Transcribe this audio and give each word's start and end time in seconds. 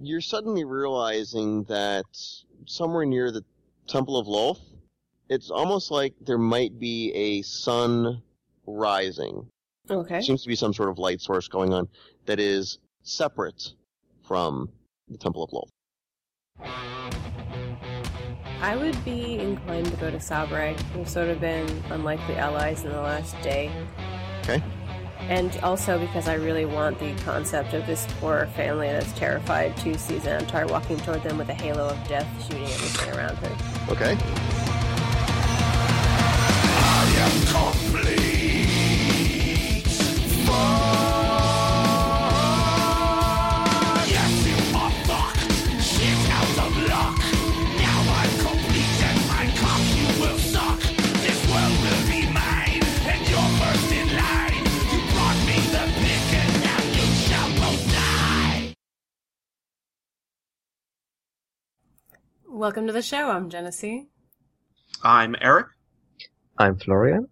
you're 0.00 0.20
suddenly 0.20 0.64
realizing 0.64 1.64
that 1.64 2.04
somewhere 2.66 3.04
near 3.04 3.30
the 3.30 3.44
Temple 3.86 4.18
of 4.18 4.26
Lolth, 4.26 4.60
it's 5.28 5.50
almost 5.50 5.90
like 5.90 6.14
there 6.20 6.38
might 6.38 6.78
be 6.78 7.12
a 7.14 7.42
sun 7.42 8.22
rising. 8.66 9.46
Okay. 9.90 10.20
Seems 10.20 10.42
to 10.42 10.48
be 10.48 10.56
some 10.56 10.74
sort 10.74 10.88
of 10.88 10.98
light 10.98 11.20
source 11.20 11.48
going 11.48 11.72
on 11.72 11.88
that 12.26 12.40
is 12.40 12.78
separate 13.02 13.72
from 14.26 14.68
the 15.08 15.18
Temple 15.18 15.44
of 15.44 15.50
Lolth. 15.50 15.70
I 18.60 18.74
would 18.76 19.04
be 19.04 19.38
inclined 19.38 19.86
to 19.86 19.96
go 19.96 20.10
to 20.10 20.18
Sabre. 20.18 20.74
We've 20.96 21.08
sort 21.08 21.28
of 21.28 21.40
been 21.40 21.68
unlikely 21.90 22.36
allies 22.36 22.84
in 22.84 22.90
the 22.90 23.00
last 23.00 23.40
day. 23.42 23.70
Okay. 24.40 24.62
And 25.28 25.58
also 25.62 25.98
because 25.98 26.28
I 26.28 26.34
really 26.34 26.64
want 26.64 26.98
the 26.98 27.14
concept 27.24 27.74
of 27.74 27.86
this 27.86 28.06
poor 28.20 28.46
family 28.54 28.88
that's 28.88 29.12
terrified 29.12 29.76
to 29.78 29.98
see 29.98 30.16
Xantar 30.16 30.70
walking 30.70 30.98
toward 30.98 31.22
them 31.22 31.36
with 31.36 31.48
a 31.48 31.54
halo 31.54 31.88
of 31.88 32.08
death 32.08 32.28
shooting 32.44 32.64
everything 32.64 33.14
around 33.16 33.36
her. 33.38 33.92
Okay. 33.92 34.16
Welcome 62.56 62.86
to 62.86 62.92
the 62.94 63.02
show. 63.02 63.28
I'm 63.28 63.50
Genesee. 63.50 64.06
I'm 65.02 65.36
Eric. 65.42 65.66
I'm 66.56 66.78
Florian. 66.78 67.28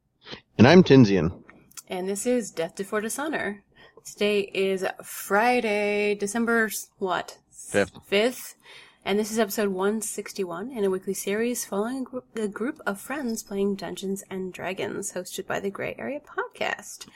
And 0.59 0.69
I'm 0.69 0.85
Tinsian. 0.85 1.43
And 1.89 2.07
this 2.07 2.27
is 2.27 2.51
Death 2.51 2.77
Before 2.77 3.01
Dishonor. 3.01 3.65
Today 4.05 4.51
is 4.53 4.85
Friday, 5.03 6.15
December 6.15 6.69
what? 6.99 7.39
Fifth. 7.51 7.93
Fifth. 8.05 8.57
And 9.03 9.19
this 9.19 9.31
is 9.31 9.39
episode 9.39 9.71
161 9.71 10.71
in 10.71 10.85
a 10.85 10.91
weekly 10.91 11.15
series 11.15 11.65
following 11.65 12.01
a 12.01 12.05
group, 12.05 12.27
a 12.37 12.47
group 12.47 12.83
of 12.85 13.01
friends 13.01 13.43
playing 13.43 13.77
Dungeons 13.77 14.25
and 14.29 14.53
Dragons, 14.53 15.15
hosted 15.15 15.47
by 15.47 15.59
the 15.59 15.71
Gray 15.71 15.97
Area 15.99 16.21
Podcast. 16.21 17.09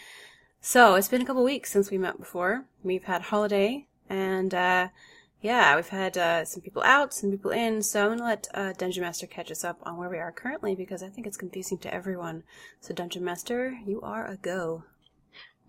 So, 0.62 0.94
it's 0.94 1.08
been 1.08 1.20
a 1.20 1.27
couple 1.27 1.44
weeks 1.44 1.70
since 1.70 1.90
we 1.90 1.98
met 1.98 2.18
before. 2.18 2.64
We've 2.83 3.05
had 3.05 3.20
holiday, 3.20 3.86
and, 4.08 4.55
uh, 4.55 4.88
yeah, 5.41 5.77
we've 5.77 5.89
had, 5.89 6.17
uh, 6.19 6.44
some 6.44 6.62
people 6.62 6.83
out, 6.83 7.14
some 7.14 7.31
people 7.31 7.50
in, 7.50 7.83
so 7.83 8.05
I'm 8.05 8.19
gonna 8.19 8.25
let, 8.25 8.48
uh, 8.55 8.72
Dungeon 8.77 9.03
Master 9.03 9.27
catch 9.27 9.50
us 9.50 9.64
up 9.64 9.78
on 9.84 9.97
where 9.97 10.08
we 10.08 10.19
are 10.19 10.33
currently, 10.33 10.75
because 10.75 11.03
I 11.03 11.08
think 11.08 11.27
it's 11.27 11.36
confusing 11.36 11.78
to 11.78 11.95
everyone. 11.95 12.42
So, 12.80 12.92
Dungeon 12.95 13.25
Master, 13.25 13.78
you 13.86 14.00
are 14.00 14.27
a 14.27 14.36
go. 14.36 14.84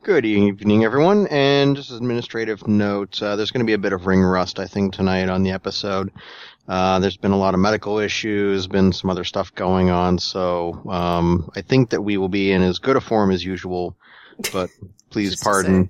Good 0.02 0.26
evening, 0.26 0.86
everyone. 0.86 1.28
And 1.28 1.76
just 1.76 1.92
as 1.92 1.98
administrative 1.98 2.66
note, 2.68 3.22
uh, 3.22 3.36
there's 3.36 3.52
going 3.52 3.66
to 3.66 3.70
be 3.70 3.74
a 3.74 3.78
bit 3.78 3.92
of 3.92 4.08
ring 4.08 4.22
rust, 4.22 4.58
I 4.58 4.66
think, 4.66 4.94
tonight 4.94 5.28
on 5.28 5.44
the 5.44 5.52
episode. 5.52 6.14
Uh, 6.70 7.00
there's 7.00 7.18
been 7.18 7.32
a 7.32 7.38
lot 7.38 7.54
of 7.54 7.60
medical 7.60 8.00
issues, 8.00 8.66
been 8.66 8.94
some 8.94 9.10
other 9.10 9.26
stuff 9.26 9.54
going 9.56 9.90
on, 9.90 10.18
so 10.18 10.82
um, 10.88 11.50
I 11.56 11.62
think 11.62 11.90
that 11.90 12.02
we 12.02 12.18
will 12.18 12.30
be 12.30 12.52
in 12.52 12.62
as 12.62 12.80
good 12.80 12.96
a 12.96 13.02
form 13.02 13.32
as 13.32 13.44
usual. 13.44 13.98
But 14.54 14.70
please 15.10 15.38
to 15.38 15.44
pardon, 15.44 15.90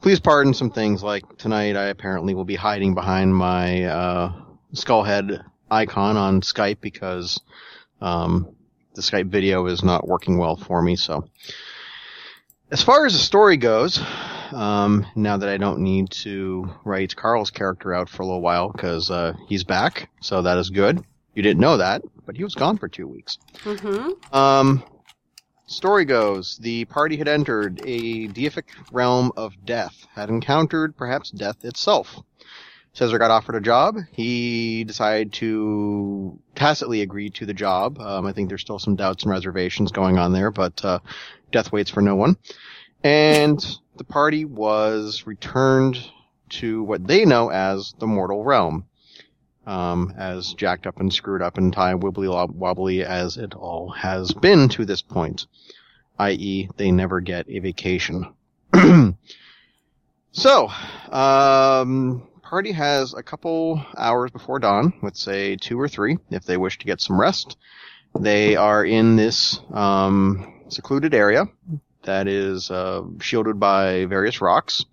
please 0.00 0.20
pardon 0.20 0.54
some 0.54 0.70
things 0.70 1.02
like 1.02 1.36
tonight. 1.38 1.76
I 1.76 1.86
apparently 1.86 2.34
will 2.34 2.44
be 2.44 2.56
hiding 2.56 2.94
behind 2.94 3.34
my 3.34 3.84
uh, 3.84 4.32
skullhead 4.72 5.44
icon 5.70 6.16
on 6.16 6.40
Skype 6.40 6.80
because 6.80 7.40
um, 8.00 8.54
the 8.94 9.02
Skype 9.02 9.28
video 9.28 9.66
is 9.66 9.82
not 9.82 10.06
working 10.06 10.38
well 10.38 10.56
for 10.56 10.82
me. 10.82 10.96
So. 10.96 11.28
As 12.68 12.82
far 12.82 13.06
as 13.06 13.12
the 13.12 13.20
story 13.20 13.56
goes, 13.56 14.00
um, 14.52 15.06
now 15.14 15.36
that 15.36 15.48
I 15.48 15.56
don't 15.56 15.80
need 15.80 16.10
to 16.22 16.68
write 16.84 17.14
Carl's 17.14 17.50
character 17.50 17.94
out 17.94 18.08
for 18.08 18.22
a 18.22 18.26
little 18.26 18.40
while 18.40 18.70
because 18.72 19.08
uh, 19.08 19.34
he's 19.48 19.62
back, 19.62 20.10
so 20.20 20.42
that 20.42 20.58
is 20.58 20.70
good. 20.70 21.04
You 21.34 21.42
didn't 21.42 21.60
know 21.60 21.76
that, 21.76 22.02
but 22.24 22.36
he 22.36 22.42
was 22.42 22.56
gone 22.56 22.76
for 22.76 22.88
two 22.88 23.06
weeks. 23.06 23.38
Mm-hmm. 23.62 24.34
Um, 24.34 24.82
story 25.66 26.04
goes: 26.04 26.58
the 26.58 26.84
party 26.86 27.16
had 27.16 27.28
entered 27.28 27.80
a 27.84 28.28
deific 28.28 28.64
realm 28.92 29.32
of 29.36 29.52
death, 29.64 30.06
had 30.14 30.28
encountered 30.28 30.96
perhaps 30.96 31.30
death 31.30 31.64
itself. 31.64 32.16
Caesar 32.94 33.18
got 33.18 33.30
offered 33.30 33.56
a 33.56 33.60
job. 33.60 33.98
He 34.12 34.82
decided 34.84 35.34
to 35.34 36.38
tacitly 36.54 37.02
agree 37.02 37.28
to 37.30 37.44
the 37.44 37.52
job. 37.52 38.00
Um, 38.00 38.24
I 38.24 38.32
think 38.32 38.48
there's 38.48 38.62
still 38.62 38.78
some 38.78 38.96
doubts 38.96 39.22
and 39.24 39.30
reservations 39.30 39.92
going 39.92 40.16
on 40.16 40.32
there, 40.32 40.50
but 40.50 40.82
uh, 40.82 41.00
death 41.52 41.72
waits 41.72 41.90
for 41.90 42.00
no 42.00 42.16
one. 42.16 42.38
And 43.04 43.62
the 43.96 44.04
party 44.04 44.46
was 44.46 45.26
returned 45.26 45.98
to 46.48 46.82
what 46.84 47.06
they 47.06 47.26
know 47.26 47.50
as 47.50 47.94
the 47.98 48.06
mortal 48.06 48.42
realm. 48.42 48.86
Um, 49.66 50.14
as 50.16 50.54
jacked 50.54 50.86
up 50.86 51.00
and 51.00 51.12
screwed 51.12 51.42
up 51.42 51.58
and 51.58 51.72
tie 51.72 51.94
wibbly 51.94 52.28
wobbly 52.54 53.02
as 53.02 53.36
it 53.36 53.54
all 53.54 53.90
has 53.90 54.32
been 54.32 54.68
to 54.70 54.84
this 54.84 55.02
point. 55.02 55.46
I.e., 56.18 56.68
they 56.76 56.90
never 56.90 57.20
get 57.20 57.48
a 57.48 57.58
vacation. 57.58 58.32
so, 60.32 60.68
um, 61.10 62.28
party 62.42 62.72
has 62.72 63.12
a 63.14 63.22
couple 63.22 63.84
hours 63.96 64.30
before 64.30 64.58
dawn, 64.58 64.94
let's 65.02 65.20
say 65.20 65.56
two 65.56 65.80
or 65.80 65.88
three, 65.88 66.18
if 66.30 66.44
they 66.44 66.56
wish 66.56 66.78
to 66.78 66.86
get 66.86 67.00
some 67.00 67.20
rest. 67.20 67.56
They 68.18 68.56
are 68.56 68.84
in 68.84 69.16
this, 69.16 69.60
um, 69.72 70.62
secluded 70.68 71.12
area 71.12 71.46
that 72.04 72.28
is, 72.28 72.70
uh, 72.70 73.02
shielded 73.20 73.60
by 73.60 74.06
various 74.06 74.40
rocks. 74.40 74.84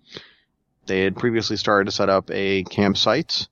They 0.86 1.02
had 1.02 1.16
previously 1.16 1.56
started 1.56 1.86
to 1.86 1.92
set 1.92 2.10
up 2.10 2.30
a 2.30 2.64
campsite 2.64 3.48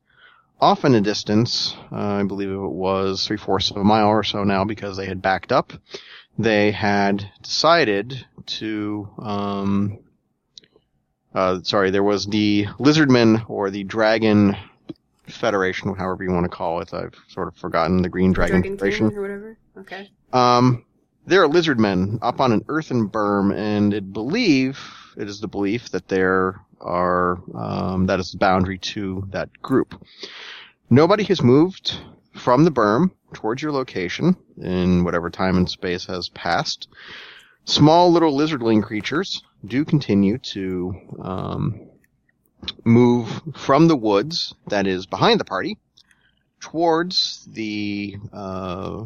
off 0.63 0.85
in 0.85 0.95
a 0.95 1.01
distance. 1.01 1.75
Uh, 1.91 1.97
I 1.97 2.23
believe 2.23 2.49
it 2.49 2.57
was 2.57 3.27
three 3.27 3.37
fourths 3.37 3.73
of 3.73 3.77
a 3.79 3.85
mile 3.85 4.07
or 4.07 4.23
so 4.23 4.45
now 4.45 4.65
because 4.65 4.97
they 4.97 5.07
had 5.07 5.21
backed 5.21 5.51
up. 5.51 5.73
They 6.39 6.71
had 6.71 7.29
decided 7.43 8.25
to, 8.47 9.09
um, 9.19 9.99
uh, 11.35 11.61
sorry, 11.65 11.91
there 11.91 12.05
was 12.05 12.27
the 12.27 12.67
Lizardmen 12.79 13.51
or 13.51 13.71
the 13.71 13.83
Dragon 13.83 14.57
Federation, 15.27 15.95
however 15.97 16.23
you 16.23 16.31
want 16.31 16.45
to 16.45 16.57
call 16.57 16.81
it. 16.81 16.95
I've 16.95 17.17
sort 17.29 17.49
of 17.49 17.57
forgotten 17.57 18.01
the 18.01 18.09
Green 18.09 18.33
Dragon, 18.33 18.61
Dragon 18.61 18.79
Federation. 18.79 19.09
King 19.11 19.19
or 19.19 19.23
whatever. 19.23 19.59
Okay. 19.79 20.11
Um, 20.33 20.85
there 21.27 21.43
are 21.43 21.49
lizardmen 21.49 22.19
up 22.23 22.41
on 22.41 22.53
an 22.53 22.65
earthen 22.69 23.09
berm, 23.09 23.55
and 23.55 23.93
it 23.93 24.13
believe 24.13 24.79
it 25.17 25.29
is 25.29 25.41
the 25.41 25.49
belief 25.49 25.91
that 25.91 26.09
there 26.09 26.61
are 26.83 27.39
um, 27.55 28.07
that 28.07 28.21
is 28.21 28.33
the 28.33 28.39
boundary 28.39 28.79
to 28.79 29.27
that 29.31 29.51
group. 29.63 30.05
Nobody 30.91 31.25
has 31.25 31.43
moved 31.43 31.99
from 32.35 32.65
the 32.65 32.71
berm 32.71 33.11
towards 33.33 33.63
your 33.63 33.73
location 33.73 34.37
in 34.61 35.05
whatever 35.05 35.31
time 35.31 35.57
and 35.57 35.69
space 35.69 36.07
has 36.07 36.29
passed. 36.29 36.89
Small 37.65 38.11
little 38.13 38.37
lizardling 38.37 38.83
creatures 38.83 39.43
do 39.65 39.85
continue 39.85 40.39
to 40.39 40.95
um, 41.21 41.89
move 42.85 43.43
from 43.55 43.89
the 43.89 43.97
woods 43.97 44.55
that 44.69 44.87
is 44.87 45.07
behind 45.07 45.41
the 45.41 45.45
party 45.45 45.79
towards 46.61 47.47
the 47.51 48.17
uh, 48.33 49.05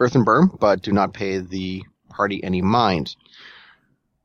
earthen 0.00 0.24
berm, 0.24 0.58
but 0.58 0.82
do 0.82 0.92
not 0.92 1.12
pay 1.12 1.38
the 1.38 1.82
party 2.08 2.42
any 2.42 2.62
mind. 2.62 3.14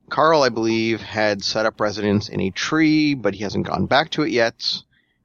Carl, 0.10 0.42
I 0.44 0.50
believe, 0.50 1.02
had 1.02 1.44
set 1.44 1.66
up 1.66 1.80
residence 1.82 2.30
in 2.30 2.40
a 2.40 2.50
tree, 2.52 3.14
but 3.14 3.34
he 3.34 3.44
hasn't 3.44 3.68
gone 3.68 3.86
back 3.88 4.10
to 4.12 4.24
it 4.24 4.32
yet. 4.32 4.82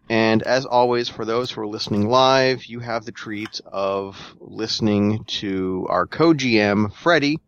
And 0.09 0.43
as 0.43 0.67
always, 0.67 1.09
for 1.09 1.25
those 1.25 1.51
who 1.51 1.61
are 1.61 1.67
listening 1.67 2.09
live, 2.09 2.65
you 2.67 2.81
have 2.81 3.05
the 3.05 3.13
treat 3.13 3.61
of 3.67 4.17
listening 4.41 5.25
to 5.25 5.87
our 5.89 6.07
co-GM, 6.07 6.93
Freddy, 6.95 7.39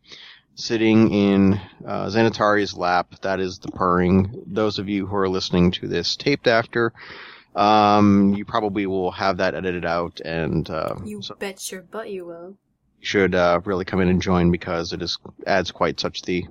sitting 0.54 1.10
in 1.12 1.54
uh, 1.84 2.06
Xanatari's 2.06 2.74
lap. 2.76 3.16
That 3.22 3.40
is 3.40 3.58
the 3.58 3.72
purring. 3.72 4.44
Those 4.46 4.78
of 4.78 4.88
you 4.88 5.06
who 5.06 5.16
are 5.16 5.28
listening 5.28 5.72
to 5.72 5.88
this 5.88 6.14
taped 6.14 6.46
after, 6.46 6.92
um, 7.56 8.34
you 8.34 8.44
probably 8.44 8.86
will 8.86 9.10
have 9.10 9.38
that 9.38 9.54
edited 9.54 9.84
out 9.84 10.20
and 10.24 10.68
uh, 10.70 10.94
You 11.04 11.20
so- 11.20 11.34
bet 11.34 11.70
your 11.72 11.82
butt 11.82 12.08
you 12.10 12.24
will. 12.26 12.56
should 13.00 13.34
uh, 13.34 13.60
really 13.64 13.84
come 13.84 14.00
in 14.00 14.08
and 14.08 14.22
join 14.22 14.50
because 14.52 14.92
it 14.92 15.02
is 15.02 15.18
adds 15.46 15.72
quite 15.72 15.98
such 16.00 16.22
the 16.22 16.46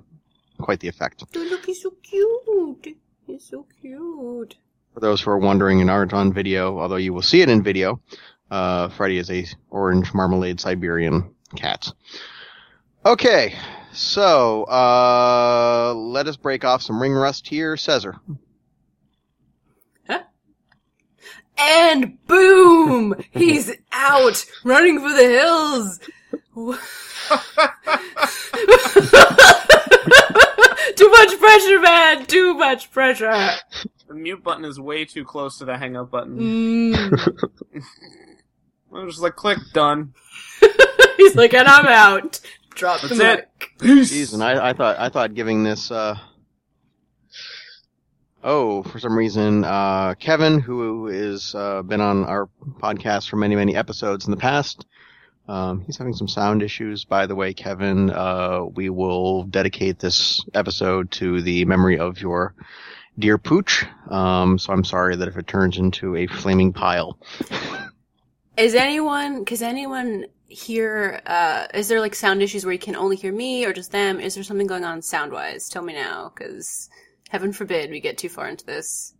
quite 0.64 0.80
the 0.80 0.88
effect. 0.88 1.30
Dude, 1.32 1.52
look, 1.52 1.66
he's 1.66 1.82
so 1.82 1.92
cute. 2.02 2.98
He's 3.28 3.44
so 3.44 3.68
cute. 3.82 4.56
For 4.94 5.00
those 5.00 5.22
who 5.22 5.32
are 5.32 5.38
wondering 5.38 5.82
and 5.82 5.90
aren't 5.90 6.14
on 6.14 6.34
video, 6.34 6.80
although 6.80 6.96
you 6.96 7.14
will 7.14 7.22
see 7.22 7.42
it 7.42 7.50
in 7.50 7.62
video, 7.62 8.00
uh, 8.50 8.90
Freddy 8.90 9.18
is 9.18 9.30
a 9.30 9.46
orange 9.70 10.14
marmalade 10.14 10.60
Siberian 10.60 11.36
cat. 11.56 11.92
Okay, 13.06 13.56
so 13.92 14.64
uh, 14.64 15.94
let 15.96 16.28
us 16.28 16.38
break 16.38 16.64
off 16.64 16.82
some 16.82 17.02
ring 17.02 17.14
rust 17.14 17.48
here, 17.48 17.76
Caesar. 17.76 18.16
and 21.58 22.26
boom! 22.26 23.16
He's 23.32 23.72
out, 23.92 24.46
running 24.64 25.00
for 25.00 25.10
the 25.10 26.00
hills. 26.56 26.56
Too 30.96 31.10
much 31.10 31.40
pressure, 31.40 31.80
man. 31.80 32.26
Too 32.26 32.54
much 32.56 32.92
pressure. 32.92 33.50
The 34.08 34.14
mute 34.14 34.44
button 34.44 34.66
is 34.66 34.80
way 34.80 35.06
too 35.06 35.24
close 35.24 35.58
to 35.60 35.66
the 35.66 35.78
hang 35.78 35.96
up 35.96 36.12
button. 36.12 36.40
Mm. 36.40 37.44
I'm 38.94 39.10
just 39.10 39.22
like, 39.22 39.36
click, 39.36 39.58
done. 39.74 40.14
He's 41.18 41.36
like, 41.36 41.54
and 41.54 41.68
I'm 41.68 41.88
out. 41.88 42.40
Drop 42.76 43.02
the 43.02 43.08
That's 43.08 43.20
mic. 43.20 43.40
it. 43.40 43.80
Peace. 43.80 44.14
Jeez, 44.14 44.34
and 44.34 44.44
I, 44.44 44.70
I 44.70 44.74
thought 44.74 45.00
I 45.00 45.10
thought 45.10 45.34
giving 45.34 45.64
this. 45.64 45.92
Uh... 45.92 46.18
Oh, 48.44 48.84
for 48.84 49.00
some 49.00 49.18
reason, 49.18 49.64
uh, 49.64 50.16
Kevin, 50.16 50.60
who 50.60 51.08
is 51.08 51.56
uh, 51.56 51.82
been 51.84 52.02
on 52.02 52.26
our 52.26 52.50
podcast 52.80 53.30
for 53.30 53.38
many 53.38 53.56
many 53.56 53.76
episodes 53.76 54.26
in 54.26 54.32
the 54.32 54.38
past, 54.38 54.86
um, 55.48 55.82
he's 55.82 55.98
having 55.98 56.14
some 56.14 56.28
sound 56.28 56.64
issues. 56.64 57.04
By 57.04 57.28
the 57.28 57.36
way, 57.36 57.54
Kevin, 57.54 58.10
uh, 58.10 58.64
we 58.64 58.90
will 58.90 59.44
dedicate 59.44 60.00
this 60.00 60.44
episode 60.54 61.12
to 61.12 61.42
the 61.42 61.66
memory 61.66 62.00
of 62.00 62.22
your 62.22 62.56
dear 63.20 63.38
pooch. 63.38 63.86
Um, 64.10 64.58
so 64.58 64.72
I'm 64.72 64.84
sorry 64.84 65.16
that 65.16 65.28
if 65.28 65.38
it 65.38 65.48
turns 65.48 65.78
into 65.78 66.16
a 66.16 66.28
flaming 66.28 66.74
pile. 66.74 67.18
Is 68.58 68.76
anyone, 68.76 69.44
cause 69.46 69.64
anyone 69.64 70.28
hear, 70.48 71.22
uh, 71.26 71.66
is 71.74 71.88
there 71.88 72.00
like 72.00 72.14
sound 72.14 72.44
issues 72.44 72.64
where 72.64 72.72
you 72.72 72.78
can 72.78 72.96
only 72.96 73.16
hear 73.16 73.34
me 73.34 73.66
or 73.66 73.74
just 73.74 73.92
them? 73.92 74.20
Is 74.20 74.36
there 74.36 74.44
something 74.44 74.68
going 74.68 74.84
on 74.84 75.02
sound 75.02 75.32
wise? 75.32 75.68
Tell 75.68 75.82
me 75.82 75.94
now, 75.94 76.30
cause 76.30 76.88
heaven 77.30 77.52
forbid 77.52 77.90
we 77.90 78.00
get 78.00 78.20
too 78.20 78.30
far 78.30 78.48
into 78.48 78.64
this. 78.64 79.16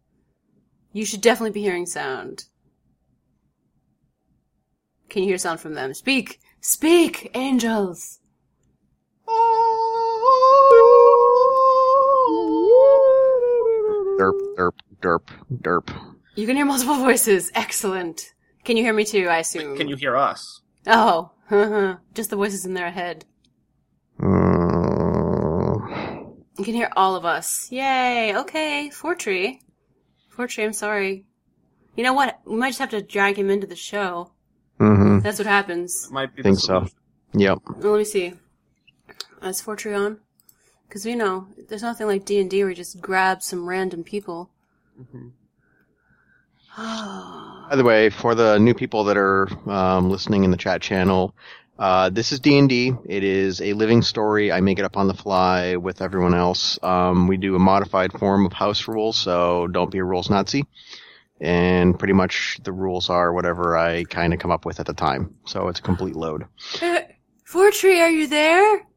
You 0.92 1.04
should 1.04 1.22
definitely 1.22 1.50
be 1.50 1.64
hearing 1.64 1.88
sound. 1.88 2.46
Can 5.14 5.22
you 5.22 5.30
hear 5.30 5.38
sound 5.38 5.60
from 5.60 5.76
them? 5.76 5.94
Speak! 5.94 6.40
Speak, 6.60 7.30
angels! 7.36 8.18
Derp, 14.20 14.40
derp, 14.58 14.74
derp, 15.04 15.28
derp. 15.62 16.16
You 16.34 16.48
can 16.48 16.56
hear 16.56 16.66
multiple 16.66 16.96
voices. 16.96 17.52
Excellent. 17.54 18.34
Can 18.64 18.76
you 18.76 18.82
hear 18.84 18.94
me 18.94 19.06
too, 19.06 19.28
I 19.28 19.38
assume? 19.38 19.78
Can 19.78 19.88
you 19.88 19.96
hear 19.96 20.16
us? 20.18 20.62
Oh, 20.88 21.30
just 22.16 22.32
the 22.32 22.36
voices 22.36 22.66
in 22.66 22.74
their 22.74 22.90
head. 22.90 23.26
Uh, 24.20 24.26
You 26.58 26.66
can 26.66 26.74
hear 26.74 26.92
all 26.96 27.16
of 27.16 27.24
us. 27.24 27.72
Yay! 27.72 28.36
Okay, 28.36 28.90
Fortree. 28.92 29.60
Fortree, 30.36 30.64
I'm 30.66 30.74
sorry. 30.74 31.26
You 31.96 32.04
know 32.04 32.14
what? 32.14 32.40
We 32.48 32.56
might 32.56 32.70
just 32.70 32.80
have 32.80 32.90
to 32.90 33.04
drag 33.04 33.38
him 33.38 33.52
into 33.52 33.68
the 33.68 33.76
show. 33.76 34.32
Mm-hmm. 34.80 35.20
That's 35.20 35.40
what 35.40 35.48
happens. 35.48 36.10
Might 36.12 36.36
be. 36.36 36.44
Think 36.44 36.58
the 36.58 36.62
so. 36.62 36.88
Yep. 37.34 37.60
Well, 37.78 37.94
let 37.94 37.98
me 38.00 38.04
see. 38.06 38.34
Is 39.42 39.62
Fortree 39.62 39.98
on? 39.98 40.20
Because 40.88 41.06
we 41.06 41.16
know 41.16 41.48
there's 41.70 41.82
nothing 41.82 42.08
like 42.08 42.26
D 42.26 42.40
and 42.40 42.50
D 42.50 42.62
where 42.62 42.70
you 42.70 42.76
just 42.76 43.02
grab 43.02 43.42
some 43.42 43.68
random 43.68 44.04
people. 44.04 44.50
Mhm. 45.00 45.32
By 47.70 47.76
the 47.76 47.84
way, 47.84 48.10
for 48.10 48.36
the 48.36 48.58
new 48.58 48.74
people 48.74 49.04
that 49.06 49.18
are 49.18 49.48
um, 49.70 50.10
listening 50.10 50.44
in 50.44 50.52
the 50.52 50.58
chat 50.58 50.82
channel, 50.82 51.36
uh, 51.78 52.10
this 52.10 52.32
is 52.32 52.40
D 52.40 52.58
and 52.58 52.70
D. 52.70 52.94
It 53.06 53.24
is 53.24 53.62
a 53.62 53.74
living 53.74 54.02
story. 54.02 54.52
I 54.52 54.62
make 54.62 54.80
it 54.80 54.86
up 54.86 54.98
on 54.98 55.08
the 55.08 55.14
fly 55.14 55.76
with 55.76 56.02
everyone 56.02 56.34
else. 56.34 56.80
Um, 56.84 57.28
we 57.28 57.38
do 57.38 57.56
a 57.56 57.60
modified 57.60 58.14
form 58.14 58.46
of 58.46 58.54
house 58.54 58.88
rules, 58.88 59.18
so 59.18 59.68
don't 59.68 59.92
be 59.92 59.98
a 59.98 60.04
rules 60.04 60.30
Nazi. 60.30 60.66
And 61.44 62.00
pretty 62.00 62.14
much 62.14 62.62
the 62.64 62.72
rules 62.72 63.10
are 63.10 63.34
whatever 63.34 63.78
I 63.78 64.06
kind 64.06 64.34
of 64.34 64.40
come 64.40 64.50
up 64.50 64.66
with 64.66 64.80
at 64.80 64.86
the 64.86 64.94
time. 64.94 65.36
So 65.46 65.68
it's 65.68 65.80
a 65.80 65.84
complete 65.84 66.16
load. 66.16 66.46
Fortree, 67.46 68.00
are 68.00 68.10
you 68.10 68.28
there? 68.28 68.88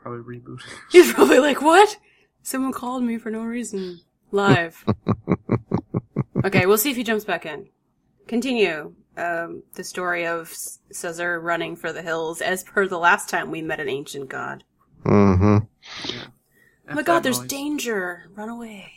Probably 0.00 0.38
reboot. 0.38 0.60
He's 0.90 1.12
probably 1.12 1.38
like, 1.38 1.60
what? 1.60 1.98
Someone 2.42 2.72
called 2.72 3.02
me 3.02 3.18
for 3.18 3.30
no 3.30 3.42
reason. 3.42 4.00
Live. 4.30 4.86
okay, 6.44 6.64
we'll 6.64 6.78
see 6.78 6.90
if 6.90 6.96
he 6.96 7.04
jumps 7.04 7.26
back 7.26 7.44
in. 7.44 7.68
Continue. 8.26 8.94
Um, 9.18 9.64
the 9.74 9.84
story 9.84 10.26
of 10.26 10.50
Caesar 10.92 11.38
running 11.40 11.76
for 11.76 11.92
the 11.92 12.02
hills 12.02 12.40
as 12.40 12.64
per 12.64 12.88
the 12.88 12.98
last 12.98 13.28
time 13.28 13.50
we 13.50 13.60
met 13.60 13.80
an 13.80 13.90
ancient 13.90 14.30
god. 14.30 14.64
Mm-hmm. 15.04 15.58
Oh 16.88 16.94
my 16.94 17.02
god, 17.02 17.22
there's 17.22 17.40
danger! 17.40 18.30
Run 18.34 18.48
away. 18.48 18.92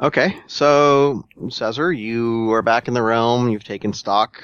Okay, 0.00 0.36
so 0.48 1.24
Caesar, 1.50 1.92
you 1.92 2.52
are 2.52 2.62
back 2.62 2.88
in 2.88 2.94
the 2.94 3.02
realm. 3.02 3.48
You've 3.48 3.64
taken 3.64 3.92
stock. 3.92 4.42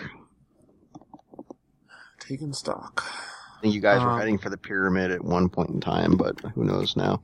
Taken 2.20 2.52
stock. 2.52 3.04
I 3.58 3.60
think 3.60 3.74
you 3.74 3.80
guys 3.80 4.00
were 4.02 4.10
Um, 4.10 4.18
heading 4.20 4.38
for 4.38 4.48
the 4.48 4.56
pyramid 4.56 5.10
at 5.10 5.24
one 5.24 5.48
point 5.48 5.70
in 5.70 5.80
time, 5.80 6.16
but 6.16 6.38
who 6.54 6.64
knows 6.64 6.96
now? 6.96 7.22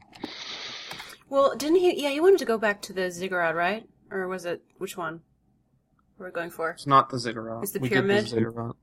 Well, 1.29 1.55
didn't 1.57 1.77
he? 1.77 2.03
Yeah, 2.03 2.11
he 2.11 2.21
wanted 2.21 2.41
to 2.41 2.45
go 2.45 2.59
back 2.59 2.83
to 2.83 2.93
the 2.93 3.11
ziggurat, 3.11 3.55
right? 3.55 3.89
Or 4.11 4.27
was 4.29 4.45
it 4.45 4.63
which 4.79 4.97
one? 4.97 5.21
We're 6.19 6.31
going 6.31 6.51
for. 6.51 6.71
It's 6.71 6.87
not 6.87 7.11
the 7.11 7.19
ziggurat. 7.19 7.63
It's 7.63 7.73
the 7.73 7.79
We 7.79 7.89
did 7.89 7.95
pyramid? 7.95 8.29
ziggurat. 8.29 8.75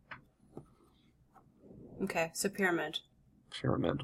Okay, 2.03 2.31
so 2.33 2.49
pyramid. 2.49 2.99
Pyramid. 3.51 4.03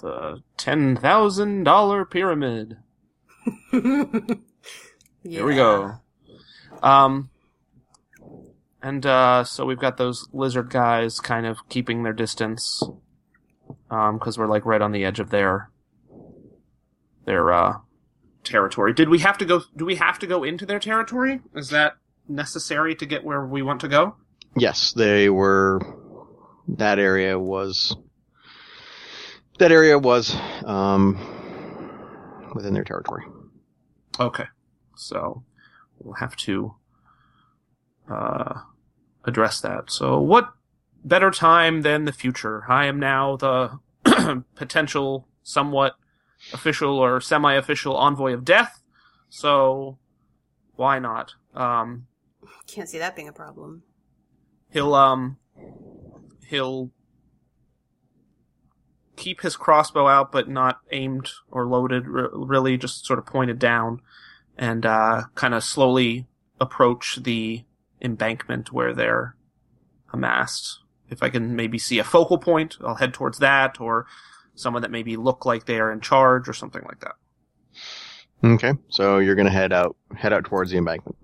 The 0.00 0.42
ten 0.56 0.96
thousand 0.96 1.64
dollar 1.64 2.04
pyramid. 2.04 2.78
Here 5.22 5.44
we 5.44 5.54
go. 5.54 5.96
Um, 6.82 7.30
and 8.82 9.04
uh, 9.04 9.44
so 9.44 9.66
we've 9.66 9.78
got 9.78 9.96
those 9.96 10.28
lizard 10.32 10.70
guys 10.70 11.20
kind 11.20 11.46
of 11.46 11.58
keeping 11.68 12.02
their 12.02 12.12
distance, 12.12 12.82
um, 13.90 14.18
because 14.18 14.38
we're 14.38 14.46
like 14.48 14.64
right 14.64 14.80
on 14.80 14.92
the 14.92 15.04
edge 15.04 15.20
of 15.20 15.30
their 15.30 15.70
their 17.26 17.52
uh 17.52 17.74
territory. 18.44 18.94
Did 18.94 19.08
we 19.08 19.18
have 19.18 19.36
to 19.38 19.44
go? 19.44 19.62
Do 19.76 19.84
we 19.84 19.96
have 19.96 20.18
to 20.20 20.26
go 20.26 20.42
into 20.44 20.64
their 20.64 20.78
territory? 20.78 21.40
Is 21.54 21.68
that 21.70 21.94
necessary 22.28 22.94
to 22.94 23.06
get 23.06 23.24
where 23.24 23.44
we 23.44 23.62
want 23.62 23.82
to 23.82 23.88
go? 23.88 24.16
Yes, 24.56 24.92
they 24.92 25.28
were. 25.28 25.80
That 26.68 26.98
area 26.98 27.38
was. 27.38 27.96
That 29.58 29.72
area 29.72 29.98
was 29.98 30.34
um, 30.64 31.18
within 32.54 32.72
their 32.72 32.84
territory. 32.84 33.24
Okay, 34.18 34.44
so 35.00 35.42
we'll 35.98 36.14
have 36.14 36.36
to 36.36 36.74
uh, 38.10 38.60
address 39.24 39.60
that. 39.60 39.90
So, 39.90 40.18
what 40.20 40.52
better 41.04 41.30
time 41.30 41.82
than 41.82 42.04
the 42.04 42.12
future? 42.12 42.64
I 42.68 42.86
am 42.86 42.98
now 42.98 43.36
the 43.36 43.78
potential, 44.54 45.28
somewhat 45.42 45.94
official 46.52 46.98
or 46.98 47.20
semi-official 47.20 47.96
envoy 47.96 48.32
of 48.32 48.44
death. 48.44 48.82
So, 49.28 49.98
why 50.76 50.98
not? 50.98 51.34
Um, 51.54 52.06
Can't 52.66 52.88
see 52.88 52.98
that 52.98 53.14
being 53.16 53.28
a 53.28 53.32
problem. 53.32 53.82
he'll 54.72 54.94
um, 54.94 55.36
he'll 56.48 56.90
keep 59.16 59.42
his 59.42 59.56
crossbow 59.56 60.08
out, 60.08 60.32
but 60.32 60.48
not 60.48 60.80
aimed 60.90 61.30
or 61.50 61.66
loaded. 61.66 62.04
Really, 62.06 62.76
just 62.76 63.04
sort 63.04 63.18
of 63.18 63.26
pointed 63.26 63.58
down, 63.58 64.00
and 64.60 64.84
uh, 64.84 65.22
kind 65.34 65.54
of 65.54 65.64
slowly 65.64 66.26
approach 66.60 67.18
the 67.22 67.64
embankment 68.02 68.70
where 68.72 68.92
they're 68.92 69.34
amassed. 70.12 70.80
If 71.08 71.22
I 71.22 71.30
can 71.30 71.56
maybe 71.56 71.78
see 71.78 71.98
a 71.98 72.04
focal 72.04 72.38
point, 72.38 72.76
I'll 72.84 72.94
head 72.94 73.14
towards 73.14 73.38
that, 73.38 73.80
or 73.80 74.06
someone 74.54 74.82
that 74.82 74.90
maybe 74.90 75.16
look 75.16 75.46
like 75.46 75.64
they 75.64 75.80
are 75.80 75.90
in 75.90 76.00
charge, 76.00 76.46
or 76.48 76.52
something 76.52 76.82
like 76.86 77.00
that. 77.00 77.14
Okay, 78.44 78.74
so 78.90 79.18
you're 79.18 79.34
gonna 79.34 79.50
head 79.50 79.72
out, 79.72 79.96
head 80.14 80.32
out 80.32 80.44
towards 80.44 80.70
the 80.70 80.76
embankment. 80.76 81.16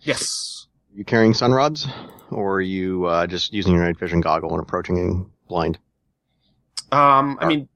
Yes. 0.00 0.66
You 0.94 1.04
carrying 1.04 1.34
sun 1.34 1.52
rods, 1.52 1.88
or 2.30 2.56
are 2.56 2.60
you 2.60 3.06
uh, 3.06 3.26
just 3.26 3.52
using 3.52 3.74
your 3.74 3.82
night 3.82 3.98
vision 3.98 4.20
goggle 4.20 4.52
and 4.52 4.60
approaching 4.60 5.30
blind? 5.48 5.78
Um, 6.92 7.38
I 7.40 7.46
mean, 7.46 7.68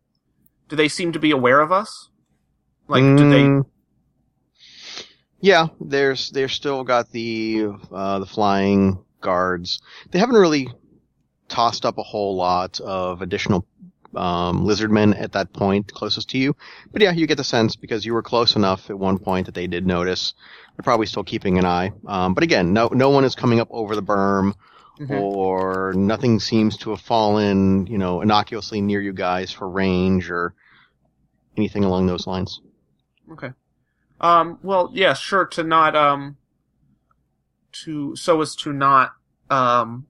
do 0.68 0.76
they 0.76 0.88
seem 0.88 1.12
to 1.12 1.18
be 1.18 1.30
aware 1.30 1.60
of 1.60 1.72
us? 1.72 2.08
Like, 2.88 3.02
do 3.02 3.30
they? 3.30 3.68
Yeah, 5.40 5.68
there's 5.80 6.30
they've 6.30 6.50
still 6.50 6.84
got 6.84 7.10
the 7.10 7.68
uh, 7.92 8.18
the 8.18 8.26
flying 8.26 9.04
guards. 9.20 9.80
They 10.10 10.18
haven't 10.18 10.36
really 10.36 10.68
tossed 11.48 11.84
up 11.84 11.98
a 11.98 12.02
whole 12.02 12.36
lot 12.36 12.80
of 12.80 13.22
additional 13.22 13.66
um, 14.14 14.64
lizard 14.64 14.90
men 14.90 15.14
at 15.14 15.32
that 15.32 15.52
point 15.52 15.92
closest 15.92 16.30
to 16.30 16.38
you. 16.38 16.54
But 16.92 17.02
yeah, 17.02 17.12
you 17.12 17.26
get 17.26 17.36
the 17.36 17.44
sense 17.44 17.76
because 17.76 18.04
you 18.04 18.12
were 18.12 18.22
close 18.22 18.56
enough 18.56 18.90
at 18.90 18.98
one 18.98 19.18
point 19.18 19.46
that 19.46 19.54
they 19.54 19.66
did 19.66 19.86
notice. 19.86 20.34
They're 20.76 20.84
probably 20.84 21.06
still 21.06 21.24
keeping 21.24 21.58
an 21.58 21.64
eye. 21.64 21.92
Um, 22.06 22.34
but 22.34 22.44
again, 22.44 22.72
no 22.72 22.88
no 22.92 23.10
one 23.10 23.24
is 23.24 23.34
coming 23.34 23.60
up 23.60 23.68
over 23.70 23.94
the 23.96 24.02
berm 24.02 24.54
Mhm. 24.98 25.18
or 25.18 25.94
nothing 25.96 26.40
seems 26.40 26.76
to 26.78 26.90
have 26.90 27.00
fallen, 27.00 27.86
you 27.86 27.96
know, 27.96 28.20
innocuously 28.20 28.82
near 28.82 29.00
you 29.00 29.14
guys 29.14 29.50
for 29.50 29.66
range 29.66 30.30
or 30.30 30.52
anything 31.56 31.84
along 31.84 32.06
those 32.06 32.26
lines. 32.26 32.60
Okay. 33.32 33.50
Um, 34.20 34.58
well, 34.62 34.90
yeah, 34.92 35.14
sure, 35.14 35.46
to 35.46 35.62
not, 35.62 35.96
um, 35.96 36.36
to, 37.84 38.14
so 38.16 38.40
as 38.40 38.54
to 38.56 38.72
not, 38.72 39.12
um, 39.48 40.06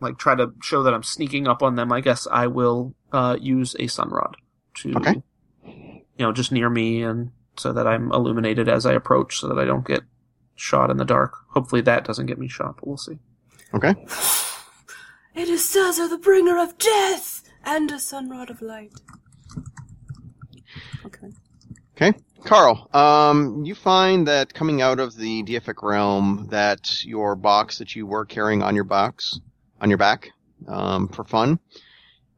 like 0.00 0.18
try 0.18 0.34
to 0.34 0.52
show 0.62 0.82
that 0.82 0.92
I'm 0.92 1.02
sneaking 1.04 1.46
up 1.46 1.62
on 1.62 1.76
them, 1.76 1.92
I 1.92 2.00
guess 2.00 2.26
I 2.30 2.48
will, 2.48 2.94
uh, 3.12 3.36
use 3.40 3.74
a 3.76 3.84
sunrod 3.84 4.34
to, 4.78 4.94
Okay. 4.96 5.22
you 5.64 6.02
know, 6.18 6.32
just 6.32 6.50
near 6.52 6.68
me 6.68 7.02
and 7.02 7.30
so 7.56 7.72
that 7.72 7.86
I'm 7.86 8.10
illuminated 8.10 8.68
as 8.68 8.84
I 8.86 8.92
approach 8.92 9.38
so 9.38 9.48
that 9.48 9.58
I 9.58 9.64
don't 9.64 9.86
get 9.86 10.02
shot 10.56 10.90
in 10.90 10.96
the 10.96 11.04
dark. 11.04 11.34
Hopefully 11.50 11.80
that 11.82 12.04
doesn't 12.04 12.26
get 12.26 12.38
me 12.38 12.48
shot, 12.48 12.76
but 12.76 12.88
we'll 12.88 12.96
see. 12.96 13.18
Okay. 13.72 13.94
It 15.34 15.48
is 15.48 15.64
Caesar, 15.64 16.08
the 16.08 16.18
bringer 16.18 16.58
of 16.58 16.76
death, 16.78 17.42
and 17.64 17.90
a 17.90 17.94
sunrod 17.96 18.50
of 18.50 18.60
light. 18.62 18.92
Okay. 21.06 21.28
Okay. 21.96 22.18
Carl, 22.44 22.90
um, 22.92 23.64
you 23.64 23.74
find 23.74 24.28
that 24.28 24.52
coming 24.52 24.82
out 24.82 25.00
of 25.00 25.16
the 25.16 25.42
deific 25.44 25.82
realm 25.82 26.48
that 26.50 27.02
your 27.02 27.36
box 27.36 27.78
that 27.78 27.96
you 27.96 28.06
were 28.06 28.26
carrying 28.26 28.62
on 28.62 28.74
your 28.74 28.84
box, 28.84 29.40
on 29.80 29.88
your 29.88 29.96
back, 29.96 30.28
um, 30.68 31.08
for 31.08 31.24
fun, 31.24 31.58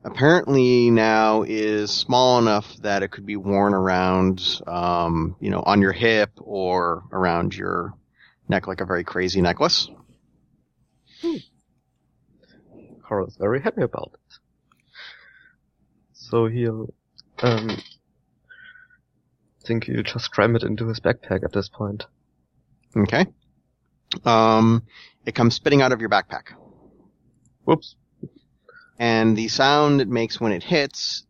apparently 0.04 0.90
now 0.90 1.42
is 1.42 1.90
small 1.90 2.38
enough 2.38 2.76
that 2.82 3.02
it 3.02 3.08
could 3.08 3.26
be 3.26 3.34
worn 3.34 3.74
around, 3.74 4.60
um, 4.68 5.34
you 5.40 5.50
know, 5.50 5.62
on 5.66 5.82
your 5.82 5.92
hip 5.92 6.30
or 6.36 7.02
around 7.10 7.56
your 7.56 7.92
neck 8.48 8.68
like 8.68 8.80
a 8.80 8.86
very 8.86 9.02
crazy 9.02 9.40
necklace. 9.40 9.90
Carl 13.02 13.26
is 13.26 13.36
very 13.36 13.60
happy 13.60 13.82
about 13.82 14.12
it. 14.14 14.38
So 16.12 16.46
he'll, 16.46 16.94
um, 17.42 17.76
think 19.66 19.84
he'll 19.84 20.02
just 20.02 20.30
cram 20.30 20.56
it 20.56 20.62
into 20.62 20.88
his 20.88 21.00
backpack 21.00 21.44
at 21.44 21.52
this 21.52 21.68
point. 21.68 22.06
Okay. 22.96 23.26
Um, 24.24 24.84
it 25.24 25.34
comes 25.34 25.54
spitting 25.54 25.82
out 25.82 25.92
of 25.92 26.00
your 26.00 26.08
backpack. 26.08 26.52
Whoops. 27.64 27.96
and 28.98 29.36
the 29.36 29.48
sound 29.48 30.00
it 30.00 30.08
makes 30.08 30.40
when 30.40 30.52
it 30.52 30.62
hits 30.62 31.24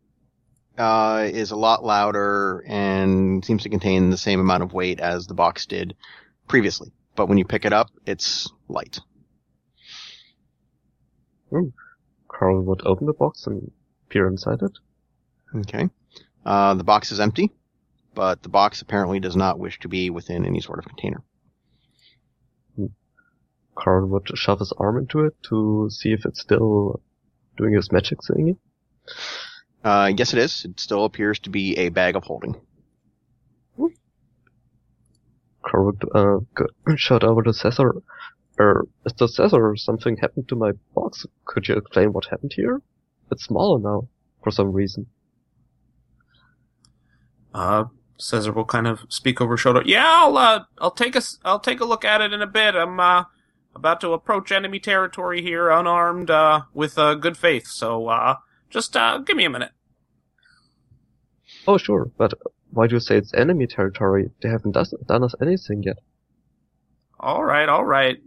uh, 0.76 1.26
is 1.33 1.50
a 1.50 1.57
lot 1.57 1.83
louder 1.83 2.62
and 2.69 3.45
seems 3.45 3.62
to 3.62 3.71
contain 3.71 4.11
the 4.11 4.19
same 4.19 4.40
amount 4.40 4.62
of 4.62 4.75
weight 4.75 5.00
as 5.00 5.26
the 5.26 5.35
box 5.35 5.66
did 5.66 5.95
previously. 6.47 6.93
But 7.16 7.28
when 7.28 7.38
you 7.38 7.47
pick 7.47 7.64
it 7.64 7.73
up, 7.73 7.88
it's 8.05 8.52
light. 8.69 9.00
Carl 12.28 12.62
would 12.62 12.87
open 12.87 13.07
the 13.07 13.14
box 13.14 13.47
and 13.47 13.71
peer 14.11 14.26
inside 14.26 14.61
it. 14.61 14.73
Okay. 15.55 15.88
Uh, 16.45 16.75
the 16.75 16.85
box 16.85 17.12
is 17.12 17.21
empty, 17.21 17.52
but 18.16 18.42
the 18.42 18.49
box 18.49 18.80
apparently 18.82 19.20
does 19.20 19.37
not 19.37 19.61
wish 19.61 19.78
to 19.80 19.88
be 19.88 20.11
within 20.11 20.44
any 20.44 20.61
sort 20.61 20.80
of 20.80 20.87
container. 20.87 21.23
Carl 23.76 24.08
would 24.08 24.26
shove 24.37 24.58
his 24.58 24.73
arm 24.78 24.96
into 24.96 25.20
it 25.20 25.35
to 25.42 25.88
see 25.90 26.12
if 26.12 26.25
it's 26.25 26.40
still 26.40 27.00
doing 27.58 27.75
his 27.75 27.92
magic 27.92 28.18
thingy. 28.20 28.56
Uh, 29.85 30.11
yes, 30.16 30.32
it 30.32 30.38
is. 30.38 30.64
It 30.64 30.80
still 30.80 31.04
appears 31.04 31.38
to 31.40 31.50
be 31.50 31.76
a 31.76 31.90
bag 31.90 32.16
of 32.16 32.25
holding. 32.25 32.56
Carl 35.62 35.85
would 35.87 36.02
uh, 36.14 36.96
shout 36.96 37.23
over 37.23 37.42
to 37.42 37.52
Cesar. 37.52 38.02
Er, 38.58 38.87
Mr. 39.06 39.28
Cesar, 39.28 39.76
something 39.76 40.16
happened 40.16 40.49
to 40.49 40.56
my 40.56 40.73
box. 40.94 41.26
Could 41.44 41.68
you 41.68 41.76
explain 41.76 42.12
what 42.12 42.25
happened 42.25 42.52
here? 42.56 42.80
It's 43.30 43.44
smaller 43.44 43.78
now, 43.78 44.08
for 44.42 44.50
some 44.50 44.73
reason. 44.73 45.06
Uh, 47.52 47.85
Caesar 48.18 48.52
will 48.52 48.64
kind 48.64 48.87
of 48.87 49.00
speak 49.08 49.40
over 49.40 49.56
shoulder. 49.56 49.82
Yeah, 49.85 50.04
I'll, 50.06 50.37
uh, 50.37 50.64
I'll 50.78 50.90
take 50.90 51.16
a, 51.16 51.23
I'll 51.44 51.61
take 51.61 51.80
a 51.80 51.85
look 51.85 52.04
at 52.04 52.20
it 52.20 52.32
in 52.32 52.42
a 52.42 52.46
bit. 52.46 52.75
I'm, 52.75 52.99
uh, 52.99 53.25
about 53.75 54.00
to 54.00 54.12
approach 54.12 54.50
enemy 54.50 54.78
territory 54.78 55.42
here 55.42 55.68
unarmed, 55.70 56.30
uh, 56.30 56.62
with, 56.73 56.99
uh, 56.99 57.14
good 57.14 57.37
faith. 57.37 57.66
So, 57.66 58.08
uh, 58.08 58.37
just, 58.70 58.96
uh, 58.96 59.18
give 59.18 59.37
me 59.37 59.44
a 59.44 59.50
minute. 59.50 59.73
Oh, 61.68 61.76
sure, 61.78 62.11
but 62.16 62.32
why 62.70 62.87
do 62.87 62.94
you 62.94 63.00
say 63.00 63.16
it's 63.16 63.35
enemy 63.35 63.66
territory? 63.66 64.30
They 64.42 64.49
haven't 64.49 64.73
does, 64.73 64.94
done 65.06 65.25
us 65.25 65.35
anything 65.40 65.82
yet. 65.82 65.99
All 67.18 67.44
right, 67.44 67.68
all 67.68 67.85
right, 67.85 68.18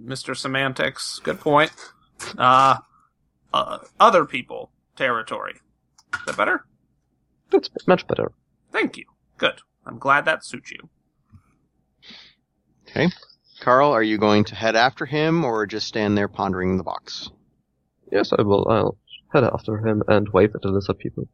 Mr. 0.00 0.36
Semantics. 0.36 1.20
Good 1.22 1.40
point. 1.40 1.70
Uh, 2.36 2.78
uh, 3.52 3.78
other 4.00 4.24
people 4.24 4.70
territory. 4.96 5.54
Is 6.14 6.20
that 6.26 6.36
better? 6.36 6.64
That's 7.50 7.68
much 7.86 8.06
better. 8.06 8.32
Thank 8.72 8.96
you. 8.96 9.04
Good. 9.42 9.60
I'm 9.84 9.98
glad 9.98 10.26
that 10.26 10.44
suits 10.44 10.70
you. 10.70 10.88
Okay. 12.88 13.08
Carl, 13.60 13.90
are 13.90 14.02
you 14.02 14.16
going 14.16 14.44
to 14.44 14.54
head 14.54 14.76
after 14.76 15.04
him 15.04 15.44
or 15.44 15.66
just 15.66 15.88
stand 15.88 16.16
there 16.16 16.28
pondering 16.28 16.76
the 16.76 16.84
box? 16.84 17.28
Yes, 18.12 18.32
I 18.32 18.42
will. 18.42 18.68
I'll 18.68 18.96
head 19.32 19.42
after 19.42 19.84
him 19.84 20.04
and 20.06 20.28
wave 20.28 20.54
at 20.54 20.62
the 20.62 20.68
lizard 20.68 21.00
people. 21.00 21.26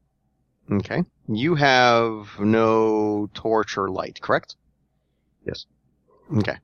Okay. 0.73 1.05
You 1.29 1.55
have 1.57 2.29
no 2.41 3.29
torch 3.35 3.77
or 3.77 3.91
light, 3.91 4.23
correct? 4.23 4.57
Yes. 5.47 5.67
Okay. 6.35 6.57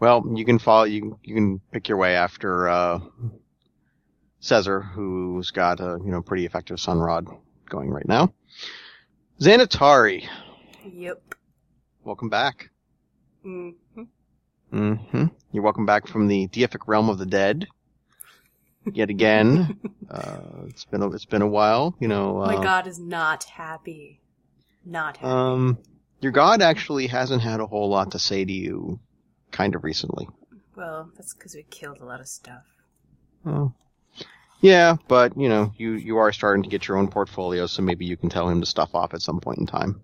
Well, 0.00 0.24
you 0.34 0.44
can 0.44 0.58
follow. 0.58 0.82
You 0.82 1.16
you 1.22 1.36
can 1.36 1.60
pick 1.70 1.88
your 1.88 1.98
way 1.98 2.16
after 2.16 2.68
uh, 2.68 2.98
Caesar, 4.40 4.80
who's 4.80 5.52
got 5.52 5.78
a 5.78 6.00
you 6.04 6.10
know 6.10 6.22
pretty 6.22 6.44
effective 6.44 6.78
sunrod 6.78 7.38
going 7.68 7.90
right 7.90 8.08
now. 8.08 8.32
Xanatari, 9.40 10.28
Yep. 10.92 11.34
welcome 12.04 12.28
back. 12.28 12.70
Mm-hmm. 13.44 14.02
Mm-hmm. 14.72 15.24
You're 15.52 15.62
welcome 15.62 15.86
back 15.86 16.06
from 16.06 16.28
the 16.28 16.46
deific 16.48 16.86
realm 16.86 17.08
of 17.08 17.16
the 17.18 17.24
dead. 17.26 17.66
Yet 18.92 19.08
again, 19.08 19.78
uh, 20.10 20.40
it's 20.68 20.84
been 20.84 21.02
a, 21.02 21.10
it's 21.12 21.24
been 21.24 21.40
a 21.42 21.48
while. 21.48 21.94
You 22.00 22.08
know. 22.08 22.34
My 22.44 22.56
uh, 22.56 22.62
god 22.62 22.86
is 22.86 22.98
not 22.98 23.44
happy. 23.44 24.20
Not 24.84 25.16
happy. 25.16 25.30
Um, 25.32 25.78
your 26.20 26.32
god 26.32 26.60
actually 26.60 27.06
hasn't 27.06 27.42
had 27.42 27.60
a 27.60 27.66
whole 27.66 27.88
lot 27.88 28.10
to 28.12 28.18
say 28.18 28.44
to 28.44 28.52
you, 28.52 29.00
kind 29.52 29.74
of 29.74 29.84
recently. 29.84 30.28
well, 30.76 31.10
that's 31.16 31.32
because 31.32 31.54
we 31.54 31.62
killed 31.70 32.00
a 32.00 32.04
lot 32.04 32.20
of 32.20 32.28
stuff. 32.28 32.64
Oh. 33.46 33.72
Yeah, 34.60 34.96
but 35.08 35.36
you 35.38 35.48
know, 35.48 35.72
you 35.76 35.92
you 35.92 36.18
are 36.18 36.32
starting 36.32 36.62
to 36.64 36.68
get 36.68 36.86
your 36.86 36.98
own 36.98 37.08
portfolio, 37.08 37.66
so 37.66 37.82
maybe 37.82 38.04
you 38.04 38.16
can 38.16 38.28
tell 38.28 38.48
him 38.48 38.60
to 38.60 38.66
stuff 38.66 38.94
off 38.94 39.14
at 39.14 39.22
some 39.22 39.40
point 39.40 39.58
in 39.58 39.66
time. 39.66 40.02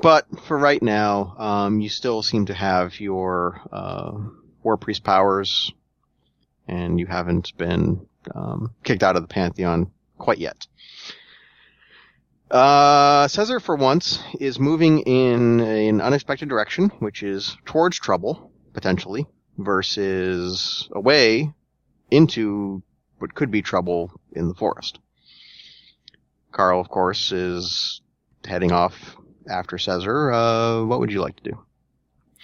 But 0.00 0.26
for 0.40 0.58
right 0.58 0.82
now, 0.82 1.34
um, 1.38 1.80
you 1.80 1.88
still 1.88 2.22
seem 2.22 2.46
to 2.46 2.54
have 2.54 3.00
your 3.00 3.60
uh, 3.72 4.12
war 4.62 4.76
priest 4.76 5.04
powers, 5.04 5.72
and 6.66 6.98
you 6.98 7.06
haven't 7.06 7.56
been 7.56 8.06
um, 8.34 8.74
kicked 8.82 9.02
out 9.02 9.16
of 9.16 9.22
the 9.22 9.28
pantheon 9.28 9.92
quite 10.18 10.38
yet. 10.38 10.66
Uh, 12.50 13.26
Caesar, 13.28 13.58
for 13.58 13.76
once, 13.76 14.22
is 14.38 14.58
moving 14.58 15.00
in 15.00 15.60
an 15.60 16.00
unexpected 16.00 16.48
direction, 16.48 16.90
which 16.98 17.22
is 17.22 17.56
towards 17.64 17.98
trouble, 17.98 18.52
potentially, 18.72 19.26
versus 19.56 20.88
away 20.92 21.52
into 22.10 22.82
what 23.18 23.34
could 23.34 23.50
be 23.50 23.62
trouble 23.62 24.10
in 24.32 24.48
the 24.48 24.54
forest. 24.54 24.98
Carl, 26.52 26.80
of 26.80 26.88
course, 26.88 27.32
is 27.32 28.00
heading 28.46 28.72
off 28.72 29.16
after 29.50 29.78
Caesar. 29.78 30.32
Uh, 30.32 30.84
what 30.84 31.00
would 31.00 31.12
you 31.12 31.20
like 31.20 31.36
to 31.36 31.50
do? 31.50 31.66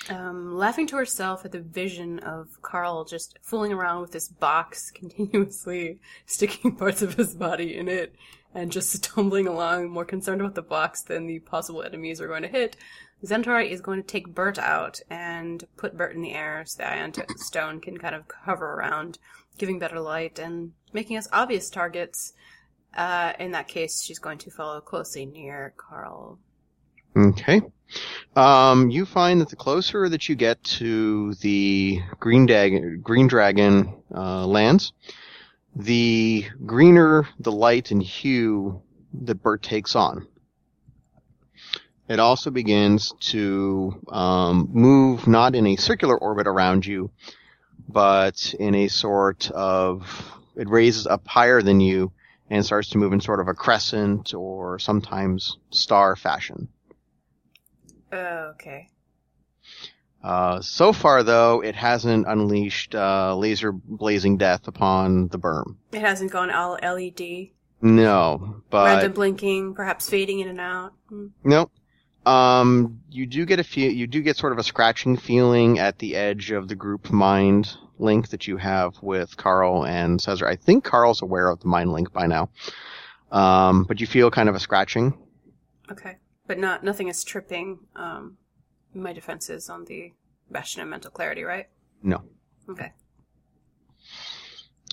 Um, 0.09 0.57
laughing 0.57 0.87
to 0.89 0.97
herself 0.97 1.45
at 1.45 1.53
the 1.53 1.61
vision 1.61 2.19
of 2.21 2.61
Carl 2.61 3.05
just 3.05 3.39
fooling 3.41 3.73
around 3.73 4.01
with 4.01 4.13
this 4.13 4.29
box, 4.29 4.91
continuously 4.95 6.01
sticking 6.27 6.77
parts 6.77 7.03
of 7.03 7.15
his 7.15 7.35
body 7.35 7.77
in 7.77 7.89
it, 7.89 8.15
and 8.55 8.73
just 8.73 8.91
stumbling 9.05 9.47
along, 9.47 9.91
more 9.91 10.05
concerned 10.05 10.41
about 10.41 10.55
the 10.55 10.63
box 10.63 11.03
than 11.03 11.27
the 11.27 11.39
possible 11.41 11.83
enemies 11.83 12.21
we're 12.21 12.27
going 12.27 12.43
to 12.43 12.49
hit. 12.49 12.77
Xanatari 13.25 13.71
is 13.71 13.81
going 13.81 14.03
to 14.03 14.07
take 14.07 14.35
Bert 14.35 14.59
out 14.59 14.99
and 15.09 15.63
put 15.77 15.97
Bert 15.97 16.15
in 16.17 16.23
the 16.23 16.35
air 16.35 16.65
so 16.67 16.83
the 16.83 16.89
ioun 16.89 17.29
stone 17.39 17.81
can 17.81 17.97
kind 17.97 18.17
of 18.17 18.25
hover 18.45 18.75
around, 18.75 19.19
giving 19.59 19.79
better 19.79 20.01
light 20.01 20.39
and 20.39 20.73
making 20.93 21.17
us 21.17 21.29
obvious 21.33 21.71
targets. 21.71 22.33
Uh, 22.95 23.33
in 23.39 23.53
that 23.53 23.69
case, 23.69 24.03
she's 24.03 24.19
going 24.19 24.39
to 24.39 24.51
follow 24.51 24.81
closely 24.81 25.25
near 25.25 25.73
Carl. 25.77 26.39
Okay. 27.17 27.63
Um, 28.37 28.91
you 28.91 29.05
find 29.05 29.41
that 29.41 29.51
the 29.51 29.57
closer 29.57 30.09
that 30.09 30.29
you 30.29 30.35
get 30.35 30.63
to 30.65 31.35
the 31.35 32.01
Green, 32.19 33.01
Green 33.03 33.27
Dragon 33.27 33.95
uh, 34.15 34.47
lands, 34.47 34.93
the 35.75 36.47
greener 36.67 37.29
the 37.39 37.53
light 37.53 37.91
and 37.91 38.03
hue 38.03 38.83
that 39.23 39.43
Bert 39.43 39.63
takes 39.63 39.97
on. 39.97 40.27
It 42.09 42.19
also 42.19 42.51
begins 42.51 43.13
to 43.31 44.01
um, 44.09 44.69
move 44.73 45.27
not 45.27 45.55
in 45.55 45.67
a 45.67 45.77
circular 45.77 46.17
orbit 46.19 46.47
around 46.47 46.85
you, 46.85 47.11
but 47.89 48.55
in 48.59 48.75
a 48.75 48.89
sort 48.89 49.51
of 49.51 50.33
it 50.57 50.69
raises 50.69 51.07
up 51.07 51.27
higher 51.27 51.63
than 51.63 51.81
you 51.81 52.13
and 52.51 52.65
starts 52.65 52.91
to 52.91 52.99
move 52.99 53.13
in 53.13 53.21
sort 53.21 53.41
of 53.41 53.49
a 53.49 53.55
crescent 53.55 54.35
or 54.35 54.79
sometimes 54.79 55.57
star 55.71 56.17
fashion. 56.17 56.69
Oh, 58.13 58.53
okay. 58.55 58.89
Uh, 60.23 60.61
so 60.61 60.93
far, 60.93 61.23
though, 61.23 61.63
it 61.63 61.75
hasn't 61.75 62.27
unleashed 62.29 62.95
uh, 62.95 63.35
laser 63.35 63.73
blazing 63.73 64.37
death 64.37 64.69
upon 64.69 65.29
the 65.29 65.39
berm. 65.39 65.77
It 65.93 66.01
hasn't 66.01 66.31
gone 66.31 66.51
all 66.51 66.79
LED. 66.81 67.49
No, 67.81 68.63
but 68.71 68.85
Random 68.85 69.13
blinking, 69.13 69.75
perhaps 69.75 70.09
fading 70.09 70.39
in 70.39 70.49
and 70.49 70.61
out. 70.61 70.93
Hmm. 71.09 71.29
no. 71.43 71.71
Um, 72.25 73.01
you 73.11 73.27
do 73.27 73.45
get 73.45 73.59
a 73.59 73.65
feel. 73.65 73.91
You 73.91 74.07
do 74.07 74.23
get 74.23 74.37
sort 74.37 74.53
of 74.53 74.59
a 74.59 74.63
scratching 74.63 75.17
feeling 75.17 75.79
at 75.79 75.99
the 75.99 76.15
edge 76.15 76.51
of 76.51 76.69
the 76.69 76.77
group 76.77 77.11
mind 77.11 77.77
link 77.99 78.29
that 78.29 78.47
you 78.47 78.57
have 78.57 78.95
with 79.03 79.37
Carl 79.37 79.85
and 79.85 80.21
Cesar. 80.21 80.47
I 80.47 80.57
think 80.57 80.85
Carl's 80.85 81.23
aware 81.23 81.49
of 81.49 81.61
the 81.61 81.69
mind 81.69 81.93
link 81.93 82.13
by 82.13 82.27
now. 82.27 82.51
Um, 83.31 83.85
but 83.85 84.01
you 84.01 84.07
feel 84.07 84.31
kind 84.31 84.49
of 84.49 84.55
a 84.55 84.61
scratching. 84.61 85.19
Okay. 85.91 86.17
But 86.47 86.59
not 86.59 86.85
nothing 86.85 87.09
is 87.09 87.25
tripping 87.25 87.81
um, 87.97 88.37
my 88.95 89.13
defenses 89.13 89.69
on 89.69 89.85
the 89.87 90.13
Bastion 90.51 90.83
of 90.83 90.89
Mental 90.89 91.11
Clarity, 91.11 91.45
right? 91.45 91.67
No. 92.03 92.23
Okay. 92.69 92.93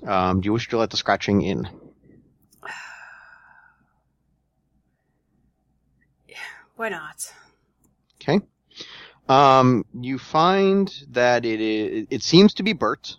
Um, 0.05 0.41
do 0.41 0.48
you 0.48 0.53
wish 0.53 0.69
to 0.69 0.77
let 0.77 0.89
the 0.89 0.98
scratching 0.98 1.41
in? 1.41 1.67
Why 6.79 6.88
not? 6.88 7.33
Okay. 8.21 8.39
Um, 9.27 9.83
you 9.93 10.17
find 10.17 10.89
that 11.09 11.43
it 11.43 11.59
is, 11.59 12.07
it 12.09 12.24
seems 12.24 12.53
to 12.53 12.63
be 12.63 12.71
Bert, 12.71 13.17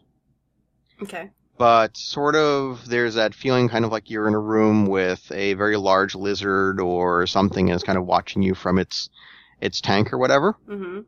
Okay. 1.02 1.29
but 1.59 1.95
sort 1.95 2.37
of 2.37 2.88
there's 2.88 3.17
that 3.17 3.35
feeling 3.35 3.69
kind 3.69 3.85
of 3.85 3.93
like 3.93 4.09
you're 4.09 4.26
in 4.26 4.33
a 4.33 4.38
room 4.38 4.87
with 4.87 5.31
a 5.31 5.52
very 5.52 5.76
large 5.76 6.14
lizard 6.14 6.81
or 6.81 7.26
something 7.26 7.69
and 7.69 7.75
it's 7.75 7.85
kind 7.85 7.99
of 7.99 8.07
watching 8.07 8.40
you 8.40 8.55
from 8.55 8.79
its 8.79 9.11
its 9.61 9.83
tank 9.83 10.14
or 10.14 10.17
whatever. 10.17 10.57
Mm-hmm. 10.67 11.00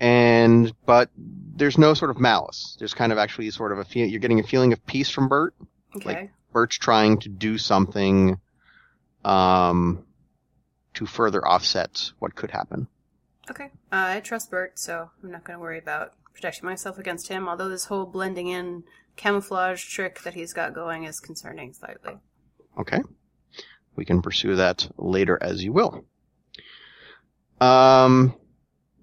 And 0.00 0.72
but 0.84 1.10
there's 1.16 1.78
no 1.78 1.94
sort 1.94 2.10
of 2.10 2.18
malice. 2.18 2.74
There's 2.80 2.92
kind 2.92 3.12
of 3.12 3.18
actually 3.18 3.52
sort 3.52 3.70
of 3.70 3.78
a 3.78 3.84
feel 3.84 4.08
you're 4.08 4.18
getting 4.18 4.40
a 4.40 4.42
feeling 4.42 4.72
of 4.72 4.84
peace 4.84 5.10
from 5.10 5.28
Bert. 5.28 5.54
Okay. 5.94 6.30
Bert's 6.52 6.76
trying 6.76 7.20
to 7.20 7.28
do 7.28 7.56
something 7.56 8.40
um 9.24 10.04
to 10.98 11.06
further 11.06 11.46
offset 11.46 12.10
what 12.18 12.34
could 12.34 12.50
happen. 12.50 12.88
okay. 13.48 13.70
Uh, 13.92 14.18
I 14.18 14.20
trust 14.20 14.50
Bert, 14.50 14.78
so 14.80 15.10
I'm 15.22 15.30
not 15.30 15.44
going 15.44 15.56
to 15.56 15.62
worry 15.62 15.78
about 15.78 16.14
protecting 16.34 16.68
myself 16.68 16.98
against 16.98 17.28
him. 17.28 17.48
Although 17.48 17.68
this 17.68 17.84
whole 17.84 18.04
blending 18.04 18.48
in 18.48 18.82
camouflage 19.14 19.84
trick 19.84 20.22
that 20.22 20.34
he's 20.34 20.52
got 20.52 20.74
going 20.74 21.04
is 21.04 21.20
concerning 21.20 21.72
slightly. 21.72 22.18
Okay. 22.76 22.98
We 23.94 24.04
can 24.04 24.22
pursue 24.22 24.56
that 24.56 24.88
later 24.96 25.38
as 25.40 25.62
you 25.62 25.72
will. 25.72 26.04
Um, 27.60 28.34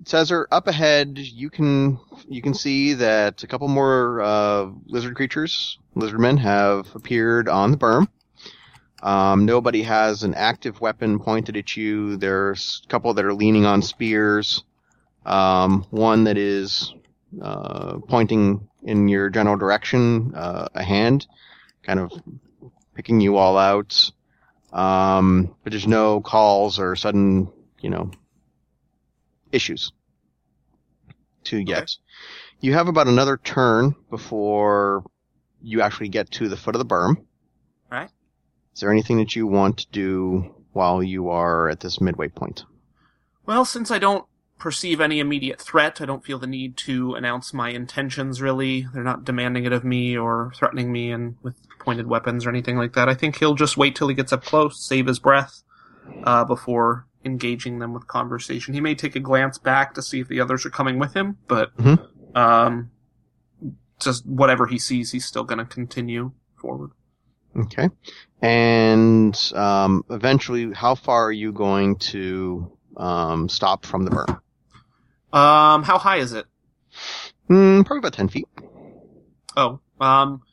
Cesar, 0.04 0.48
up 0.52 0.68
ahead, 0.68 1.18
you 1.18 1.50
can 1.50 1.98
you 2.28 2.42
can 2.42 2.54
see 2.54 2.94
that 2.96 3.44
a 3.44 3.48
couple 3.48 3.70
more 3.70 4.22
uh, 4.22 4.70
lizard 4.86 5.16
creatures, 5.16 5.80
lizard 5.96 6.20
men, 6.20 6.38
have 6.38 6.94
appeared 6.94 7.48
on 7.48 7.72
the 7.72 7.78
berm. 7.78 8.08
Um, 9.06 9.46
nobody 9.46 9.84
has 9.84 10.24
an 10.24 10.34
active 10.34 10.82
weapon 10.82 11.20
pointed 11.20 11.56
at 11.58 11.78
you. 11.78 12.18
There's 12.18 12.82
a 12.84 12.88
couple 12.88 13.14
that 13.14 13.24
are 13.24 13.36
leaning 13.36 13.64
on 13.64 13.84
spears. 13.84 14.64
Um, 15.24 15.86
one 15.92 16.24
that 16.24 16.40
is 16.40 16.92
uh, 17.40 18.00
pointing 18.08 18.68
in 18.82 19.08
your 19.08 19.30
general 19.30 19.58
direction, 19.58 20.34
uh, 20.34 20.70
a 20.74 20.82
hand, 20.82 21.28
kind 21.84 22.00
of 22.00 22.12
picking 22.96 23.22
you 23.22 23.38
all 23.38 23.60
out. 23.60 24.12
Um, 24.74 25.56
but 25.64 25.72
there's 25.72 25.86
no 25.86 26.20
calls 26.20 26.80
or 26.80 26.96
sudden, 26.96 27.52
you 27.82 27.92
know, 27.92 28.10
issues 29.52 29.92
to 31.44 31.60
yet. 31.60 31.96
You 32.60 32.74
have 32.74 32.88
about 32.88 33.08
another 33.08 33.38
turn 33.38 33.96
before 34.10 35.04
you 35.62 35.82
actually 35.82 36.10
get 36.10 36.32
to 36.32 36.50
the 36.50 36.58
foot 36.58 36.74
of 36.74 36.80
the 36.80 36.86
berm. 36.86 37.18
Is 38.76 38.82
there 38.82 38.92
anything 38.92 39.18
that 39.18 39.36
you 39.36 39.48
want 39.48 39.78
to 39.78 39.88
do 39.92 40.54
while 40.74 41.02
you 41.02 41.30
are 41.30 41.70
at 41.70 41.80
this 41.80 42.02
midway 42.02 42.28
point? 42.28 42.66
Well, 43.46 43.64
since 43.64 43.90
I 43.90 44.00
don't 44.00 44.26
perceive 44.60 45.00
any 45.00 45.20
immediate 45.20 45.62
threat, 45.62 46.02
I 46.02 46.06
don't 46.06 46.26
feel 46.26 46.40
the 46.40 46.48
need 46.48 46.76
to 46.78 47.14
announce 47.16 47.54
my 47.54 47.70
intentions 47.70 48.42
really. 48.42 48.88
They're 48.94 49.04
not 49.04 49.24
demanding 49.24 49.64
it 49.66 49.72
of 49.72 49.86
me 49.86 50.18
or 50.18 50.52
threatening 50.56 50.92
me 50.92 51.12
and 51.12 51.38
with 51.42 51.56
pointed 51.80 52.08
weapons 52.08 52.46
or 52.46 52.50
anything 52.50 52.76
like 52.78 52.94
that. 52.94 53.08
I 53.08 53.14
think 53.14 53.38
he'll 53.38 53.56
just 53.56 53.78
wait 53.78 53.96
till 53.96 54.10
he 54.10 54.16
gets 54.16 54.34
up 54.34 54.44
close, 54.44 54.84
save 54.84 55.06
his 55.08 55.20
breath, 55.20 55.64
uh, 56.24 56.44
before 56.44 57.08
engaging 57.24 57.80
them 57.80 57.94
with 57.94 58.08
conversation. 58.08 58.74
He 58.74 58.82
may 58.82 58.96
take 58.96 59.16
a 59.16 59.20
glance 59.22 59.58
back 59.58 59.94
to 59.94 60.02
see 60.02 60.20
if 60.20 60.28
the 60.28 60.42
others 60.42 60.66
are 60.66 60.70
coming 60.70 61.00
with 61.00 61.14
him, 61.14 61.38
but 61.48 61.76
Mhm. 61.78 62.08
um, 62.36 62.92
just 64.00 64.26
whatever 64.26 64.68
he 64.68 64.78
sees, 64.78 65.12
he's 65.12 65.26
still 65.26 65.44
going 65.46 65.60
to 65.60 65.66
continue 65.66 66.32
forward. 66.56 66.92
Okay. 67.56 67.90
And 68.45 69.51
um, 69.55 70.05
eventually, 70.12 70.71
how 70.71 70.93
far 70.93 71.25
are 71.25 71.31
you 71.31 71.51
going 71.51 71.95
to 72.13 72.71
um, 72.95 73.49
stop 73.49 73.88
from 73.88 74.05
the 74.05 74.12
berm? 74.12 74.39
Um, 75.36 75.81
how 75.81 75.97
high 75.97 76.17
is 76.17 76.31
it? 76.31 76.45
Hmm, 77.47 77.81
probably 77.81 77.97
about 77.97 78.13
10 78.13 78.27
feet. 78.27 78.47
Oh, 79.58 79.79
um, 79.99 80.43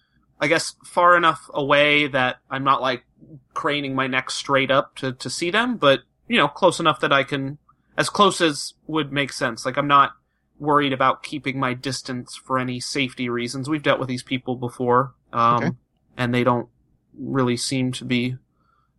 I 0.40 0.48
guess 0.48 0.74
far 0.86 1.18
enough 1.18 1.50
away 1.52 2.06
that 2.06 2.36
I'm 2.50 2.64
not 2.64 2.80
like 2.80 3.04
craning 3.52 3.94
my 3.94 4.06
neck 4.06 4.30
straight 4.30 4.70
up 4.70 4.96
to, 4.96 5.12
to 5.12 5.28
see 5.28 5.50
them, 5.50 5.76
but 5.76 6.00
you 6.28 6.38
know, 6.38 6.48
close 6.48 6.80
enough 6.80 7.00
that 7.00 7.12
I 7.12 7.24
can, 7.24 7.58
as 7.98 8.08
close 8.08 8.40
as 8.40 8.72
would 8.86 9.12
make 9.12 9.34
sense. 9.34 9.66
Like 9.66 9.76
I'm 9.76 9.86
not 9.86 10.12
worried 10.58 10.94
about 10.94 11.22
keeping 11.22 11.60
my 11.60 11.74
distance 11.74 12.36
for 12.36 12.58
any 12.58 12.80
safety 12.80 13.28
reasons. 13.28 13.68
We've 13.68 13.82
dealt 13.82 14.00
with 14.00 14.08
these 14.08 14.22
people 14.22 14.56
before, 14.56 15.12
um, 15.34 15.62
Okay. 15.62 15.70
and 16.16 16.34
they 16.34 16.42
don't 16.42 16.68
really 17.18 17.56
seem 17.56 17.92
to 17.92 18.04
be, 18.04 18.36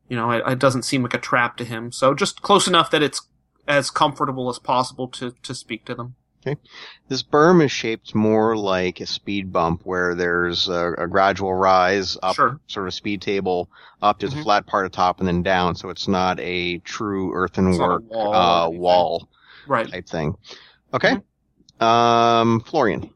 you 0.10 0.16
know, 0.18 0.32
it, 0.32 0.44
it 0.46 0.60
doesn't 0.60 0.84
seem 0.84 1.04
like 1.04 1.14
a 1.14 1.20
trap 1.20 1.58
to 1.58 1.66
him. 1.66 1.92
So 1.92 2.14
just 2.14 2.42
close 2.42 2.68
enough 2.68 2.92
that 2.92 3.04
it's 3.04 3.22
as 3.68 3.90
comfortable 3.90 4.50
as 4.50 4.60
possible 4.60 5.08
to, 5.10 5.34
to 5.44 5.56
speak 5.56 5.86
to 5.86 5.96
them. 5.96 6.16
Okay. 6.46 6.60
This 7.08 7.24
berm 7.24 7.64
is 7.64 7.72
shaped 7.72 8.14
more 8.14 8.58
like 8.58 9.00
a 9.00 9.06
speed 9.06 9.54
bump 9.54 9.82
where 9.86 10.14
there's 10.14 10.68
a, 10.68 10.94
a 10.98 11.08
gradual 11.08 11.54
rise 11.54 12.18
up 12.22 12.36
Sure. 12.36 12.60
sort 12.68 12.88
of 12.88 12.94
speed 12.94 13.22
table 13.22 13.70
up 14.02 14.20
to 14.20 14.28
the 14.28 14.36
Mhm. 14.36 14.44
flat 14.44 14.66
part 14.68 14.86
at 14.86 14.92
top 14.92 15.20
and 15.20 15.28
then 15.28 15.42
down. 15.42 15.76
So 15.76 15.90
it's 15.90 16.10
not 16.10 16.38
a 16.42 16.80
true 16.80 17.46
It's 17.46 17.54
not 17.58 17.62
a 17.62 17.62
earthenwork 17.62 18.02
wall 18.10 18.34
uh, 18.36 18.70
wall 18.70 19.30
Right. 19.68 19.90
type 19.90 20.06
thing. 20.06 20.36
Okay. 20.94 21.16
Um, 21.80 22.60
Florian. 22.60 23.10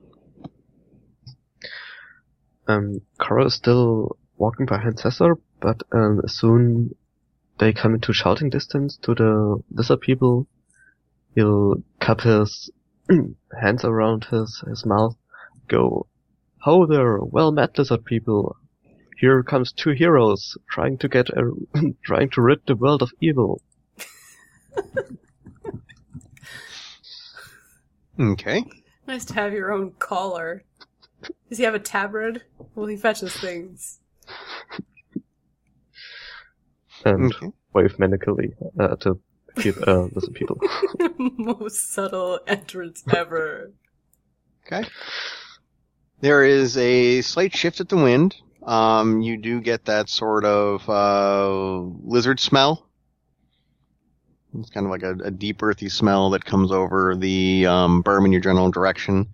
Um, 2.67 3.01
Cora 3.17 3.45
is 3.45 3.53
still 3.53 4.16
walking 4.37 4.65
behind 4.65 4.99
Cesar, 4.99 5.37
but 5.59 5.81
um, 5.91 6.21
soon 6.27 6.95
they 7.59 7.73
come 7.73 7.95
into 7.95 8.13
shouting 8.13 8.49
distance 8.49 8.97
to 8.97 9.15
the 9.15 9.61
lizard 9.71 10.01
people. 10.01 10.47
He'll 11.35 11.83
cup 11.99 12.21
his 12.21 12.69
hands 13.61 13.83
around 13.83 14.25
his, 14.25 14.63
his 14.67 14.85
mouth, 14.85 15.15
go, 15.67 16.07
Ho 16.61 16.85
there, 16.85 17.19
well 17.19 17.51
met 17.51 17.77
lizard 17.77 18.05
people. 18.05 18.57
Here 19.19 19.41
comes 19.43 19.71
two 19.71 19.91
heroes 19.91 20.57
trying 20.69 20.97
to 20.99 21.07
get 21.07 21.29
a, 21.29 21.51
trying 22.03 22.29
to 22.31 22.41
rid 22.41 22.59
the 22.65 22.75
world 22.75 23.01
of 23.01 23.11
evil. 23.19 23.61
Okay. 28.19 28.65
Nice 29.07 29.25
to 29.25 29.33
have 29.35 29.53
your 29.53 29.71
own 29.71 29.91
caller. 29.99 30.63
Does 31.49 31.59
he 31.59 31.63
have 31.63 31.75
a 31.75 31.79
tabard? 31.79 32.43
Will 32.73 32.87
he 32.87 32.97
fetch 32.97 33.21
us 33.23 33.37
things? 33.37 33.99
And 37.05 37.33
Okay. 37.33 37.51
wave 37.73 37.97
menacally 37.97 38.53
uh, 38.79 38.95
to 38.97 39.19
peop 39.55 39.75
uh, 39.87 40.07
lizard 40.11 40.33
people. 40.33 40.59
Most 41.17 41.93
subtle 41.93 42.39
entrance 42.47 43.03
ever. 43.09 43.71
Okay. 44.65 44.87
There 46.21 46.43
is 46.43 46.77
a 46.77 47.21
slight 47.21 47.55
shift 47.55 47.79
at 47.79 47.89
the 47.89 47.95
wind. 47.95 48.35
Um, 48.63 49.21
you 49.21 49.37
do 49.37 49.61
get 49.61 49.85
that 49.85 50.09
sort 50.09 50.43
of 50.43 50.89
uh, 50.89 51.79
lizard 52.03 52.39
smell. 52.39 52.89
It's 54.59 54.69
kind 54.71 54.85
of 54.85 54.89
like 54.89 55.03
a, 55.03 55.13
a 55.25 55.31
deep 55.31 55.61
earthy 55.61 55.89
smell 55.89 56.31
that 56.31 56.43
comes 56.43 56.71
over 56.71 57.15
the 57.15 57.67
um, 57.67 58.03
berm 58.03 58.25
in 58.25 58.31
your 58.31 58.41
general 58.41 58.71
direction. 58.71 59.27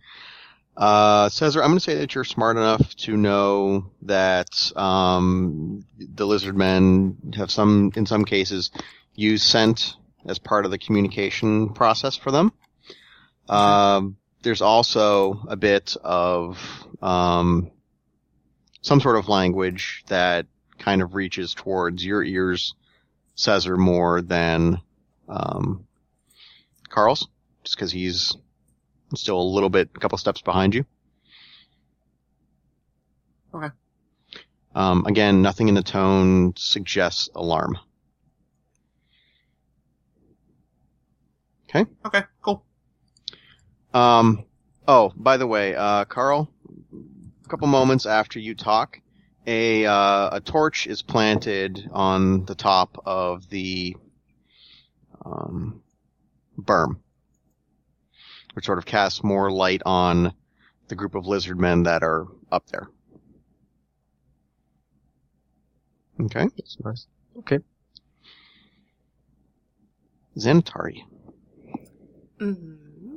Uh, 0.75 1.29
Cesar, 1.29 1.61
I'm 1.61 1.69
going 1.69 1.77
to 1.77 1.83
say 1.83 1.95
that 1.95 2.15
you're 2.15 2.23
smart 2.23 2.57
enough 2.57 2.95
to 2.95 3.15
know 3.15 3.91
that 4.03 4.71
um, 4.75 5.85
the 5.97 6.25
lizard 6.25 6.57
men 6.57 7.17
have 7.35 7.51
some, 7.51 7.91
in 7.95 8.05
some 8.05 8.25
cases, 8.25 8.71
use 9.13 9.43
scent 9.43 9.95
as 10.25 10.39
part 10.39 10.65
of 10.65 10.71
the 10.71 10.79
communication 10.79 11.73
process 11.73 12.15
for 12.17 12.31
them. 12.31 12.51
Um, 13.47 14.17
there's 14.41 14.61
also 14.61 15.43
a 15.47 15.55
bit 15.55 15.95
of 16.03 16.59
um, 17.01 17.71
some 18.81 18.99
sort 18.99 19.17
of 19.17 19.29
language 19.29 20.03
that 20.07 20.47
kind 20.79 21.01
of 21.01 21.13
reaches 21.13 21.53
towards 21.53 22.03
your 22.03 22.23
ears, 22.23 22.73
Cesar, 23.35 23.77
more 23.77 24.21
than 24.21 24.81
um, 25.29 25.85
Carl's, 26.89 27.27
just 27.63 27.75
because 27.75 27.91
he's 27.91 28.35
still 29.15 29.39
a 29.39 29.43
little 29.43 29.69
bit, 29.69 29.89
a 29.95 29.99
couple 29.99 30.17
steps 30.17 30.41
behind 30.41 30.73
you. 30.75 30.85
Okay. 33.53 33.69
Um, 34.75 35.05
again, 35.05 35.41
nothing 35.41 35.67
in 35.67 35.75
the 35.75 35.83
tone 35.83 36.53
suggests 36.57 37.29
alarm. 37.35 37.77
Okay, 41.69 41.89
Okay. 42.05 42.21
cool. 42.41 42.63
Um, 43.93 44.45
oh, 44.87 45.11
by 45.15 45.37
the 45.37 45.47
way, 45.47 45.75
uh, 45.75 46.05
Carl, 46.05 46.49
a 47.45 47.49
couple 47.49 47.67
moments 47.67 48.05
after 48.05 48.39
you 48.39 48.55
talk, 48.55 48.99
a 49.45 49.85
uh, 49.85 50.29
a 50.37 50.41
torch 50.41 50.87
is 50.87 51.01
planted 51.01 51.89
on 51.91 52.45
the 52.45 52.55
top 52.55 53.01
of 53.05 53.49
the 53.49 53.95
um, 55.25 55.81
berm, 56.57 56.97
which 58.53 58.65
sort 58.65 58.77
of 58.77 58.85
casts 58.85 59.23
more 59.23 59.51
light 59.51 59.81
on 59.85 60.33
the 60.87 60.95
group 60.95 61.15
of 61.15 61.25
lizard 61.27 61.59
men 61.59 61.83
that 61.83 62.03
are 62.03 62.27
up 62.51 62.67
there. 62.67 62.89
Okay, 66.19 66.49
That's 66.57 66.77
nice. 66.83 67.07
Okay. 67.39 67.59
Xanatari. 70.37 71.03
hmm 72.39 73.15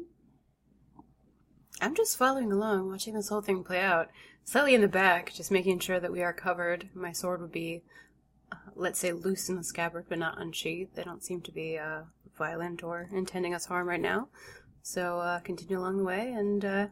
I'm 1.81 1.95
just 1.95 2.17
following 2.17 2.53
along, 2.53 2.89
watching 2.91 3.15
this 3.15 3.29
whole 3.29 3.41
thing 3.43 3.65
play 3.65 3.81
out. 3.81 4.11
Slightly 4.45 4.75
in 4.75 4.81
the 4.83 4.89
back, 4.89 5.33
just 5.33 5.51
making 5.51 5.79
sure 5.81 5.99
that 6.01 6.13
we 6.13 6.23
are 6.23 6.33
covered. 6.33 6.89
My 6.95 7.13
sword 7.13 7.41
would 7.41 7.53
be, 7.53 7.83
uh, 8.53 8.57
let's 8.75 8.99
say, 8.99 9.13
loose 9.13 9.49
in 9.49 9.57
the 9.57 9.65
scabbard, 9.65 10.07
but 10.09 10.19
not 10.19 10.41
unsheathed. 10.41 10.95
They 10.97 11.05
don't 11.05 11.25
seem 11.25 11.41
to 11.43 11.53
be 11.53 11.79
uh, 11.79 12.03
violent 12.39 12.83
or 12.85 13.09
intending 13.13 13.55
us 13.55 13.67
harm 13.67 13.89
right 13.89 14.01
now. 14.01 14.29
So 14.89 15.19
uh, 15.19 15.41
continue 15.41 15.81
along 15.81 15.97
the 15.97 16.05
way, 16.05 16.31
and 16.31 16.65
uh, 16.65 16.87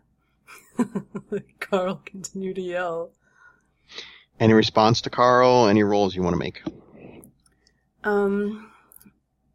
Carl 1.61 2.03
continue 2.05 2.53
to 2.53 2.61
yell. 2.61 3.13
Any 4.41 4.53
response 4.53 5.01
to 5.03 5.11
Carl? 5.11 5.69
Any 5.69 5.85
rolls 5.85 6.17
you 6.17 6.21
want 6.21 6.35
to 6.35 6.39
make? 6.39 6.61
Um, 8.03 8.73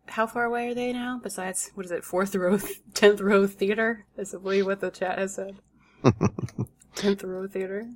how 0.06 0.26
far 0.26 0.46
away 0.46 0.70
are 0.70 0.74
they 0.74 0.94
now? 0.94 1.20
Besides, 1.22 1.72
what 1.76 1.86
is 1.86 1.92
it, 1.92 2.06
fourth 2.06 2.34
row, 2.34 2.58
tenth 2.94 3.20
row 3.20 3.46
theater? 3.46 4.06
Is 4.18 4.34
I 4.34 4.38
believe 4.38 4.66
what 4.66 4.80
the 4.80 4.90
chat 4.90 5.20
has 5.20 5.36
said. 5.36 5.58
Tenth 6.96 7.26
row 7.26 7.46
theater. 7.46 7.90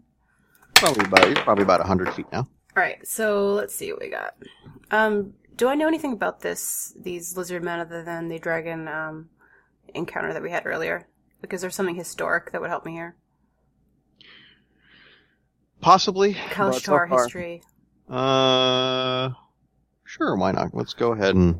Probably 0.75 1.05
about 1.05 1.25
you're 1.25 1.35
probably 1.37 1.63
about 1.63 1.85
hundred 1.85 2.13
feet 2.13 2.27
now. 2.33 2.49
All 2.75 2.83
right, 2.83 3.07
so 3.07 3.53
let's 3.53 3.73
see 3.73 3.93
what 3.93 4.01
we 4.01 4.09
got. 4.09 4.35
Um, 4.91 5.35
do 5.55 5.69
I 5.69 5.75
know 5.75 5.87
anything 5.87 6.11
about 6.11 6.41
this? 6.41 6.93
These 7.01 7.37
lizard 7.37 7.63
men, 7.63 7.79
other 7.79 8.03
than 8.03 8.27
the 8.27 8.39
dragon 8.39 8.89
um, 8.89 9.29
encounter 9.93 10.33
that 10.33 10.41
we 10.41 10.51
had 10.51 10.65
earlier? 10.65 11.07
Because 11.41 11.61
there's 11.61 11.75
something 11.75 11.95
historic 11.95 12.51
that 12.51 12.61
would 12.61 12.69
help 12.69 12.85
me 12.85 12.93
here. 12.93 13.15
Possibly. 15.81 16.33
Kalashtar 16.33 17.09
but 17.09 17.17
so 17.17 17.23
history. 17.23 17.61
Uh, 18.09 19.31
sure. 20.05 20.35
Why 20.37 20.53
not? 20.53 20.73
Let's 20.73 20.93
go 20.93 21.11
ahead 21.11 21.35
and 21.35 21.59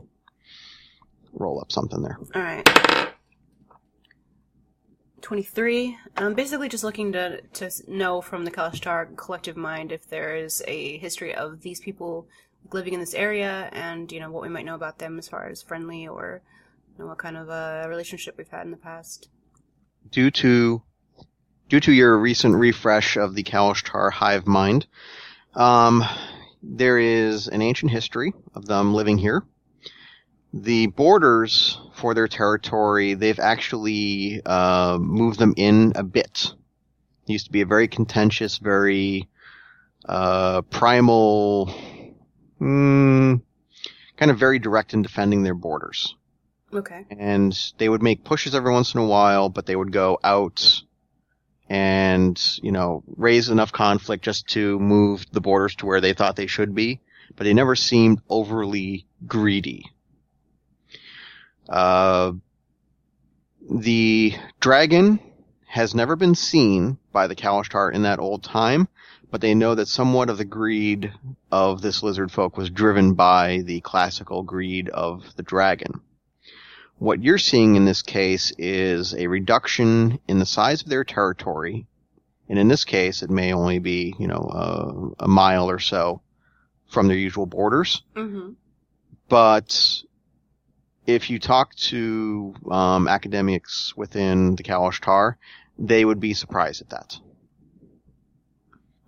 roll 1.33 1.59
up 1.59 1.71
something 1.71 2.01
there. 2.01 2.17
All 2.33 2.41
right. 2.41 2.67
23. 5.21 5.97
I'm 6.17 6.33
basically 6.33 6.69
just 6.69 6.83
looking 6.83 7.13
to, 7.13 7.41
to 7.41 7.71
know 7.88 8.21
from 8.21 8.45
the 8.45 8.51
Kalashtar 8.51 9.15
collective 9.17 9.57
mind 9.57 9.91
if 9.91 10.07
there 10.07 10.36
is 10.36 10.62
a 10.67 10.97
history 10.97 11.33
of 11.33 11.62
these 11.62 11.79
people 11.79 12.27
living 12.71 12.93
in 12.93 12.99
this 12.99 13.13
area 13.13 13.69
and, 13.71 14.12
you 14.12 14.19
know, 14.19 14.31
what 14.31 14.43
we 14.43 14.49
might 14.49 14.65
know 14.65 14.75
about 14.75 14.99
them 14.99 15.17
as 15.17 15.27
far 15.27 15.47
as 15.47 15.62
friendly 15.62 16.07
or, 16.07 16.41
know, 16.97 17.08
what 17.08 17.17
kind 17.17 17.38
of 17.38 17.49
a 17.49 17.86
relationship 17.88 18.36
we've 18.38 18.47
had 18.47 18.65
in 18.65 18.71
the 18.71 18.77
past. 18.77 19.29
Due 20.10 20.32
to 20.32 20.82
due 21.69 21.79
to 21.79 21.91
your 21.91 22.17
recent 22.17 22.56
refresh 22.56 23.17
of 23.17 23.34
the 23.34 23.43
Kalashtar 23.43 24.12
hive 24.12 24.45
mind, 24.45 24.86
um, 25.56 26.03
there 26.62 26.97
is 26.97 27.47
an 27.47 27.62
ancient 27.62 27.91
history 27.91 28.34
of 28.53 28.65
them 28.65 28.93
living 28.93 29.17
here. 29.17 29.43
The 30.53 30.88
borders 30.88 31.79
for 31.95 32.13
their 32.13 32.27
territory, 32.27 33.15
they've 33.15 33.39
actually 33.39 34.41
uh, 34.45 34.99
moved 34.99 35.39
them 35.39 35.56
in 35.58 35.93
a 35.95 36.03
bit. 36.03 36.53
It 37.27 37.32
used 37.32 37.45
to 37.47 37.51
be 37.51 37.62
a 37.62 37.65
very 37.65 37.88
contentious, 37.88 38.60
very 38.60 39.27
uh, 40.08 40.62
primal, 40.63 41.73
mm, 42.62 43.41
kind 44.17 44.32
of 44.32 44.38
very 44.38 44.60
direct 44.60 44.93
in 44.93 45.01
defending 45.01 45.41
their 45.41 45.56
borders 45.56 46.15
Okay. 46.73 47.05
and 47.09 47.57
they 47.77 47.88
would 47.88 48.01
make 48.01 48.23
pushes 48.23 48.55
every 48.55 48.71
once 48.71 48.93
in 48.93 48.99
a 48.99 49.05
while, 49.05 49.49
but 49.49 49.65
they 49.65 49.75
would 49.75 49.91
go 49.91 50.19
out 50.23 50.81
and, 51.69 52.39
you 52.62 52.71
know, 52.71 53.03
raise 53.15 53.49
enough 53.49 53.71
conflict 53.71 54.23
just 54.23 54.47
to 54.49 54.79
move 54.79 55.25
the 55.31 55.41
borders 55.41 55.75
to 55.75 55.86
where 55.86 56.01
they 56.01 56.13
thought 56.13 56.36
they 56.36 56.47
should 56.47 56.75
be, 56.75 56.99
but 57.36 57.45
they 57.45 57.53
never 57.53 57.75
seemed 57.75 58.21
overly 58.29 59.05
greedy. 59.25 59.86
Uh, 61.69 62.33
the 63.69 64.36
dragon 64.59 65.19
has 65.65 65.95
never 65.95 66.15
been 66.15 66.36
seen 66.36 66.97
by 67.12 67.27
the 67.27 67.36
Kalashtar 67.36 67.93
in 67.93 68.03
that 68.03 68.19
old 68.19 68.43
time, 68.43 68.88
but 69.31 69.41
they 69.41 69.55
know 69.55 69.73
that 69.73 69.88
somewhat 69.88 70.29
of 70.29 70.38
the 70.38 70.45
greed 70.45 71.12
of 71.51 71.81
this 71.81 72.03
lizard 72.03 72.31
folk 72.31 72.57
was 72.57 72.69
driven 72.69 73.13
by 73.13 73.62
the 73.65 73.81
classical 73.81 74.43
greed 74.43 74.89
of 74.89 75.36
the 75.38 75.43
dragon. 75.43 76.01
What 76.97 77.23
you're 77.23 77.38
seeing 77.38 77.75
in 77.75 77.86
this 77.86 78.01
case 78.01 78.53
is 78.58 79.13
a 79.13 79.27
reduction 79.27 80.19
in 80.27 80.39
the 80.39 80.45
size 80.45 80.82
of 80.82 80.89
their 80.89 81.03
territory, 81.03 81.86
and 82.47 82.58
in 82.58 82.67
this 82.67 82.86
case, 82.86 83.23
it 83.23 83.29
may 83.29 83.53
only 83.53 83.79
be, 83.79 84.15
you 84.19 84.27
know, 84.27 85.13
uh, 85.19 85.23
a 85.23 85.27
mile 85.27 85.69
or 85.69 85.79
so 85.79 86.21
from 86.88 87.08
their 87.08 87.17
usual 87.17 87.45
borders. 87.45 88.03
Mm-hmm. 88.15 88.51
But 89.27 90.03
if 91.06 91.29
you 91.29 91.39
talk 91.39 91.75
to 91.75 92.53
um, 92.69 93.08
academics 93.08 93.95
within 93.97 94.56
the 94.56 94.63
Kalashtar, 94.63 95.36
they 95.77 96.06
would 96.06 96.19
be 96.19 96.34
surprised 96.34 96.82
at 96.82 96.89
that. 96.89 97.17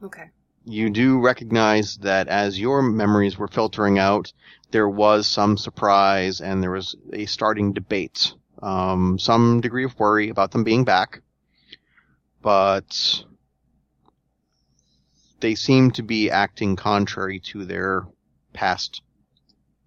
Okay. 0.03 0.29
You 0.65 0.89
do 0.89 1.19
recognize 1.19 1.97
that 1.97 2.27
as 2.27 2.59
your 2.59 2.81
memories 2.81 3.37
were 3.37 3.47
filtering 3.47 3.99
out, 3.99 4.33
there 4.75 4.89
was 4.89 5.25
some 5.25 5.55
surprise 5.55 6.41
and 6.41 6.61
there 6.61 6.71
was 6.71 6.97
a 7.13 7.25
starting 7.27 7.71
debate. 7.71 8.33
Um, 8.61 9.17
some 9.17 9.61
degree 9.61 9.85
of 9.85 9.97
worry 9.97 10.27
about 10.27 10.51
them 10.51 10.65
being 10.65 10.83
back, 10.83 11.21
but 12.41 13.23
they 15.39 15.55
seem 15.55 15.91
to 15.91 16.03
be 16.03 16.29
acting 16.29 16.75
contrary 16.75 17.39
to 17.51 17.63
their 17.63 18.05
past 18.51 19.01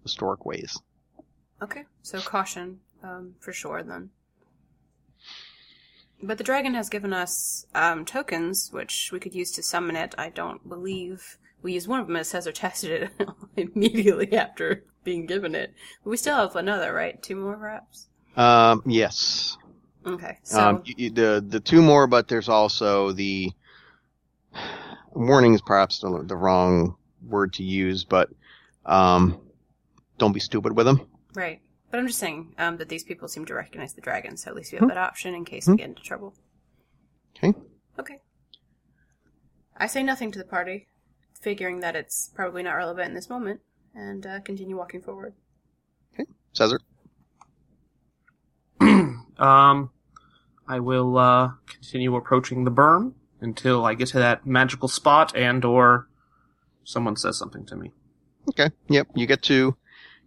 historic 0.01 0.43
ways. 0.43 0.81
Okay. 1.61 1.83
So 2.01 2.19
caution, 2.19 2.79
um, 3.03 3.35
for 3.41 3.53
sure 3.53 3.83
then. 3.83 4.09
But 6.23 6.39
the 6.39 6.43
dragon 6.43 6.73
has 6.73 6.89
given 6.89 7.13
us 7.13 7.67
um, 7.75 8.05
tokens, 8.05 8.71
which 8.71 9.11
we 9.13 9.19
could 9.19 9.35
use 9.35 9.51
to 9.51 9.61
summon 9.61 9.95
it. 9.95 10.15
I 10.17 10.29
don't 10.29 10.67
believe 10.67 11.37
we 11.61 11.73
used 11.73 11.87
one 11.87 11.99
of 11.99 12.07
them 12.07 12.15
as 12.15 12.29
Cesar 12.29 12.51
tested 12.51 13.09
it 13.17 13.29
immediately 13.75 14.31
after 14.37 14.83
being 15.03 15.25
given 15.25 15.55
it. 15.55 15.73
But 16.03 16.09
we 16.11 16.17
still 16.17 16.35
have 16.37 16.55
another, 16.55 16.93
right? 16.93 17.21
Two 17.21 17.35
more, 17.35 17.55
perhaps. 17.57 18.07
Um, 18.37 18.81
yes. 18.85 19.57
Okay. 20.05 20.37
So 20.43 20.59
Um, 20.69 20.83
y- 20.87 20.93
y- 20.97 21.11
the 21.13 21.43
the 21.45 21.59
two 21.59 21.81
more, 21.81 22.07
but 22.07 22.27
there's 22.27 22.47
also 22.49 23.11
the 23.11 23.51
warning 25.13 25.53
is 25.53 25.61
perhaps 25.61 25.99
the, 25.99 26.23
the 26.25 26.35
wrong 26.35 26.95
word 27.27 27.53
to 27.53 27.63
use, 27.63 28.03
but 28.05 28.29
um, 28.85 29.39
don't 30.17 30.31
be 30.33 30.39
stupid 30.39 30.75
with 30.75 30.85
them. 30.85 31.07
right. 31.35 31.61
But 31.91 31.99
I'm 31.99 32.05
just 32.07 32.19
saying 32.19 32.53
um, 32.59 32.77
that 32.77 32.87
these 32.87 33.03
people 33.03 33.27
seem 33.27 33.45
to 33.45 33.55
recognize 33.55 33.93
the 33.95 34.01
dragon, 34.01 34.37
so 34.37 34.51
at 34.51 34.55
least 34.55 34.71
we 34.71 34.77
have 34.77 34.89
that 34.89 34.97
option 34.99 35.33
in 35.33 35.43
case 35.43 35.67
we 35.67 35.75
get 35.75 35.87
into 35.89 36.03
trouble. 36.03 36.35
Okay. 37.35 37.51
Okay. 37.97 38.19
I 39.75 39.87
say 39.87 40.03
nothing 40.03 40.31
to 40.33 40.37
the 40.37 40.45
party, 40.45 40.85
figuring 41.39 41.79
that 41.81 41.95
it's 41.95 42.29
probably 42.33 42.63
not 42.63 42.73
relevant 42.73 43.09
in 43.09 43.15
this 43.15 43.29
moment, 43.29 43.61
and 43.95 44.25
uh, 44.25 44.39
continue 44.41 44.77
walking 44.77 45.01
forward. 45.01 45.33
Okay, 46.13 46.25
Cesar. 46.53 46.79
Um, 49.39 49.91
I 50.67 50.79
will 50.79 51.17
uh, 51.17 51.51
continue 51.67 52.15
approaching 52.15 52.65
the 52.65 52.71
berm 52.71 53.13
until 53.41 53.85
I 53.85 53.93
get 53.93 54.09
to 54.09 54.19
that 54.19 54.45
magical 54.45 54.87
spot 54.87 55.35
and 55.35 55.63
or 55.63 56.07
someone 56.83 57.15
says 57.15 57.37
something 57.37 57.65
to 57.67 57.75
me. 57.75 57.91
Okay. 58.49 58.69
Yep. 58.89 59.07
You 59.15 59.25
get 59.25 59.41
to 59.43 59.75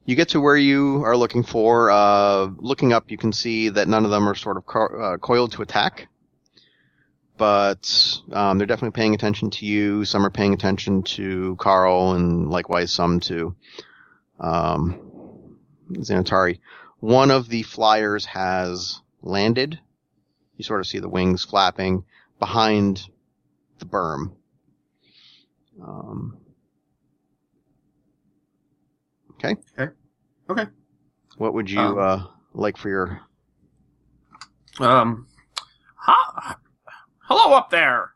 you 0.05 0.17
get 0.17 0.31
to 0.31 0.41
where 0.41 0.57
you 0.57 1.05
are 1.05 1.17
looking 1.17 1.45
for. 1.45 1.91
Uh, 1.91 2.51
looking 2.57 2.93
up, 2.93 3.11
you 3.11 3.19
can 3.19 3.33
see 3.33 3.69
that 3.69 3.87
none 3.87 4.05
of 4.05 4.11
them 4.11 4.29
are 4.29 4.35
sort 4.35 4.57
of 4.57 4.67
co- 4.67 4.87
uh, 5.01 5.17
coiled 5.19 5.53
to 5.53 5.63
attack, 5.63 6.09
but 7.43 8.21
um, 8.31 8.57
they're 8.57 8.69
definitely 8.69 8.95
paying 8.95 9.15
attention 9.15 9.51
to 9.51 9.67
you. 9.67 10.05
Some 10.05 10.25
are 10.25 10.31
paying 10.31 10.55
attention 10.55 11.03
to 11.03 11.57
Carl, 11.57 12.13
and 12.13 12.49
likewise 12.49 12.93
some 12.93 13.19
to 13.19 13.57
um, 14.39 15.57
Xanatari. 15.91 16.61
one 17.01 17.33
of 17.33 17.49
the 17.49 17.65
flyers 17.65 18.27
has 18.27 19.01
landed. 19.23 19.81
You 20.57 20.63
sort 20.63 20.79
of 20.79 20.87
see 20.87 21.01
the 21.01 21.09
wings 21.09 21.45
flapping 21.45 22.05
behind 22.39 23.09
the 23.81 23.87
berm. 23.87 24.37
Um, 25.85 26.39
okay. 29.33 29.57
Okay. 29.77 29.93
Okay. 30.49 30.67
What 31.39 31.55
would 31.55 31.69
you 31.69 31.81
Um, 31.81 31.99
uh, 31.99 32.27
like 32.55 32.77
for 32.77 32.89
your? 32.89 33.21
Um, 34.79 35.27
ha- 35.97 36.59
hello 37.35 37.57
up 37.57 37.71
there. 37.71 38.11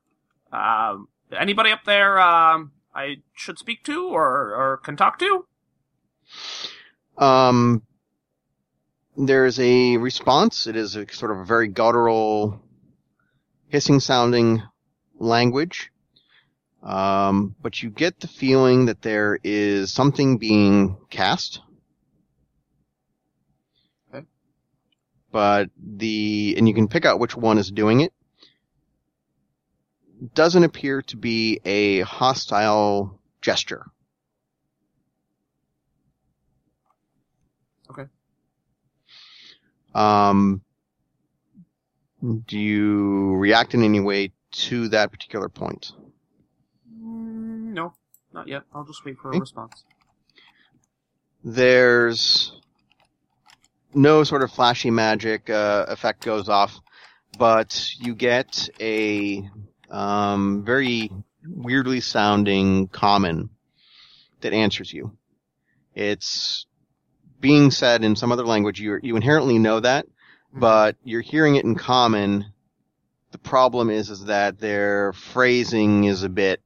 Um, 0.52 1.08
anybody 1.38 1.70
up 1.70 1.84
there? 1.86 2.20
Um, 2.20 2.72
I 2.94 3.16
should 3.34 3.58
speak 3.58 3.82
to 3.84 4.08
or 4.08 4.54
or 4.54 4.76
can 4.84 4.96
talk 4.96 5.18
to? 5.20 5.46
Um, 7.16 7.82
there's 9.16 9.58
a 9.58 9.96
response. 9.96 10.66
It 10.66 10.76
is 10.76 10.96
a 10.96 11.10
sort 11.10 11.30
of 11.30 11.38
a 11.38 11.44
very 11.44 11.68
guttural, 11.68 12.60
hissing 13.68 14.00
sounding 14.00 14.62
language. 15.18 15.90
Um, 16.82 17.56
but 17.60 17.82
you 17.82 17.88
get 17.88 18.20
the 18.20 18.28
feeling 18.28 18.86
that 18.86 19.00
there 19.00 19.38
is 19.42 19.92
something 19.92 20.36
being 20.36 20.98
cast. 21.08 21.60
Okay. 24.14 24.26
But 25.32 25.70
the, 25.78 26.54
and 26.58 26.68
you 26.68 26.74
can 26.74 26.86
pick 26.86 27.06
out 27.06 27.18
which 27.18 27.34
one 27.34 27.56
is 27.58 27.70
doing 27.70 28.02
it. 28.02 28.12
Doesn't 30.34 30.64
appear 30.64 31.02
to 31.02 31.16
be 31.16 31.60
a 31.64 32.00
hostile 32.00 33.20
gesture. 33.42 33.86
Okay. 37.90 38.06
Um, 39.94 40.62
do 42.46 42.58
you 42.58 43.34
react 43.36 43.74
in 43.74 43.82
any 43.82 44.00
way 44.00 44.32
to 44.52 44.88
that 44.88 45.10
particular 45.10 45.48
point? 45.48 45.92
Mm, 46.90 47.74
no, 47.74 47.94
not 48.32 48.48
yet. 48.48 48.62
I'll 48.74 48.84
just 48.84 49.04
wait 49.04 49.18
for 49.18 49.32
a 49.32 49.38
response. 49.38 49.84
There's 51.44 52.52
no 53.94 54.24
sort 54.24 54.42
of 54.42 54.50
flashy 54.50 54.90
magic 54.90 55.48
uh, 55.48 55.86
effect 55.88 56.24
goes 56.24 56.48
off, 56.48 56.80
but 57.38 57.90
you 57.98 58.14
get 58.14 58.68
a 58.80 59.48
um, 59.90 60.64
very 60.64 61.10
weirdly 61.44 62.00
sounding 62.00 62.88
common 62.88 63.50
that 64.40 64.52
answers 64.52 64.92
you. 64.92 65.16
It's 65.94 66.66
being 67.40 67.70
said 67.70 68.04
in 68.04 68.16
some 68.16 68.32
other 68.32 68.44
language. 68.44 68.80
You 68.80 68.98
you 69.02 69.16
inherently 69.16 69.58
know 69.58 69.80
that, 69.80 70.06
but 70.52 70.96
you're 71.04 71.20
hearing 71.20 71.56
it 71.56 71.64
in 71.64 71.74
common. 71.74 72.46
The 73.32 73.38
problem 73.38 73.90
is 73.90 74.10
is 74.10 74.24
that 74.26 74.58
their 74.58 75.12
phrasing 75.12 76.04
is 76.04 76.22
a 76.22 76.28
bit 76.28 76.60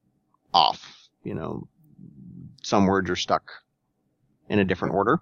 off. 0.52 1.08
You 1.22 1.34
know, 1.34 1.68
some 2.62 2.86
words 2.86 3.10
are 3.10 3.16
stuck 3.16 3.50
in 4.48 4.58
a 4.58 4.64
different 4.64 4.94
order. 4.94 5.20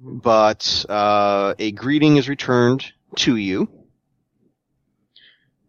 But 0.00 0.84
uh, 0.88 1.54
a 1.58 1.72
greeting 1.72 2.16
is 2.16 2.28
returned 2.28 2.84
to 3.16 3.36
you, 3.36 3.68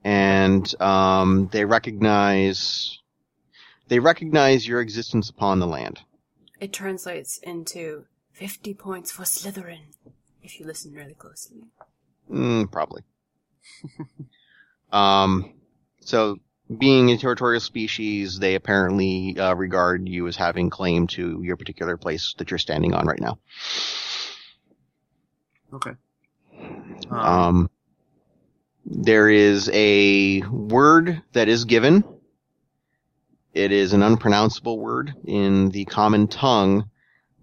and 0.05 0.79
um, 0.81 1.49
they 1.51 1.65
recognize 1.65 2.99
they 3.87 3.99
recognize 3.99 4.67
your 4.67 4.79
existence 4.79 5.29
upon 5.29 5.59
the 5.59 5.67
land. 5.67 5.99
It 6.59 6.71
translates 6.71 7.39
into 7.39 8.05
50 8.31 8.75
points 8.75 9.11
for 9.11 9.23
Slytherin, 9.23 9.95
if 10.41 10.59
you 10.59 10.65
listen 10.65 10.93
really 10.93 11.15
closely. 11.15 11.57
Mm, 12.31 12.71
probably. 12.71 13.01
um, 14.91 15.53
so, 16.01 16.37
being 16.77 17.11
a 17.11 17.17
territorial 17.17 17.59
species, 17.59 18.39
they 18.39 18.55
apparently 18.55 19.37
uh, 19.37 19.53
regard 19.53 20.07
you 20.07 20.27
as 20.27 20.35
having 20.35 20.69
claim 20.69 21.07
to 21.07 21.41
your 21.43 21.57
particular 21.57 21.97
place 21.97 22.33
that 22.37 22.49
you're 22.49 22.57
standing 22.57 22.93
on 22.93 23.05
right 23.05 23.19
now. 23.19 23.37
Okay. 25.73 25.91
Um, 27.09 27.19
Um, 27.19 27.69
there 28.85 29.29
is 29.29 29.69
a 29.73 30.41
word 30.43 31.21
that 31.33 31.49
is 31.49 31.65
given. 31.65 32.03
It 33.53 33.71
is 33.71 33.93
an 33.93 34.03
unpronounceable 34.03 34.79
word 34.79 35.13
in 35.25 35.69
the 35.69 35.85
common 35.85 36.27
tongue, 36.27 36.89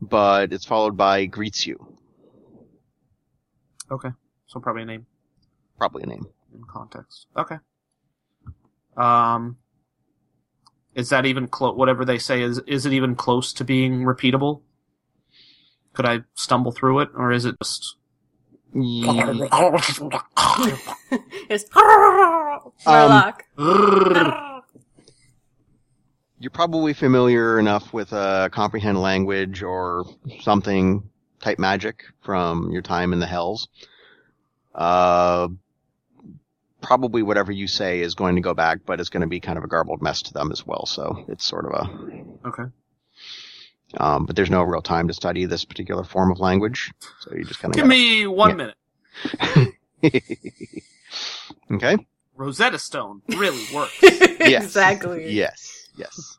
but 0.00 0.52
it's 0.52 0.64
followed 0.66 0.96
by 0.96 1.26
greets 1.26 1.66
you, 1.66 1.96
okay. 3.90 4.11
So 4.46 4.61
probably 4.61 4.83
a 4.83 4.87
name 4.87 5.07
probably 5.83 6.05
a 6.05 6.07
name. 6.07 6.26
in 6.55 6.62
context. 6.72 7.26
Okay. 7.37 7.57
Um, 8.96 9.57
is 10.94 11.09
that 11.09 11.26
even 11.26 11.48
close? 11.48 11.76
Whatever 11.76 12.05
they 12.05 12.18
say 12.18 12.40
is 12.40 12.61
is 12.68 12.87
it 12.87 12.92
even 12.92 13.16
close 13.16 13.52
to 13.55 13.64
being 13.64 14.02
repeatable? 14.02 14.61
Could 15.92 16.07
I 16.07 16.20
stumble 16.35 16.70
through 16.70 17.00
it, 17.00 17.09
or 17.16 17.33
is 17.33 17.44
it 17.44 17.57
just? 17.61 17.96
Ye- 18.74 19.48
it's 21.48 21.64
Murloc. 22.87 23.40
You're 26.38 26.50
probably 26.50 26.92
familiar 26.92 27.58
enough 27.58 27.92
with 27.92 28.12
uh, 28.12 28.48
comprehend 28.50 29.00
language 29.00 29.62
or 29.62 30.04
something 30.40 31.08
type 31.40 31.58
magic 31.58 32.04
from 32.22 32.70
your 32.72 32.82
time 32.82 33.12
in 33.12 33.20
the 33.20 33.26
hells. 33.26 33.68
Uh, 34.74 35.48
probably 36.80 37.22
whatever 37.22 37.52
you 37.52 37.68
say 37.68 38.00
is 38.00 38.14
going 38.14 38.35
to 38.37 38.42
go 38.42 38.54
back, 38.54 38.80
but 38.85 38.98
it's 38.98 39.08
going 39.08 39.20
to 39.20 39.26
be 39.28 39.38
kind 39.38 39.56
of 39.56 39.62
a 39.64 39.68
garbled 39.68 40.02
mess 40.02 40.22
to 40.22 40.32
them 40.32 40.50
as 40.50 40.66
well. 40.66 40.85
So 40.87 41.24
it's 41.28 41.44
sort 41.44 41.66
of 41.66 41.72
a, 41.72 42.48
okay. 42.48 42.64
Um, 43.98 44.26
but 44.26 44.37
there's 44.37 44.50
no 44.50 44.62
real 44.62 44.83
time 44.83 45.09
to 45.09 45.14
study 45.14 45.44
this 45.46 45.64
particular 45.64 46.05
form 46.05 46.31
of 46.31 46.38
language. 46.40 46.92
So 47.20 47.35
you 47.35 47.44
just 47.44 47.61
kind 47.61 47.72
of 47.72 47.76
Give 47.76 47.87
me 47.87 48.26
one 48.26 48.50
Yeah. 48.59 48.72
minute. 49.52 49.74
okay. 51.72 51.96
Rosetta 52.37 52.78
Stone 52.78 53.22
really 53.28 53.64
works. 53.74 53.92
Yes. 54.02 54.64
exactly. 54.64 55.33
Yes. 55.33 55.88
Yes. 55.96 56.38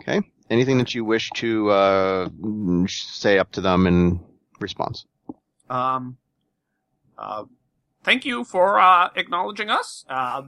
Okay. 0.00 0.20
Anything 0.50 0.78
that 0.78 0.94
you 0.94 1.04
wish 1.04 1.30
to 1.36 1.70
uh, 1.70 2.28
say 2.86 3.38
up 3.38 3.52
to 3.52 3.60
them 3.60 3.86
in 3.86 4.20
response? 4.60 5.06
Um, 5.70 6.18
uh, 7.16 7.44
thank 8.02 8.24
you 8.24 8.44
for 8.44 8.78
uh, 8.78 9.08
acknowledging 9.16 9.70
us. 9.70 10.04
Uh, 10.08 10.42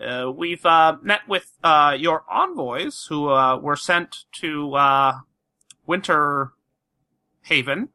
uh, 0.00 0.30
we've 0.30 0.64
uh, 0.66 0.96
met 1.02 1.20
with 1.28 1.52
uh, 1.64 1.96
your 1.98 2.24
envoys 2.30 3.06
who 3.08 3.28
uh, 3.28 3.58
were 3.58 3.76
sent 3.76 4.24
to 4.40 4.74
uh, 4.74 5.12
Winter 5.86 6.52
Haven, 7.42 7.88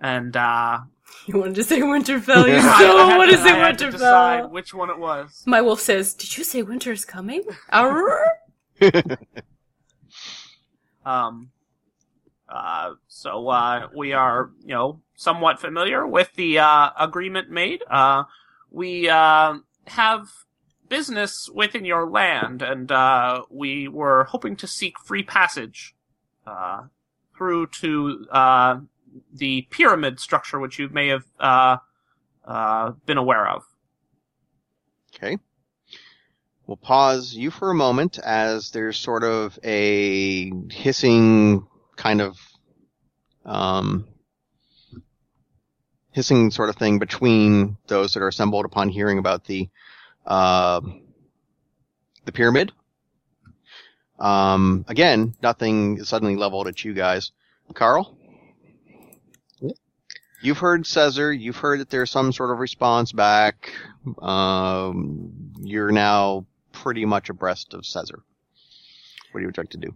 and 0.00 0.36
uh, 0.36 0.80
You 1.26 1.38
wanted 1.38 1.54
to 1.56 1.64
say 1.64 1.80
Winterfell. 1.80 2.46
You 2.46 2.54
Yeah. 2.54 2.74
still 2.76 2.96
I 2.98 3.10
had 3.10 3.18
want 3.18 3.30
to 3.30 3.38
say 3.38 3.48
had 3.50 3.78
to 3.78 3.90
decide 3.90 4.44
Winterfell. 4.44 4.50
which 4.50 4.74
one 4.74 4.90
it 4.90 4.98
was. 4.98 5.42
My 5.46 5.60
wolf 5.60 5.80
says, 5.80 6.14
"Did 6.14 6.36
you 6.36 6.44
say 6.44 6.62
winter's 6.62 7.04
coming?" 7.04 7.42
Um, 11.06 11.50
uh, 12.48 12.92
so 13.08 13.48
uh, 13.48 13.88
we 13.94 14.12
are, 14.14 14.50
you 14.62 14.74
know, 14.74 15.00
somewhat 15.16 15.60
familiar 15.60 16.06
with 16.06 16.32
the 16.34 16.58
uh, 16.60 16.90
agreement 16.98 17.50
made. 17.50 17.82
Uh, 17.90 18.24
we 18.70 19.08
uh, 19.08 19.54
have 19.86 20.28
business 20.88 21.48
within 21.52 21.84
your 21.84 22.08
land, 22.08 22.62
and 22.62 22.90
uh, 22.90 23.42
we 23.50 23.88
were 23.88 24.24
hoping 24.24 24.56
to 24.56 24.66
seek 24.66 24.98
free 24.98 25.22
passage 25.22 25.94
uh, 26.46 26.82
through 27.36 27.66
to 27.66 28.26
uh, 28.30 28.78
the 29.32 29.62
pyramid 29.70 30.20
structure, 30.20 30.58
which 30.58 30.78
you 30.78 30.88
may 30.88 31.08
have 31.08 31.24
uh, 31.40 31.76
uh, 32.46 32.92
been 33.06 33.18
aware 33.18 33.48
of. 33.48 33.64
Okay. 35.14 35.38
We'll 36.66 36.76
pause 36.76 37.34
you 37.34 37.50
for 37.50 37.70
a 37.70 37.74
moment 37.74 38.18
as 38.18 38.70
there's 38.70 38.96
sort 38.96 39.22
of 39.22 39.58
a 39.62 40.50
hissing 40.70 41.66
kind 41.96 42.22
of 42.22 42.38
um, 43.44 44.06
hissing 46.10 46.50
sort 46.50 46.70
of 46.70 46.76
thing 46.76 46.98
between 46.98 47.76
those 47.88 48.14
that 48.14 48.22
are 48.22 48.28
assembled 48.28 48.64
upon 48.64 48.88
hearing 48.88 49.18
about 49.18 49.44
the 49.44 49.68
uh, 50.26 50.80
the 52.24 52.32
pyramid. 52.32 52.72
Um, 54.18 54.84
again, 54.88 55.34
nothing 55.42 55.98
is 55.98 56.08
suddenly 56.08 56.36
leveled 56.36 56.68
at 56.68 56.84
you 56.84 56.94
guys. 56.94 57.32
Carl? 57.74 58.16
You've 60.42 60.58
heard 60.58 60.86
Caesar. 60.86 61.32
You've 61.32 61.56
heard 61.56 61.80
that 61.80 61.88
there's 61.88 62.10
some 62.10 62.30
sort 62.30 62.50
of 62.50 62.58
response 62.58 63.12
back. 63.12 63.72
Um, 64.20 65.52
you're 65.60 65.90
now 65.90 66.44
pretty 66.70 67.06
much 67.06 67.30
abreast 67.30 67.72
of 67.72 67.86
Caesar. 67.86 68.22
What 69.32 69.40
do 69.40 69.46
you 69.46 69.52
like 69.56 69.70
to 69.70 69.78
do? 69.78 69.94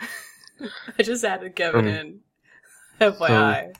I 0.98 1.02
just 1.02 1.22
added 1.22 1.54
Kevin 1.54 1.80
Um, 1.86 1.88
in. 1.88 2.20
FYI. 3.12 3.74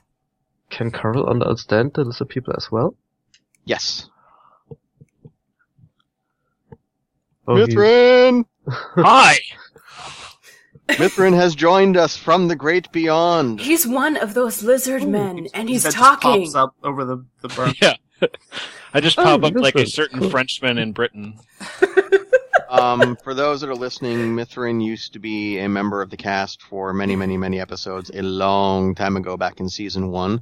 can 0.69 0.91
Carl 0.91 1.25
understand 1.27 1.93
the 1.95 2.03
lizard 2.03 2.29
people 2.29 2.53
as 2.55 2.71
well? 2.71 2.95
Yes. 3.65 4.07
Oh, 7.47 7.55
Mithrin! 7.55 8.45
Hi. 8.69 9.39
Mithrin 10.89 11.33
has 11.35 11.55
joined 11.55 11.95
us 11.97 12.17
from 12.17 12.47
the 12.47 12.55
great 12.55 12.91
beyond. 12.91 13.59
He's 13.61 13.87
one 13.87 14.17
of 14.17 14.33
those 14.33 14.61
lizard 14.61 15.07
men, 15.07 15.47
and 15.53 15.69
he's 15.69 15.83
that 15.83 15.93
just 15.93 15.97
talking. 15.97 16.43
pops 16.43 16.55
up 16.55 16.75
over 16.83 17.05
the 17.05 17.25
the 17.41 17.47
berm. 17.49 17.75
Yeah. 17.81 17.95
I 18.93 18.99
just 19.01 19.17
Oh, 19.17 19.23
pop 19.23 19.43
up 19.43 19.55
like 19.55 19.75
a 19.75 19.79
is 19.81 19.93
certain 19.93 20.19
cool. 20.19 20.29
Frenchman 20.29 20.77
in 20.77 20.91
Britain. 20.93 21.39
Um, 22.69 23.17
for 23.21 23.33
those 23.33 23.59
that 23.61 23.69
are 23.69 23.75
listening, 23.75 24.17
Mithrin 24.33 24.81
used 24.81 25.11
to 25.11 25.19
be 25.19 25.59
a 25.59 25.67
member 25.67 26.01
of 26.01 26.09
the 26.09 26.15
cast 26.15 26.61
for 26.63 26.93
many, 26.93 27.17
many, 27.17 27.35
many 27.35 27.59
episodes 27.59 28.09
a 28.13 28.21
long 28.21 28.95
time 28.95 29.17
ago, 29.17 29.35
back 29.35 29.59
in 29.59 29.67
season 29.67 30.09
one. 30.09 30.41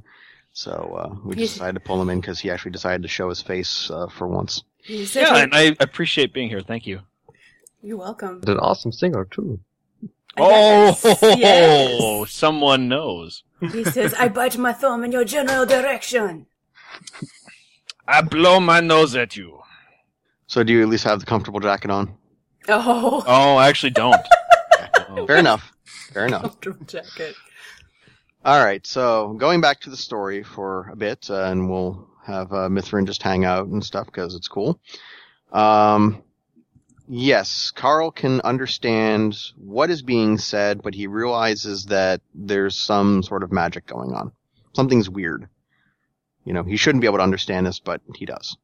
So 0.52 0.70
uh, 0.70 1.16
we 1.24 1.34
He's- 1.34 1.54
decided 1.54 1.74
to 1.74 1.80
pull 1.80 2.00
him 2.00 2.08
in 2.08 2.20
because 2.20 2.38
he 2.38 2.48
actually 2.48 2.70
decided 2.70 3.02
to 3.02 3.08
show 3.08 3.28
his 3.30 3.42
face 3.42 3.90
uh, 3.90 4.06
for 4.06 4.28
once. 4.28 4.62
He 4.82 5.04
said, 5.06 5.22
Yeah, 5.22 5.34
"Hey, 5.34 5.42
and 5.42 5.54
I 5.54 5.76
appreciate 5.80 6.32
being 6.32 6.48
here. 6.48 6.60
Thank 6.60 6.86
you. 6.86 7.00
You're 7.82 7.96
welcome. 7.98 8.36
and 8.40 8.48
an 8.48 8.58
awesome 8.58 8.92
singer 8.92 9.24
too. 9.30 9.60
Oh, 10.36 10.96
Yes, 11.02 11.22
yes. 11.22 12.30
someone 12.32 12.88
knows. 12.88 13.42
He 13.60 13.84
says, 13.84 14.14
I 14.14 14.28
bite 14.28 14.56
my 14.56 14.72
thumb 14.72 15.04
in 15.04 15.12
your 15.12 15.24
general 15.24 15.66
direction. 15.66 16.46
I 18.06 18.22
blow 18.22 18.60
my 18.60 18.80
nose 18.80 19.14
at 19.16 19.36
you. 19.36 19.60
So 20.46 20.62
do 20.62 20.72
you 20.72 20.82
at 20.82 20.88
least 20.88 21.04
have 21.04 21.20
the 21.20 21.26
comfortable 21.26 21.60
jacket 21.60 21.90
on? 21.90 22.16
Oh, 22.68 23.22
Oh, 23.26 23.56
I 23.56 23.68
actually 23.68 23.90
don't. 23.90 24.20
Oh. 25.08 25.26
Fair 25.26 25.36
enough. 25.36 25.72
Fair 26.12 26.26
enough. 26.26 26.42
comfortable 26.42 26.84
jacket. 26.86 27.34
All 28.44 28.62
right. 28.64 28.86
So 28.86 29.34
going 29.34 29.60
back 29.60 29.80
to 29.82 29.90
the 29.90 29.96
story 29.96 30.42
for 30.42 30.88
a 30.92 30.96
bit, 30.96 31.28
uh, 31.30 31.44
and 31.44 31.70
we'll 31.70 32.08
have 32.24 32.52
uh, 32.52 32.68
Mithrin 32.68 33.06
just 33.06 33.22
hang 33.22 33.44
out 33.44 33.66
and 33.68 33.84
stuff 33.84 34.06
because 34.06 34.34
it's 34.34 34.48
cool. 34.48 34.80
Um, 35.52 36.22
yes, 37.08 37.70
Carl 37.70 38.10
can 38.10 38.40
understand 38.42 39.36
what 39.56 39.90
is 39.90 40.02
being 40.02 40.38
said, 40.38 40.82
but 40.82 40.94
he 40.94 41.06
realizes 41.06 41.86
that 41.86 42.20
there's 42.34 42.76
some 42.76 43.22
sort 43.22 43.42
of 43.42 43.52
magic 43.52 43.86
going 43.86 44.12
on. 44.12 44.32
Something's 44.74 45.10
weird. 45.10 45.48
You 46.44 46.54
know, 46.54 46.62
he 46.62 46.76
shouldn't 46.76 47.02
be 47.02 47.06
able 47.06 47.18
to 47.18 47.24
understand 47.24 47.66
this, 47.66 47.80
but 47.80 48.00
he 48.14 48.26
does. 48.26 48.56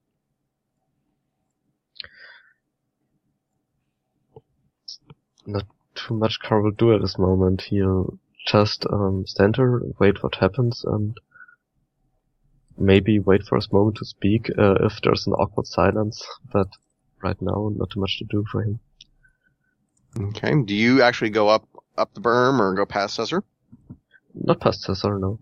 Not 5.46 5.64
too 5.94 6.14
much 6.14 6.40
Carl 6.40 6.64
will 6.64 6.70
do 6.72 6.94
at 6.94 7.00
this 7.00 7.18
moment. 7.18 7.62
He'll 7.62 8.18
just 8.46 8.86
um, 8.92 9.24
stand 9.26 9.56
there, 9.56 9.80
wait 9.98 10.22
what 10.22 10.36
happens, 10.36 10.84
and 10.84 11.16
maybe 12.78 13.18
wait 13.18 13.42
for 13.44 13.56
his 13.56 13.72
moment 13.72 13.96
to 13.98 14.04
speak 14.04 14.50
uh, 14.58 14.74
if 14.86 15.00
there's 15.02 15.26
an 15.26 15.32
awkward 15.34 15.66
silence. 15.66 16.24
But 16.52 16.68
right 17.22 17.40
now, 17.40 17.72
not 17.74 17.90
too 17.90 18.00
much 18.00 18.18
to 18.18 18.24
do 18.24 18.44
for 18.50 18.62
him. 18.62 18.80
Okay. 20.18 20.52
Do 20.64 20.74
you 20.74 21.02
actually 21.02 21.30
go 21.30 21.48
up 21.48 21.68
up 21.96 22.14
the 22.14 22.20
berm 22.20 22.60
or 22.60 22.74
go 22.74 22.86
past 22.86 23.16
Cesar? 23.16 23.42
Not 24.34 24.60
past 24.60 24.82
Cesar, 24.82 25.18
no. 25.18 25.38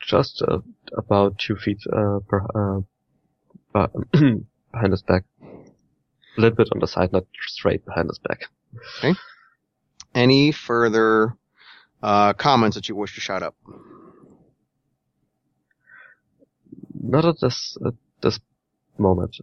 Just 0.00 0.42
uh, 0.42 0.58
about 0.96 1.38
two 1.38 1.56
feet 1.56 1.80
uh, 1.92 2.18
per, 2.28 2.84
uh, 3.74 3.86
behind 4.72 4.92
his 4.92 5.02
back. 5.02 5.24
A 5.42 6.40
little 6.40 6.56
bit 6.56 6.68
on 6.72 6.80
the 6.80 6.86
side, 6.86 7.12
not 7.12 7.24
straight 7.46 7.84
behind 7.84 8.08
his 8.08 8.18
back. 8.18 8.44
Okay. 8.98 9.14
Any 10.14 10.50
further 10.50 11.36
uh, 12.02 12.32
comments 12.32 12.76
that 12.76 12.88
you 12.88 12.96
wish 12.96 13.14
to 13.14 13.20
shout 13.20 13.42
up? 13.42 13.54
Not 17.02 17.24
at 17.24 17.40
this 17.40 17.76
at 17.84 17.94
this 18.22 18.38
moment. 18.96 19.36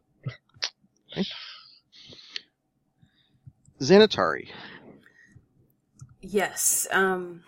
Xanatari. 3.81 4.49
Yes. 6.21 6.87
Um, 6.91 7.43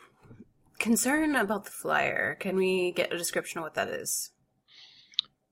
concern 0.79 1.35
about 1.35 1.65
the 1.65 1.71
flyer. 1.71 2.35
Can 2.39 2.55
we 2.55 2.91
get 2.91 3.13
a 3.13 3.17
description 3.17 3.59
of 3.59 3.63
what 3.63 3.75
that 3.75 3.87
is? 3.87 4.31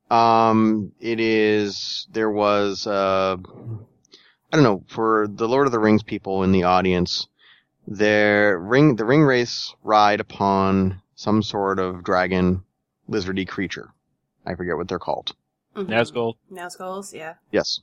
Um, 0.10 0.92
it 1.00 1.20
is, 1.20 2.08
there 2.12 2.32
was, 2.32 2.88
uh, 2.88 3.38
I 3.38 4.56
don't 4.56 4.64
know, 4.64 4.84
for 4.88 5.28
the 5.30 5.48
Lord 5.48 5.68
of 5.68 5.72
the 5.72 5.80
Rings 5.80 6.02
people 6.02 6.44
in 6.44 6.52
the 6.52 6.64
audience, 6.64 7.28
their 7.88 8.58
ring, 8.58 8.96
the 8.96 9.04
Ringwraiths 9.04 9.76
ride 9.84 10.20
upon 10.20 11.02
some 11.16 11.44
sort 11.44 11.78
of 11.78 12.04
dragon 12.04 12.64
lizardy 13.08 13.48
creature. 13.48 13.94
I 14.50 14.56
forget 14.56 14.76
what 14.76 14.88
they're 14.88 15.00
called. 15.00 15.36
Mhm. 15.76 15.88
Nazgul. 15.88 16.34
Nazguls, 16.52 17.14
yeah. 17.14 17.36
Yes. 17.52 17.80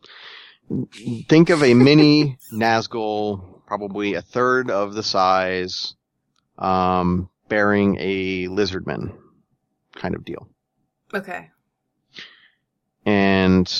Think 1.29 1.51
of 1.51 1.63
a 1.63 1.75
mini 1.75 2.37
Nazgul, 2.53 3.65
probably 3.67 4.15
a 4.15 4.23
third 4.23 4.71
of 4.71 4.95
the 4.95 5.03
size, 5.05 5.95
um, 6.59 7.31
bearing 7.49 7.97
a 8.01 8.49
lizardman 8.49 9.17
kind 9.95 10.17
of 10.17 10.25
deal. 10.25 10.49
Okay. 11.15 11.51
And, 13.05 13.73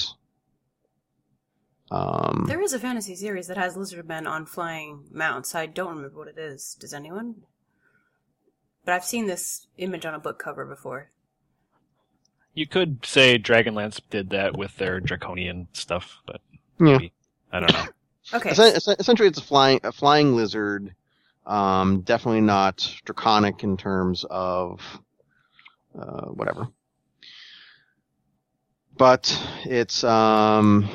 um, 1.91 2.45
There 2.47 2.63
is 2.63 2.73
a 2.73 2.79
fantasy 2.79 3.17
series 3.17 3.49
that 3.49 3.57
has 3.57 3.77
lizard 3.77 4.07
men 4.07 4.29
on 4.29 4.47
flying 4.47 5.09
mounts. 5.11 5.57
I 5.57 5.67
don't 5.67 5.97
remember 5.97 6.17
what 6.19 6.29
it 6.29 6.39
is. 6.39 6.77
Does 6.79 6.95
anyone? 6.95 7.43
But 8.85 8.95
I've 8.95 9.05
seen 9.05 9.27
this 9.27 9.67
image 9.79 10.07
on 10.07 10.15
a 10.15 10.21
book 10.21 10.39
cover 10.39 10.65
before. 10.65 11.11
You 12.57 12.67
could 12.67 13.05
say 13.05 13.39
Dragonlance 13.39 14.01
did 14.09 14.31
that 14.31 14.57
with 14.57 14.75
their 14.79 14.99
draconian 14.99 15.69
stuff, 15.75 16.21
but 16.27 16.41
yeah. 16.81 16.99
I 17.53 17.61
don't 17.61 17.73
know. 17.73 17.85
Okay. 18.33 18.49
Essen- 18.51 18.75
essen- 18.75 18.97
Essentially, 18.99 19.29
it's 19.29 19.39
a 19.39 19.43
flying 19.43 19.79
a 19.85 19.93
flying 19.93 20.35
lizard. 20.35 20.95
Um, 21.47 22.01
definitely 22.01 22.41
not 22.41 22.93
draconic 23.05 23.63
in 23.63 23.77
terms 23.77 24.25
of 24.29 24.81
uh, 25.97 26.23
whatever. 26.29 26.69
But 28.97 29.39
it's 29.65 30.03
um, 30.03 30.89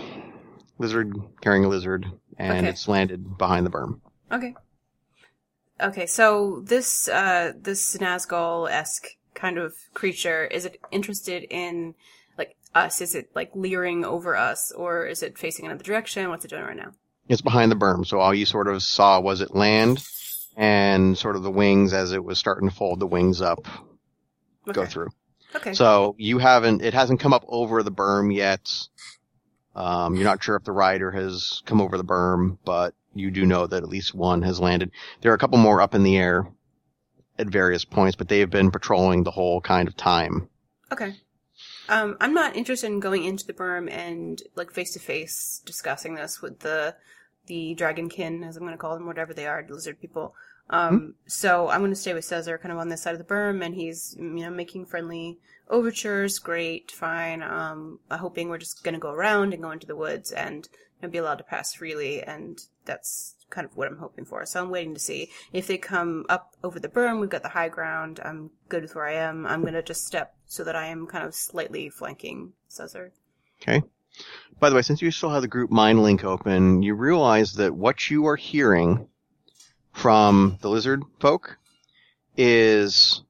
lizard 0.80 1.15
carrying 1.41 1.63
a 1.63 1.69
lizard, 1.69 2.08
and 2.38 2.58
Okay. 2.65 2.69
it's 2.69 2.88
landed 2.88 3.38
behind 3.38 3.65
the 3.67 3.69
berm. 3.69 4.02
Okay. 4.32 4.56
Okay, 5.80 6.06
so 6.08 6.62
this 6.65 7.08
uh 7.08 7.54
this 7.56 7.97
Nazgul 7.97 8.69
esque 8.69 9.08
kind 9.34 9.58
of 9.58 9.74
creature, 9.94 10.46
is 10.46 10.65
it 10.65 10.80
interested 10.91 11.44
in 11.50 11.96
like 12.38 12.56
us? 12.74 13.02
Is 13.02 13.15
it 13.15 13.30
like 13.36 13.52
leering 13.56 14.06
over 14.06 14.36
us 14.36 14.72
or 14.72 15.06
is 15.06 15.24
it 15.24 15.38
facing 15.38 15.65
another 15.65 15.84
direction? 15.84 16.30
What's 16.30 16.46
it 16.46 16.50
doing 16.50 16.63
right 16.63 16.78
now? 16.78 16.91
It's 17.28 17.41
behind 17.41 17.72
the 17.72 17.76
berm, 17.76 18.06
so 18.06 18.20
all 18.20 18.34
you 18.34 18.46
sort 18.46 18.67
of 18.67 18.84
saw 18.84 19.20
was 19.22 19.41
it 19.41 19.56
land, 19.56 20.04
and 20.58 21.17
sort 21.17 21.36
of 21.36 21.44
the 21.44 21.52
wings 21.52 21.94
as 21.94 22.12
it 22.12 22.24
was 22.24 22.38
starting 22.38 22.70
to 22.70 22.76
fold 22.76 23.00
the 23.00 23.08
wings 23.08 23.41
up 23.41 23.67
go 24.72 24.86
through. 24.86 25.10
Okay. 25.56 25.74
So 25.74 26.15
you 26.17 26.38
haven't, 26.38 26.82
it 26.82 26.94
hasn't 26.94 27.20
come 27.20 27.34
up 27.34 27.46
over 27.48 27.84
the 27.84 27.91
berm 27.91 28.34
yet. 28.34 28.70
Um, 29.76 30.15
you're 30.15 30.26
not 30.26 30.44
sure 30.44 30.56
if 30.56 30.63
the 30.63 30.72
rider 30.72 31.12
has 31.12 31.62
come 31.65 31.82
over 31.82 31.98
the 31.98 32.04
berm, 32.04 32.58
but 32.65 32.94
you 33.13 33.32
do 33.32 33.46
know 33.46 33.67
that 33.67 33.84
at 33.84 33.89
least 33.89 34.13
one 34.13 34.41
has 34.41 34.60
landed. 34.60 34.91
There 35.22 35.32
are 35.32 35.36
a 35.36 35.39
couple 35.39 35.58
more 35.58 35.82
up 35.82 35.96
in 35.96 36.04
the 36.04 36.17
air 36.17 36.48
at 37.41 37.47
various 37.47 37.84
points, 37.84 38.15
but 38.15 38.30
they 38.30 38.39
have 38.39 38.49
been 38.49 38.71
patrolling 38.71 39.23
the 39.23 39.32
whole 39.32 39.60
kind 39.60 39.88
of 39.88 39.97
time. 39.97 40.47
Okay. 40.91 41.15
Um, 41.89 42.15
I'm 42.21 42.34
not 42.34 42.56
interested 42.56 42.88
in 42.88 42.99
going 42.99 43.25
into 43.25 43.45
the 43.45 43.54
berm 43.54 43.91
and 43.91 44.41
like 44.56 44.71
face 44.71 44.93
to 44.93 44.99
face 44.99 45.62
discussing 45.65 46.15
this 46.15 46.41
with 46.41 46.60
the 46.60 46.95
the 47.47 47.75
dragonkin, 47.77 48.48
as 48.48 48.56
I'm 48.56 48.63
going 48.63 48.73
to 48.73 48.77
call 48.77 48.96
them, 48.96 49.08
whatever 49.08 49.33
they 49.33 49.48
are, 49.48 49.65
lizard 49.67 50.00
people. 50.00 50.35
Um, 50.72 51.15
so 51.28 51.69
I'm 51.69 51.82
going 51.82 51.92
to 51.92 51.96
stay 51.96 52.13
with 52.13 52.26
Cesar, 52.26 52.58
kind 52.58 52.72
of 52.72 52.80
on 52.80 52.90
this 52.90 53.04
side 53.04 53.13
of 53.13 53.19
the 53.19 53.26
berm, 53.26 53.63
and 53.63 53.76
he's 53.76 54.15
you 54.17 54.24
know 54.24 54.50
making 54.50 54.86
friendly 54.86 55.38
overtures. 55.69 56.40
Great, 56.40 56.92
fine. 56.92 57.44
Um, 57.44 58.00
uh, 58.10 58.17
hoping 58.17 58.50
we're 58.50 58.58
just 58.58 58.84
going 58.84 58.94
to 58.94 59.00
go 59.00 59.12
around 59.12 59.54
and 59.54 59.62
go 59.62 59.72
into 59.72 59.86
the 59.86 59.96
woods 59.96 60.32
and 60.32 60.67
you 61.02 61.08
know, 61.08 61.12
be 61.12 61.17
allowed 61.17 61.40
to 61.40 61.44
pass 61.44 61.74
freely, 61.74 62.24
and 62.24 62.60
that's 62.86 63.36
kind 63.50 63.65
of 63.65 63.76
what 63.76 63.90
I'm 63.90 63.98
hoping 63.98 64.24
for. 64.24 64.46
So 64.46 64.62
I'm 64.62 64.69
waiting 64.69 64.94
to 64.94 65.00
see 65.00 65.30
if 65.52 65.67
they 65.67 65.78
come 65.78 66.26
up 66.30 66.56
over 66.63 66.80
the 66.80 66.88
berm. 66.88 67.19
We've 67.19 67.30
got 67.30 67.44
the 67.44 67.50
high 67.50 67.69
ground. 67.69 68.22
I'm 68.24 68.52
good 68.69 68.84
with 68.84 68.96
where 68.96 69.08
I 69.08 69.15
am. 69.15 69.46
I'm 69.46 69.62
going 69.62 69.74
to 69.74 69.84
just 69.84 70.08
step 70.08 70.36
so 70.46 70.63
that 70.63 70.76
I 70.76 70.88
am 70.88 71.06
kind 71.06 71.26
of 71.26 71.36
slightly 71.36 71.90
flanking 71.90 72.54
Cesar. 72.69 73.12
Okay. 73.62 73.84
By 74.60 74.69
the 74.69 74.76
way, 74.76 74.82
since 74.82 75.02
you 75.02 75.12
still 75.12 75.30
have 75.30 75.42
the 75.42 75.48
group 75.48 75.69
mind 75.69 76.02
link 76.02 76.24
open, 76.24 76.82
you 76.82 76.96
realize 76.96 77.54
that 77.54 77.76
what 77.76 78.10
you 78.10 78.26
are 78.28 78.36
hearing 78.36 79.08
from 79.94 80.58
the 80.62 80.69
lizard 80.69 81.04
folk 81.19 81.58
is 82.37 83.21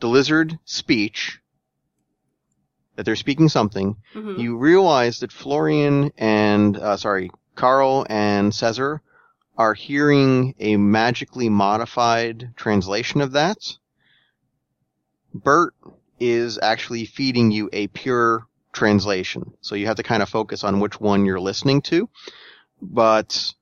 the 0.00 0.08
lizard 0.08 0.58
speech 0.64 1.40
that 2.96 3.04
they're 3.04 3.16
speaking 3.16 3.48
something. 3.48 3.96
hmm 4.12 4.38
You 4.38 4.56
realize 4.56 5.20
that 5.20 5.32
Florian 5.32 6.12
and 6.18 6.76
uh, 6.76 6.96
sorry, 6.96 7.30
Carl 7.54 8.06
and 8.08 8.54
Cesar 8.54 9.02
are 9.56 9.74
hearing 9.74 10.54
a 10.58 10.76
magically 10.76 11.48
modified 11.48 12.52
translation 12.56 13.20
of 13.20 13.32
that, 13.32 13.58
Bert 15.32 15.74
is 16.18 16.58
actually 16.62 17.04
feeding 17.06 17.50
you 17.50 17.68
a 17.72 17.86
pure 17.88 18.46
translation. 18.72 19.52
So 19.60 19.74
you 19.74 19.86
have 19.86 19.96
to 19.96 20.02
kind 20.02 20.22
of 20.22 20.28
focus 20.28 20.64
on 20.64 20.80
which 20.80 21.00
one 21.00 21.24
you're 21.24 21.40
listening 21.40 21.82
to. 21.82 22.08
But 22.80 23.54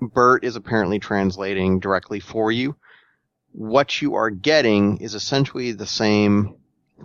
Bert 0.00 0.44
is 0.44 0.56
apparently 0.56 0.98
translating 0.98 1.80
directly 1.80 2.20
for 2.20 2.50
you. 2.52 2.76
What 3.52 4.02
you 4.02 4.14
are 4.16 4.30
getting 4.30 4.98
is 4.98 5.14
essentially 5.14 5.72
the 5.72 5.86
same 5.86 6.56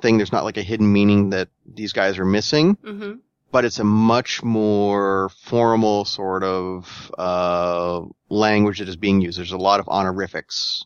thing. 0.02 0.18
There's 0.18 0.32
not 0.32 0.44
like 0.44 0.58
a 0.58 0.64
hidden 0.64 0.92
meaning 0.92 1.30
that 1.30 1.50
these 1.66 1.94
guys 1.94 2.18
are 2.18 2.26
missing, 2.26 2.76
Mm-hmm. 2.78 3.20
but 3.52 3.66
it's 3.66 3.80
a 3.80 3.84
much 3.84 4.44
more 4.44 5.30
formal 5.44 6.06
sort 6.06 6.44
of 6.44 7.12
uh, 7.18 8.02
language 8.30 8.80
that 8.80 8.90
is 8.90 8.96
being 8.96 9.22
used. 9.22 9.38
There's 9.38 9.52
a 9.52 9.58
lot 9.58 9.80
of 9.80 9.88
honorifics 9.88 10.86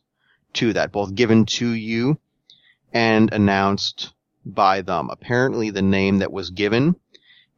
to 0.54 0.74
that, 0.74 0.92
both 0.92 1.16
given 1.16 1.46
to 1.46 1.70
you 1.70 2.20
and 2.92 3.32
announced 3.34 4.14
by 4.46 4.82
them. 4.82 5.10
Apparently, 5.10 5.70
the 5.70 5.82
name 5.82 6.20
that 6.20 6.32
was 6.34 6.50
given 6.52 6.96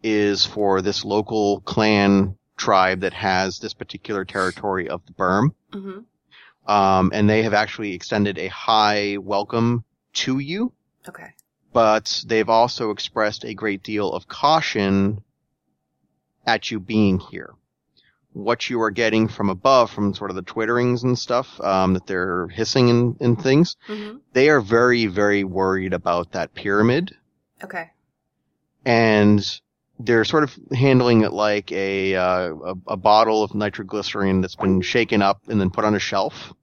is 0.04 0.46
for 0.46 0.82
this 0.82 1.04
local 1.04 1.60
clan 1.62 2.38
tribe 2.58 3.02
that 3.02 3.14
has 3.14 3.60
this 3.60 3.74
particular 3.74 4.26
territory 4.26 4.88
of 4.90 5.06
the 5.06 5.14
Berm. 5.14 5.54
Mm-hmm. 5.72 6.72
Um, 6.72 7.12
and 7.14 7.30
they 7.30 7.44
have 7.44 7.54
actually 7.54 7.94
extended 7.94 8.38
a 8.38 8.48
high 8.48 9.18
welcome 9.20 9.84
to 10.14 10.40
you 10.40 10.74
Okay. 11.08 11.34
but 11.74 12.24
they've 12.26 12.50
also 12.50 12.90
expressed 12.90 13.44
a 13.46 13.54
great 13.54 13.84
deal 13.84 14.12
of 14.12 14.28
caution 14.28 15.22
at 16.48 16.72
you 16.72 16.80
being 16.80 17.20
here. 17.20 17.54
What 18.34 18.70
you 18.70 18.82
are 18.82 18.92
getting 18.92 19.28
from 19.28 19.50
above, 19.50 19.92
from 19.92 20.14
sort 20.14 20.30
of 20.32 20.36
the 20.36 20.42
twitterings 20.44 21.04
and 21.04 21.18
stuff, 21.20 21.60
um, 21.62 21.94
that 21.94 22.08
they're 22.08 22.48
hissing 22.48 22.90
and, 22.90 23.18
and 23.22 23.42
things, 23.42 23.76
Mm-hmm. 23.88 24.18
they 24.34 24.50
are 24.50 24.62
very, 24.62 25.06
very 25.06 25.44
worried 25.44 25.94
about 25.94 26.32
that 26.32 26.54
pyramid, 26.56 27.16
Okay. 27.64 27.92
and 28.84 29.62
they're 30.00 30.26
sort 30.26 30.44
of 30.44 30.58
handling 30.74 31.22
it 31.22 31.32
like 31.32 31.72
a, 31.72 32.16
uh, 32.16 32.54
a, 32.54 32.76
a 32.88 32.98
bottle 32.98 33.44
of 33.44 33.56
nitroglycerin 33.56 34.42
that's 34.42 34.56
been 34.56 34.82
shaken 34.82 35.22
up 35.22 35.42
and 35.48 35.60
then 35.60 35.70
put 35.70 35.86
on 35.86 35.96
a 35.96 36.00
shelf. 36.00 36.54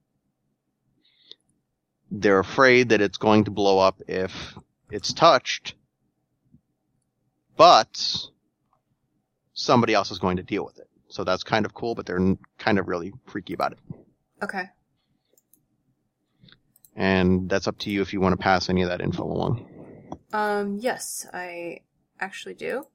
They're 2.11 2.39
afraid 2.39 2.89
that 2.89 3.01
it's 3.01 3.17
going 3.17 3.45
to 3.45 3.51
blow 3.51 3.79
up 3.79 4.01
if 4.07 4.53
it's 4.91 5.13
touched, 5.13 5.73
but 7.57 8.27
somebody 9.53 9.95
else 9.95 10.11
is 10.11 10.19
going 10.19 10.37
to 10.37 10.43
deal 10.43 10.63
with 10.63 10.77
it. 10.77 10.87
So 11.09 11.23
that's 11.23 11.43
kind 11.43 11.65
of 11.65 11.73
cool, 11.73 11.95
but 11.95 12.05
they're 12.05 12.19
n- 12.19 12.37
kind 12.59 12.77
of 12.77 12.87
really 12.87 13.13
freaky 13.25 13.53
about 13.53 13.71
it. 13.71 13.79
Okay. 14.43 14.65
And 16.95 17.49
that's 17.49 17.67
up 17.67 17.79
to 17.79 17.89
you 17.89 18.01
if 18.03 18.13
you 18.13 18.21
want 18.21 18.33
to 18.33 18.37
pass 18.37 18.69
any 18.69 18.83
of 18.83 18.89
that 18.89 19.01
info 19.01 19.23
along. 19.23 19.65
Um, 20.31 20.77
yes, 20.79 21.25
I 21.33 21.79
actually 22.19 22.53
do. 22.53 22.85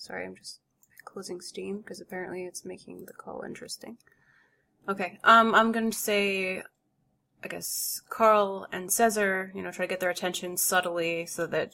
Sorry, 0.00 0.24
I'm 0.24 0.34
just 0.34 0.60
closing 1.04 1.40
Steam 1.40 1.78
because 1.78 2.00
apparently 2.00 2.44
it's 2.44 2.64
making 2.64 3.04
the 3.04 3.12
call 3.12 3.42
interesting. 3.42 3.98
Okay, 4.88 5.18
um, 5.24 5.54
I'm 5.54 5.72
going 5.72 5.90
to 5.90 5.96
say, 5.96 6.62
I 7.44 7.48
guess, 7.48 8.00
Carl 8.08 8.66
and 8.72 8.90
Caesar, 8.90 9.52
you 9.54 9.62
know, 9.62 9.70
try 9.70 9.84
to 9.84 9.90
get 9.90 10.00
their 10.00 10.10
attention 10.10 10.56
subtly 10.56 11.26
so 11.26 11.46
that 11.48 11.72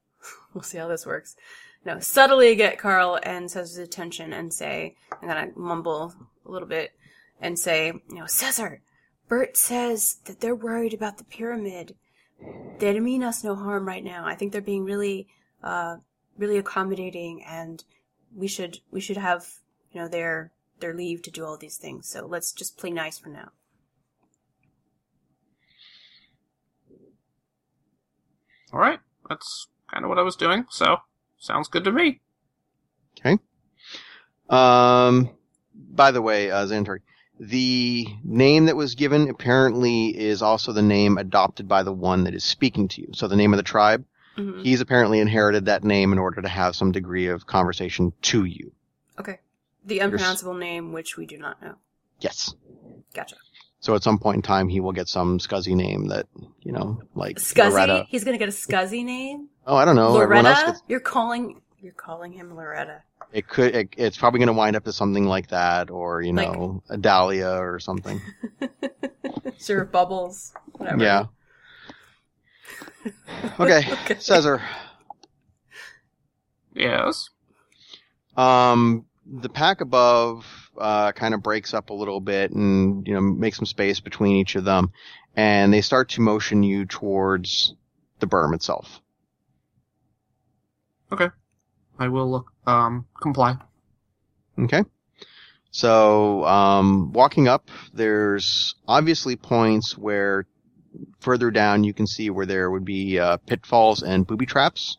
we'll 0.54 0.62
see 0.62 0.78
how 0.78 0.88
this 0.88 1.04
works. 1.04 1.36
No, 1.84 2.00
subtly 2.00 2.54
get 2.56 2.78
Carl 2.78 3.20
and 3.22 3.50
Caesar's 3.50 3.76
attention 3.76 4.32
and 4.32 4.52
say, 4.52 4.96
I'm 5.22 5.28
to 5.28 5.58
mumble 5.58 6.14
a 6.46 6.50
little 6.50 6.68
bit 6.68 6.92
and 7.40 7.58
say, 7.58 7.88
you 7.88 8.14
know, 8.14 8.26
Caesar, 8.26 8.80
Bert 9.28 9.56
says 9.56 10.16
that 10.24 10.40
they're 10.40 10.54
worried 10.54 10.94
about 10.94 11.18
the 11.18 11.24
pyramid 11.24 11.94
they 12.40 12.86
didn't 12.92 13.04
mean 13.04 13.22
us 13.22 13.42
no 13.42 13.54
harm 13.54 13.86
right 13.86 14.04
now. 14.04 14.24
I 14.26 14.34
think 14.34 14.52
they're 14.52 14.60
being 14.60 14.84
really, 14.84 15.26
uh, 15.62 15.96
really 16.38 16.58
accommodating, 16.58 17.44
and 17.44 17.84
we 18.34 18.48
should 18.48 18.78
we 18.90 19.00
should 19.00 19.16
have 19.16 19.46
you 19.92 20.00
know 20.00 20.08
their 20.08 20.52
their 20.80 20.94
leave 20.94 21.22
to 21.22 21.30
do 21.30 21.44
all 21.44 21.56
these 21.56 21.76
things. 21.76 22.08
So 22.08 22.26
let's 22.26 22.52
just 22.52 22.76
play 22.76 22.90
nice 22.90 23.18
for 23.18 23.28
now. 23.28 23.50
All 28.72 28.80
right, 28.80 29.00
that's 29.28 29.68
kind 29.92 30.04
of 30.04 30.08
what 30.08 30.18
I 30.18 30.22
was 30.22 30.36
doing. 30.36 30.66
So 30.70 30.98
sounds 31.38 31.68
good 31.68 31.84
to 31.84 31.92
me. 31.92 32.20
Okay 33.18 33.38
um, 34.48 35.30
by 35.74 36.10
the 36.10 36.22
way, 36.22 36.50
uh, 36.50 36.66
Xanatari, 36.66 37.00
the 37.38 38.06
name 38.24 38.66
that 38.66 38.76
was 38.76 38.94
given 38.94 39.28
apparently 39.28 40.16
is 40.16 40.42
also 40.42 40.72
the 40.72 40.82
name 40.82 41.18
adopted 41.18 41.68
by 41.68 41.82
the 41.82 41.92
one 41.92 42.24
that 42.24 42.34
is 42.34 42.44
speaking 42.44 42.88
to 42.88 43.02
you. 43.02 43.08
So 43.12 43.28
the 43.28 43.36
name 43.36 43.52
of 43.52 43.58
the 43.58 43.62
tribe, 43.62 44.04
hmm 44.36 44.62
he's 44.62 44.80
apparently 44.80 45.18
inherited 45.20 45.64
that 45.66 45.82
name 45.84 46.12
in 46.12 46.18
order 46.18 46.42
to 46.42 46.48
have 46.48 46.76
some 46.76 46.92
degree 46.92 47.26
of 47.28 47.46
conversation 47.46 48.12
to 48.22 48.44
you. 48.44 48.72
Okay. 49.18 49.38
The 49.84 50.00
unpronounceable 50.00 50.54
name, 50.54 50.92
which 50.92 51.16
we 51.16 51.26
do 51.26 51.38
not 51.38 51.60
know. 51.62 51.74
Yes. 52.20 52.54
Gotcha. 53.14 53.36
So 53.80 53.94
at 53.94 54.02
some 54.02 54.18
point 54.18 54.36
in 54.36 54.42
time, 54.42 54.68
he 54.68 54.80
will 54.80 54.92
get 54.92 55.08
some 55.08 55.38
scuzzy 55.38 55.74
name 55.76 56.08
that, 56.08 56.26
you 56.62 56.72
know, 56.72 57.00
like 57.14 57.36
Scuzzy. 57.36 57.70
Loretta. 57.70 58.06
He's 58.08 58.24
gonna 58.24 58.38
get 58.38 58.48
a 58.48 58.52
Scuzzy 58.52 59.04
name. 59.04 59.48
Oh, 59.66 59.76
I 59.76 59.84
don't 59.84 59.96
know. 59.96 60.12
Loretta. 60.12 60.54
gets, 60.66 60.82
You're 60.88 61.00
calling. 61.00 61.60
You're 61.78 61.92
calling 61.92 62.32
him 62.32 62.56
Loretta. 62.56 63.02
it 63.32 63.46
could, 63.48 63.74
it, 63.76 63.88
it's 63.96 64.16
probably 64.16 64.38
going 64.38 64.46
to 64.48 64.52
wind 64.54 64.74
up 64.74 64.88
as 64.88 64.96
something 64.96 65.24
like 65.26 65.48
that 65.48 65.90
or, 65.90 66.20
you 66.22 66.32
Like- 66.32 66.50
know, 66.52 66.82
a 66.88 66.96
Dahlia 66.96 67.50
or 67.62 67.78
something. 67.78 68.20
sure, 69.58 69.84
Bubbles. 69.84 70.52
Whatever. 70.72 71.02
Yeah. 71.04 71.24
Okay. 73.60 73.82
Okay. 73.90 74.18
Caesar. 74.18 74.62
Yes. 76.74 77.30
Um, 78.36 79.06
the 79.24 79.48
pack 79.48 79.80
above 79.80 80.70
uh, 80.78 81.12
kind 81.12 81.34
of 81.34 81.42
breaks 81.42 81.72
up 81.72 81.90
a 81.90 81.94
little 81.94 82.20
bit 82.20 82.50
and 82.52 83.06
you 83.06 83.14
know 83.14 83.20
makes 83.20 83.56
some 83.56 83.66
space 83.66 84.00
between 84.00 84.36
each 84.36 84.56
of 84.56 84.64
them, 84.64 84.92
and 85.34 85.72
they 85.72 85.80
start 85.80 86.10
to 86.10 86.20
motion 86.20 86.62
you 86.62 86.84
towards 86.84 87.74
the 88.20 88.26
berm 88.26 88.54
itself. 88.54 89.00
Okay, 91.10 91.28
I 91.98 92.08
will 92.08 92.30
look, 92.30 92.52
um, 92.66 93.06
comply. 93.20 93.56
Okay. 94.58 94.82
So, 95.70 96.44
um, 96.46 97.12
walking 97.12 97.48
up, 97.48 97.70
there's 97.92 98.74
obviously 98.88 99.36
points 99.36 99.96
where 99.96 100.46
further 101.20 101.50
down 101.50 101.84
you 101.84 101.94
can 101.94 102.06
see 102.06 102.30
where 102.30 102.46
there 102.46 102.70
would 102.70 102.84
be 102.84 103.18
uh, 103.18 103.36
pitfalls 103.38 104.02
and 104.02 104.26
booby 104.26 104.46
traps, 104.46 104.96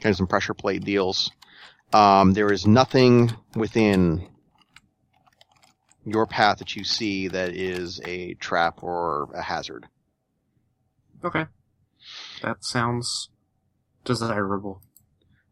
kind 0.00 0.12
of 0.12 0.16
some 0.16 0.26
pressure 0.26 0.54
plate 0.54 0.84
deals. 0.84 1.30
Um, 1.92 2.32
there 2.32 2.52
is 2.52 2.66
nothing 2.66 3.32
within 3.54 4.28
your 6.04 6.26
path 6.26 6.58
that 6.58 6.76
you 6.76 6.84
see 6.84 7.28
that 7.28 7.54
is 7.54 8.00
a 8.04 8.34
trap 8.34 8.82
or 8.82 9.30
a 9.34 9.42
hazard. 9.42 9.86
Okay. 11.24 11.46
That 12.42 12.64
sounds 12.64 13.30
desirable. 14.04 14.82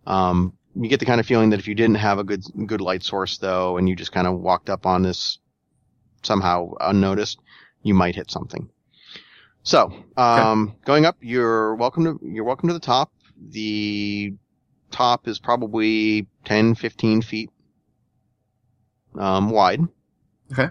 Um, 0.07 0.55
you 0.75 0.89
get 0.89 1.01
the 1.01 1.07
kind 1.07 1.21
of 1.21 1.27
feeling 1.27 1.51
that 1.51 1.61
if 1.61 1.69
you 1.69 1.75
didn't 1.75 1.97
have 1.97 2.19
a 2.19 2.25
good 2.25 2.45
good 2.67 2.81
light 2.81 3.03
source 3.03 3.39
though, 3.39 3.77
and 3.77 3.89
you 3.89 3.97
just 3.97 4.13
kind 4.13 4.27
of 4.27 4.39
walked 4.39 4.69
up 4.71 4.87
on 4.87 5.03
this 5.03 5.39
somehow 6.23 6.73
unnoticed, 6.81 7.39
you 7.83 7.95
might 7.95 8.15
hit 8.15 8.31
something. 8.31 8.69
So, 9.65 9.93
um, 10.17 10.75
going 10.85 11.05
up, 11.05 11.17
you're 11.21 11.77
welcome 11.77 12.05
to 12.05 12.21
you're 12.23 12.45
welcome 12.45 12.69
to 12.69 12.75
the 12.75 12.81
top. 12.81 13.13
The 13.51 14.35
top 14.91 15.29
is 15.29 15.39
probably 15.39 16.27
10, 16.45 16.75
15 16.75 17.23
feet 17.23 17.51
um, 19.17 19.51
wide. 19.51 19.81
Okay. 20.53 20.69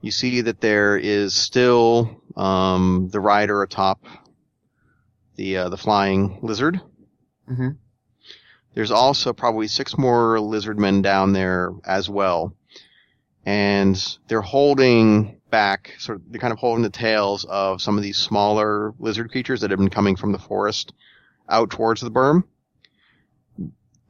You 0.00 0.10
see 0.10 0.42
that 0.42 0.60
there 0.60 0.96
is 0.96 1.34
still 1.34 2.22
um, 2.36 3.08
the 3.10 3.20
rider 3.20 3.62
atop 3.62 4.04
the 5.36 5.56
uh, 5.58 5.68
the 5.68 5.76
flying 5.76 6.38
lizard. 6.42 6.80
Mm-hmm. 7.50 7.70
There's 8.74 8.90
also 8.90 9.32
probably 9.32 9.68
six 9.68 9.96
more 9.96 10.40
lizard 10.40 10.78
men 10.78 11.02
down 11.02 11.32
there 11.32 11.72
as 11.84 12.08
well. 12.08 12.56
And 13.46 13.96
they're 14.28 14.40
holding 14.40 15.40
back, 15.54 15.94
sort 16.00 16.18
of, 16.18 16.32
they're 16.32 16.40
kind 16.40 16.52
of 16.52 16.58
holding 16.58 16.82
the 16.82 16.90
tails 16.90 17.44
of 17.44 17.80
some 17.80 17.96
of 17.96 18.02
these 18.02 18.16
smaller 18.16 18.92
lizard 18.98 19.30
creatures 19.30 19.60
that 19.60 19.70
have 19.70 19.78
been 19.78 19.88
coming 19.88 20.16
from 20.16 20.32
the 20.32 20.38
forest 20.38 20.92
out 21.48 21.70
towards 21.70 22.00
the 22.00 22.10
berm. 22.10 22.42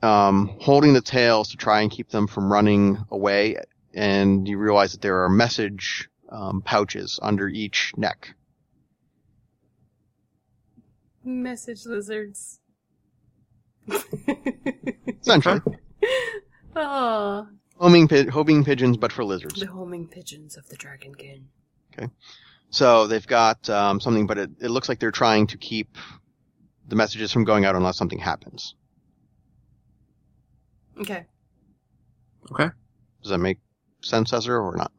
Um, 0.00 0.56
holding 0.58 0.94
the 0.94 1.02
tails 1.02 1.50
to 1.50 1.58
try 1.58 1.82
and 1.82 1.90
keep 1.90 2.08
them 2.08 2.28
from 2.28 2.50
running 2.50 2.96
away. 3.10 3.56
And 3.92 4.48
you 4.48 4.56
realize 4.56 4.92
that 4.92 5.02
there 5.02 5.22
are 5.24 5.28
message 5.28 6.08
um, 6.30 6.62
pouches 6.62 7.20
under 7.20 7.46
each 7.46 7.92
neck. 7.94 8.34
Message 11.22 11.84
lizards. 11.84 12.60
Essentially, 15.20 15.60
oh, 16.76 17.48
homing, 17.76 18.08
pi- 18.08 18.28
homing 18.30 18.64
pigeons, 18.64 18.96
but 18.96 19.12
for 19.12 19.24
lizards. 19.24 19.60
the 19.60 19.66
homing 19.66 20.06
pigeons 20.08 20.56
of 20.56 20.68
the 20.68 20.76
dragonkin. 20.76 21.44
Okay. 21.92 22.08
So 22.70 23.06
they've 23.06 23.26
got 23.26 23.68
um, 23.70 24.00
something, 24.00 24.26
but 24.26 24.38
it, 24.38 24.50
it 24.60 24.68
looks 24.70 24.88
like 24.88 24.98
they're 24.98 25.10
trying 25.12 25.46
to 25.48 25.58
keep 25.58 25.96
the 26.88 26.96
messages 26.96 27.32
from 27.32 27.44
going 27.44 27.64
out 27.64 27.76
unless 27.76 27.96
something 27.96 28.18
happens. 28.18 28.74
Okay. 31.00 31.24
Okay. 32.52 32.68
Does 33.22 33.30
that 33.30 33.38
make 33.38 33.58
sense, 34.02 34.32
Ezra, 34.32 34.60
or 34.60 34.76
not? 34.76 34.92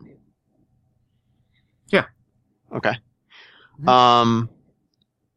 Yeah. 1.90 2.06
Okay. 2.74 2.98
Mhm. 3.82 3.88
Um, 3.88 4.50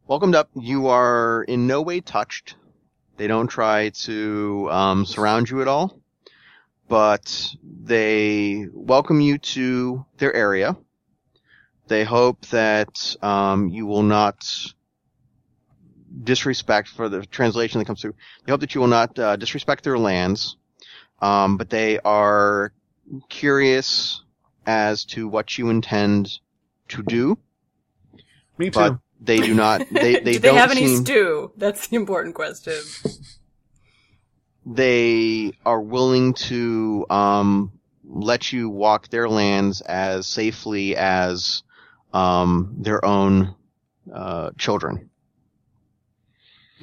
welcomed 0.06 0.34
up. 0.34 0.48
You 0.54 0.88
are 0.88 1.42
in 1.44 1.66
no 1.66 1.82
way 1.82 2.00
touched. 2.00 2.54
They 3.16 3.26
don't 3.26 3.48
try 3.48 3.90
to 3.90 4.68
um, 4.70 5.04
surround 5.04 5.50
you 5.50 5.60
at 5.60 5.68
all, 5.68 5.97
but 6.88 7.54
they 7.62 8.66
welcome 8.72 9.20
you 9.20 9.38
to 9.38 10.04
their 10.16 10.34
area. 10.34 10.76
They 11.86 12.04
hope 12.04 12.46
that 12.46 13.16
um, 13.22 13.68
you 13.68 13.86
will 13.86 14.02
not 14.02 14.44
disrespect 16.24 16.88
for 16.88 17.08
the 17.08 17.24
translation 17.26 17.78
that 17.78 17.84
comes 17.84 18.00
through. 18.00 18.14
They 18.44 18.52
hope 18.52 18.60
that 18.60 18.74
you 18.74 18.80
will 18.80 18.88
not 18.88 19.18
uh, 19.18 19.36
disrespect 19.36 19.84
their 19.84 19.98
lands, 19.98 20.56
um, 21.20 21.56
but 21.56 21.70
they 21.70 21.98
are 22.00 22.72
curious 23.28 24.22
as 24.66 25.04
to 25.06 25.28
what 25.28 25.56
you 25.56 25.70
intend 25.70 26.30
to 26.88 27.02
do. 27.02 27.38
Me 28.58 28.70
too. 28.70 28.78
But 28.78 28.98
they 29.20 29.38
do 29.38 29.54
not. 29.54 29.82
They 29.90 30.20
they 30.20 30.32
Do 30.32 30.38
they 30.38 30.48
don't 30.48 30.58
have 30.58 30.70
any 30.70 30.86
seem. 30.86 31.04
stew? 31.04 31.52
That's 31.56 31.88
the 31.88 31.96
important 31.96 32.34
question. 32.34 32.74
they 34.68 35.52
are 35.64 35.80
willing 35.80 36.34
to 36.34 37.06
um, 37.08 37.72
let 38.04 38.52
you 38.52 38.68
walk 38.68 39.08
their 39.08 39.28
lands 39.28 39.80
as 39.80 40.26
safely 40.26 40.94
as 40.94 41.62
um, 42.12 42.76
their 42.78 43.02
own 43.04 43.54
uh, 44.12 44.50
children. 44.58 45.08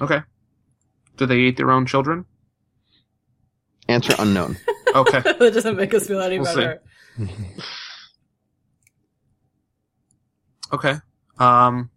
okay. 0.02 0.22
Do 1.18 1.26
they 1.26 1.38
eat 1.38 1.56
their 1.58 1.72
own 1.72 1.86
children? 1.86 2.26
Answer 3.88 4.16
unknown. 4.20 4.58
Okay. 4.96 5.20
that 5.26 5.40
doesn't 5.54 5.76
make 5.76 5.94
us 5.94 6.08
feel 6.08 6.22
any 6.22 6.40
We'll 6.40 6.56
better. 6.56 6.82
Okay. 10.72 10.96
Um. 11.38 11.90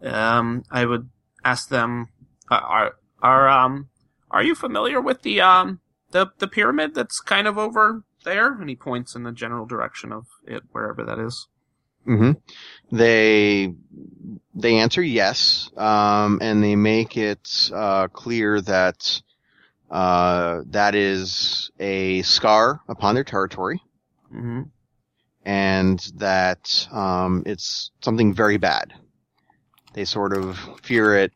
Um. 0.00 0.62
I 0.70 0.84
would 0.86 1.10
ask 1.44 1.68
them. 1.68 2.10
Uh, 2.48 2.60
are 2.62 2.94
are 3.24 3.48
um. 3.48 3.90
Are 4.30 4.42
you 4.44 4.54
familiar 4.54 5.00
with 5.00 5.22
the 5.22 5.40
um 5.40 5.80
the 6.12 6.32
the 6.38 6.48
pyramid 6.48 6.94
that's 6.94 7.20
kind 7.20 7.48
of 7.48 7.58
over 7.58 8.04
there? 8.24 8.54
And 8.60 8.68
he 8.68 8.76
points 8.76 9.14
in 9.16 9.24
the 9.24 9.32
general 9.32 9.66
direction 9.66 10.12
of 10.12 10.26
it, 10.46 10.64
wherever 10.72 11.04
that 11.04 11.18
is. 11.18 11.48
hmm 12.04 12.32
They 12.92 13.74
they 14.54 14.76
answer 14.76 15.02
yes, 15.02 15.70
um, 15.76 16.38
and 16.42 16.62
they 16.62 16.76
make 16.76 17.16
it 17.16 17.70
uh, 17.74 18.08
clear 18.08 18.60
that 18.62 19.22
uh, 19.90 20.62
that 20.68 20.94
is 20.94 21.70
a 21.80 22.22
scar 22.22 22.80
upon 22.88 23.14
their 23.14 23.24
territory, 23.24 23.82
Mm-hmm. 24.34 24.62
and 25.44 25.98
that 26.16 26.88
um, 26.92 27.42
it's 27.46 27.90
something 28.02 28.34
very 28.34 28.56
bad. 28.56 28.92
They 29.94 30.04
sort 30.04 30.32
of 30.36 30.58
fear 30.82 31.16
it, 31.16 31.32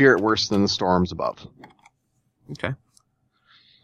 fear 0.00 0.16
it 0.16 0.22
worse 0.22 0.48
than 0.48 0.62
the 0.62 0.68
storms 0.68 1.12
above. 1.12 1.46
Okay. 2.52 2.74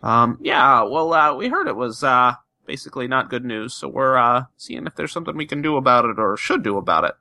Um. 0.02 0.38
Yeah. 0.40 0.84
Well, 0.84 1.12
uh, 1.12 1.34
we 1.34 1.48
heard 1.48 1.68
it 1.68 1.76
was 1.76 2.02
uh 2.02 2.36
basically 2.64 3.06
not 3.06 3.28
good 3.28 3.44
news, 3.44 3.74
so 3.74 3.86
we're 3.86 4.16
uh 4.16 4.44
seeing 4.56 4.86
if 4.86 4.94
there's 4.94 5.12
something 5.12 5.36
we 5.36 5.44
can 5.44 5.60
do 5.60 5.76
about 5.76 6.06
it 6.06 6.18
or 6.18 6.38
should 6.38 6.62
do 6.62 6.78
about 6.78 7.04
it. 7.04 7.12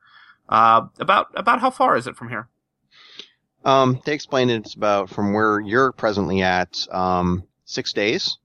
Uh, 0.47 0.87
about 0.97 1.27
about 1.35 1.59
how 1.59 1.69
far 1.69 1.97
is 1.97 2.07
it 2.07 2.15
from 2.15 2.29
here? 2.29 2.47
Um, 3.65 3.99
they 4.05 4.13
explain 4.13 4.49
it's 4.49 4.75
about 4.75 5.09
from 5.09 5.33
where 5.33 5.59
you're 5.59 5.91
presently 5.91 6.41
at 6.41 6.87
um, 6.89 7.43
six 7.65 7.91
days. 7.91 8.37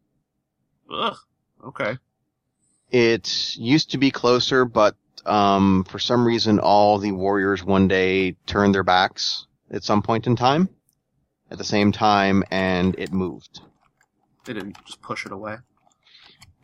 Ugh. 0.92 1.16
Okay. 1.64 1.96
It 2.90 3.56
used 3.56 3.92
to 3.92 3.98
be 3.98 4.10
closer, 4.10 4.64
but 4.64 4.96
um, 5.26 5.84
for 5.84 6.00
some 6.00 6.26
reason, 6.26 6.58
all 6.58 6.98
the 6.98 7.12
warriors 7.12 7.62
one 7.62 7.86
day 7.86 8.32
turned 8.46 8.74
their 8.74 8.82
backs 8.82 9.46
at 9.70 9.84
some 9.84 10.02
point 10.02 10.26
in 10.26 10.36
time. 10.36 10.68
At 11.50 11.58
the 11.58 11.64
same 11.64 11.90
time, 11.90 12.44
and 12.52 12.94
it 12.96 13.12
moved. 13.12 13.60
They 14.44 14.52
didn't 14.52 14.76
just 14.86 15.02
push 15.02 15.26
it 15.26 15.32
away. 15.32 15.56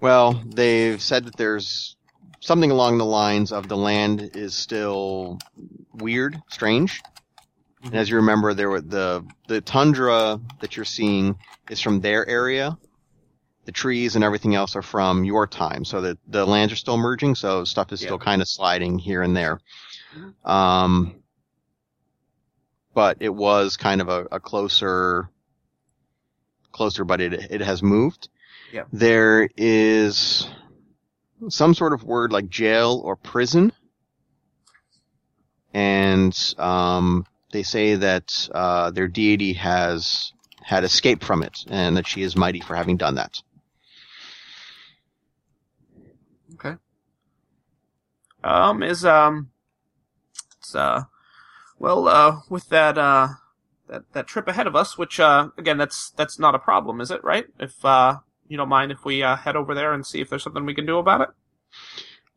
Well, 0.00 0.40
they've 0.46 1.02
said 1.02 1.24
that 1.24 1.36
there's 1.36 1.96
something 2.40 2.70
along 2.70 2.98
the 2.98 3.04
lines 3.04 3.50
of 3.50 3.68
the 3.68 3.76
land 3.76 4.30
is 4.34 4.54
still 4.54 5.38
weird, 5.92 6.40
strange. 6.50 7.02
And 7.82 7.94
as 7.94 8.08
you 8.08 8.16
remember, 8.16 8.54
there 8.54 8.70
were 8.70 8.80
the 8.80 9.26
the 9.48 9.60
tundra 9.60 10.40
that 10.60 10.76
you're 10.76 10.84
seeing 10.84 11.36
is 11.70 11.80
from 11.80 12.00
their 12.00 12.26
area. 12.28 12.78
The 13.64 13.72
trees 13.72 14.14
and 14.14 14.24
everything 14.24 14.54
else 14.54 14.76
are 14.76 14.82
from 14.82 15.24
your 15.24 15.48
time, 15.48 15.84
so 15.84 16.00
that 16.02 16.18
the 16.28 16.46
lands 16.46 16.72
are 16.72 16.76
still 16.76 16.96
merging. 16.96 17.34
So 17.34 17.64
stuff 17.64 17.92
is 17.92 18.00
still 18.00 18.18
kind 18.18 18.40
of 18.40 18.48
sliding 18.48 18.98
here 18.98 19.22
and 19.22 19.36
there. 19.36 19.58
Um, 20.44 21.22
but 22.96 23.18
it 23.20 23.28
was 23.28 23.76
kind 23.76 24.00
of 24.00 24.08
a, 24.08 24.26
a 24.32 24.40
closer, 24.40 25.28
closer, 26.72 27.04
but 27.04 27.20
it 27.20 27.34
it 27.34 27.60
has 27.60 27.82
moved. 27.82 28.30
Yeah. 28.72 28.84
There 28.90 29.50
is 29.54 30.48
some 31.50 31.74
sort 31.74 31.92
of 31.92 32.04
word 32.04 32.32
like 32.32 32.48
jail 32.48 33.02
or 33.04 33.14
prison, 33.14 33.70
and 35.74 36.54
um, 36.56 37.26
they 37.52 37.62
say 37.62 37.96
that 37.96 38.48
uh, 38.54 38.90
their 38.92 39.08
deity 39.08 39.52
has 39.52 40.32
had 40.62 40.82
escaped 40.82 41.22
from 41.22 41.42
it, 41.42 41.66
and 41.68 41.98
that 41.98 42.06
she 42.06 42.22
is 42.22 42.34
mighty 42.34 42.60
for 42.60 42.74
having 42.74 42.96
done 42.96 43.16
that. 43.16 43.42
Okay. 46.54 46.76
Um, 48.42 48.82
is 48.82 49.04
um, 49.04 49.50
it's 50.58 50.74
uh, 50.74 51.04
well, 51.78 52.08
uh, 52.08 52.40
with 52.48 52.68
that 52.70 52.98
uh, 52.98 53.28
that 53.88 54.02
that 54.12 54.26
trip 54.26 54.48
ahead 54.48 54.66
of 54.66 54.76
us, 54.76 54.96
which 54.96 55.20
uh, 55.20 55.48
again, 55.58 55.78
that's 55.78 56.10
that's 56.10 56.38
not 56.38 56.54
a 56.54 56.58
problem, 56.58 57.00
is 57.00 57.10
it? 57.10 57.22
Right? 57.22 57.46
If 57.58 57.84
uh, 57.84 58.18
you 58.48 58.56
don't 58.56 58.68
mind, 58.68 58.92
if 58.92 59.04
we 59.04 59.22
uh, 59.22 59.36
head 59.36 59.56
over 59.56 59.74
there 59.74 59.92
and 59.92 60.06
see 60.06 60.20
if 60.20 60.30
there's 60.30 60.42
something 60.42 60.64
we 60.64 60.74
can 60.74 60.86
do 60.86 60.98
about 60.98 61.22
it. 61.22 61.28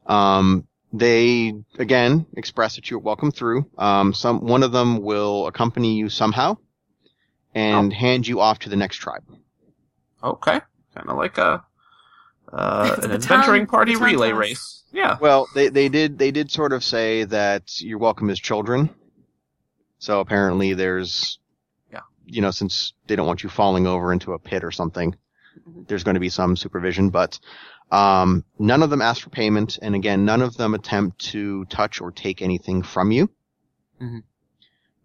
Um, 0.06 0.68
they 0.92 1.54
again 1.78 2.26
express 2.36 2.76
that 2.76 2.90
you're 2.90 3.00
welcome 3.00 3.32
through. 3.32 3.70
Um, 3.78 4.14
some 4.14 4.46
one 4.46 4.64
of 4.64 4.72
them 4.72 5.02
will 5.02 5.48
accompany 5.48 5.96
you 5.96 6.10
somehow, 6.10 6.58
and 7.54 7.94
hand 7.94 8.28
you 8.28 8.40
off 8.40 8.60
to 8.60 8.70
the 8.70 8.76
next 8.76 8.98
tribe. 8.98 9.24
Okay, 10.24 10.60
kind 10.96 11.10
of 11.10 11.18
like 11.18 11.38
a 11.38 11.64
uh, 12.52 12.96
an 13.04 13.12
adventuring 13.12 13.64
baton- 13.64 13.68
party 13.68 13.96
relay 13.96 14.32
toss. 14.32 14.38
race. 14.38 14.84
Yeah. 14.92 15.18
Well, 15.22 15.48
they 15.54 15.70
they 15.70 15.90
did 15.90 16.18
they 16.18 16.32
did 16.32 16.52
sort 16.52 16.74
of 16.74 16.84
say 16.84 17.24
that 17.26 17.82
you're 17.82 18.00
welcome 18.00 18.30
as 18.30 18.40
children. 18.40 18.90
So 20.00 20.20
apparently 20.22 20.74
there's, 20.74 21.40
Yeah. 21.92 22.02
you 22.26 22.42
know, 22.42 22.52
since 22.52 22.94
they 23.08 23.16
don't 23.16 23.28
want 23.28 23.44
you 23.44 23.50
falling 23.50 23.86
over 23.86 24.12
into 24.12 24.34
a 24.34 24.40
pit 24.40 24.64
or 24.64 24.72
something, 24.72 25.16
there's 25.88 26.04
going 26.04 26.16
to 26.16 26.20
be 26.22 26.30
some 26.30 26.56
supervision. 26.56 27.10
But 27.10 27.40
um, 27.92 28.46
none 28.58 28.82
of 28.84 28.90
them 28.90 29.02
ask 29.02 29.24
for 29.24 29.30
payment, 29.30 29.78
and 29.82 29.96
again, 29.96 30.26
none 30.26 30.42
of 30.42 30.56
them 30.56 30.74
attempt 30.74 31.20
to 31.32 31.66
touch 31.66 32.02
or 32.02 32.12
take 32.12 32.42
anything 32.42 32.82
from 32.82 33.12
you. 33.12 33.30
Mhm. 34.02 34.24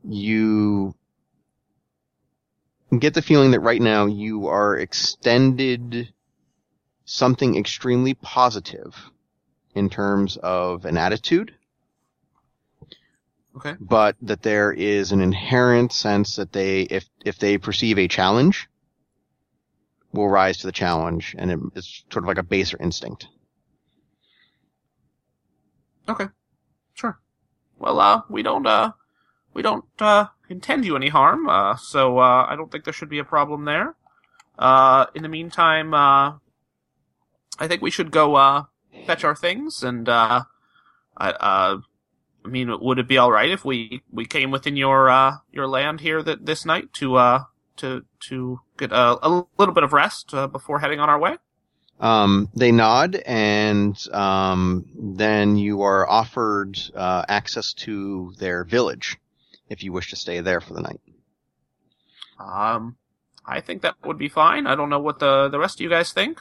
You 0.04 0.94
get 2.98 3.14
the 3.14 3.22
feeling 3.22 3.50
that 3.52 3.60
right 3.60 3.80
now 3.82 4.06
you 4.06 4.46
are 4.46 4.76
extended 4.78 6.12
something 7.04 7.56
extremely 7.56 8.14
positive 8.14 8.94
in 9.74 9.90
terms 9.90 10.36
of 10.36 10.84
an 10.84 10.96
attitude, 10.96 11.54
Okay. 13.56 13.76
but 13.80 14.16
that 14.22 14.42
there 14.42 14.72
is 14.72 15.12
an 15.12 15.20
inherent 15.20 15.92
sense 15.92 16.36
that 16.36 16.52
they, 16.52 16.82
if 16.82 17.04
if 17.24 17.38
they 17.38 17.56
perceive 17.56 17.98
a 17.98 18.08
challenge, 18.08 18.68
will 20.12 20.28
rise 20.28 20.58
to 20.58 20.66
the 20.66 20.72
challenge, 20.72 21.34
and 21.38 21.50
it, 21.50 21.60
it's 21.74 22.04
sort 22.10 22.24
of 22.24 22.28
like 22.28 22.38
a 22.38 22.42
baser 22.42 22.76
instinct. 22.80 23.28
Okay. 26.08 26.26
Sure. 26.94 27.18
Well, 27.78 27.98
uh, 28.00 28.22
we 28.28 28.42
don't, 28.42 28.66
uh, 28.66 28.92
we 29.52 29.62
don't, 29.62 29.84
uh, 29.98 30.26
intend 30.48 30.84
you 30.84 30.96
any 30.96 31.08
harm, 31.08 31.48
uh, 31.48 31.76
so, 31.76 32.18
uh, 32.18 32.46
I 32.48 32.56
don't 32.56 32.70
think 32.70 32.84
there 32.84 32.92
should 32.92 33.08
be 33.08 33.18
a 33.18 33.24
problem 33.24 33.64
there. 33.64 33.94
Uh, 34.58 35.06
in 35.14 35.22
the 35.22 35.28
meantime, 35.28 35.94
uh, 35.94 36.34
I 37.58 37.68
think 37.68 37.82
we 37.82 37.90
should 37.90 38.10
go, 38.10 38.36
uh, 38.36 38.64
fetch 39.06 39.24
our 39.24 39.34
things, 39.34 39.82
and, 39.82 40.08
uh, 40.08 40.44
I, 41.16 41.30
uh, 41.30 41.78
I 42.44 42.48
mean, 42.48 42.70
would 42.80 42.98
it 42.98 43.08
be 43.08 43.18
alright 43.18 43.50
if 43.50 43.64
we, 43.64 44.02
we 44.12 44.26
came 44.26 44.50
within 44.50 44.76
your, 44.76 45.08
uh, 45.08 45.36
your 45.50 45.66
land 45.66 46.00
here 46.00 46.22
that, 46.22 46.44
this 46.44 46.64
night 46.66 46.92
to, 46.94 47.16
uh, 47.16 47.44
to, 47.78 48.04
to 48.28 48.60
get 48.76 48.92
a, 48.92 49.18
a 49.26 49.46
little 49.58 49.74
bit 49.74 49.84
of 49.84 49.92
rest, 49.92 50.34
uh, 50.34 50.46
before 50.46 50.80
heading 50.80 51.00
on 51.00 51.08
our 51.08 51.18
way? 51.18 51.38
Um, 52.00 52.50
they 52.54 52.72
nod, 52.72 53.14
and 53.24 53.96
um, 54.12 54.84
then 54.94 55.56
you 55.56 55.82
are 55.82 56.08
offered 56.08 56.78
uh, 56.94 57.24
access 57.28 57.72
to 57.74 58.34
their 58.38 58.64
village 58.64 59.16
if 59.68 59.82
you 59.82 59.92
wish 59.92 60.10
to 60.10 60.16
stay 60.16 60.40
there 60.40 60.60
for 60.60 60.74
the 60.74 60.82
night. 60.82 61.00
Um, 62.38 62.96
I 63.46 63.60
think 63.60 63.82
that 63.82 63.94
would 64.04 64.18
be 64.18 64.28
fine. 64.28 64.66
I 64.66 64.74
don't 64.74 64.90
know 64.90 64.98
what 64.98 65.18
the 65.18 65.48
the 65.48 65.58
rest 65.58 65.76
of 65.76 65.80
you 65.82 65.88
guys 65.88 66.12
think. 66.12 66.40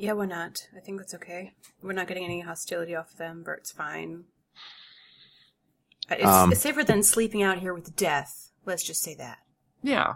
Yeah, 0.00 0.12
why 0.12 0.24
not? 0.24 0.66
I 0.74 0.80
think 0.80 0.98
that's 0.98 1.14
okay. 1.14 1.52
We're 1.82 1.92
not 1.92 2.08
getting 2.08 2.24
any 2.24 2.40
hostility 2.40 2.94
off 2.94 3.12
of 3.12 3.18
them. 3.18 3.42
Bert's 3.42 3.70
fine. 3.70 4.24
Uh, 6.10 6.14
It's, 6.14 6.24
Um, 6.26 6.52
it's 6.52 6.62
safer 6.62 6.82
than 6.82 7.02
sleeping 7.02 7.42
out 7.42 7.58
here 7.58 7.74
with 7.74 7.94
death. 7.96 8.50
Let's 8.64 8.82
just 8.82 9.02
say 9.02 9.14
that. 9.16 9.38
Yeah, 9.82 10.14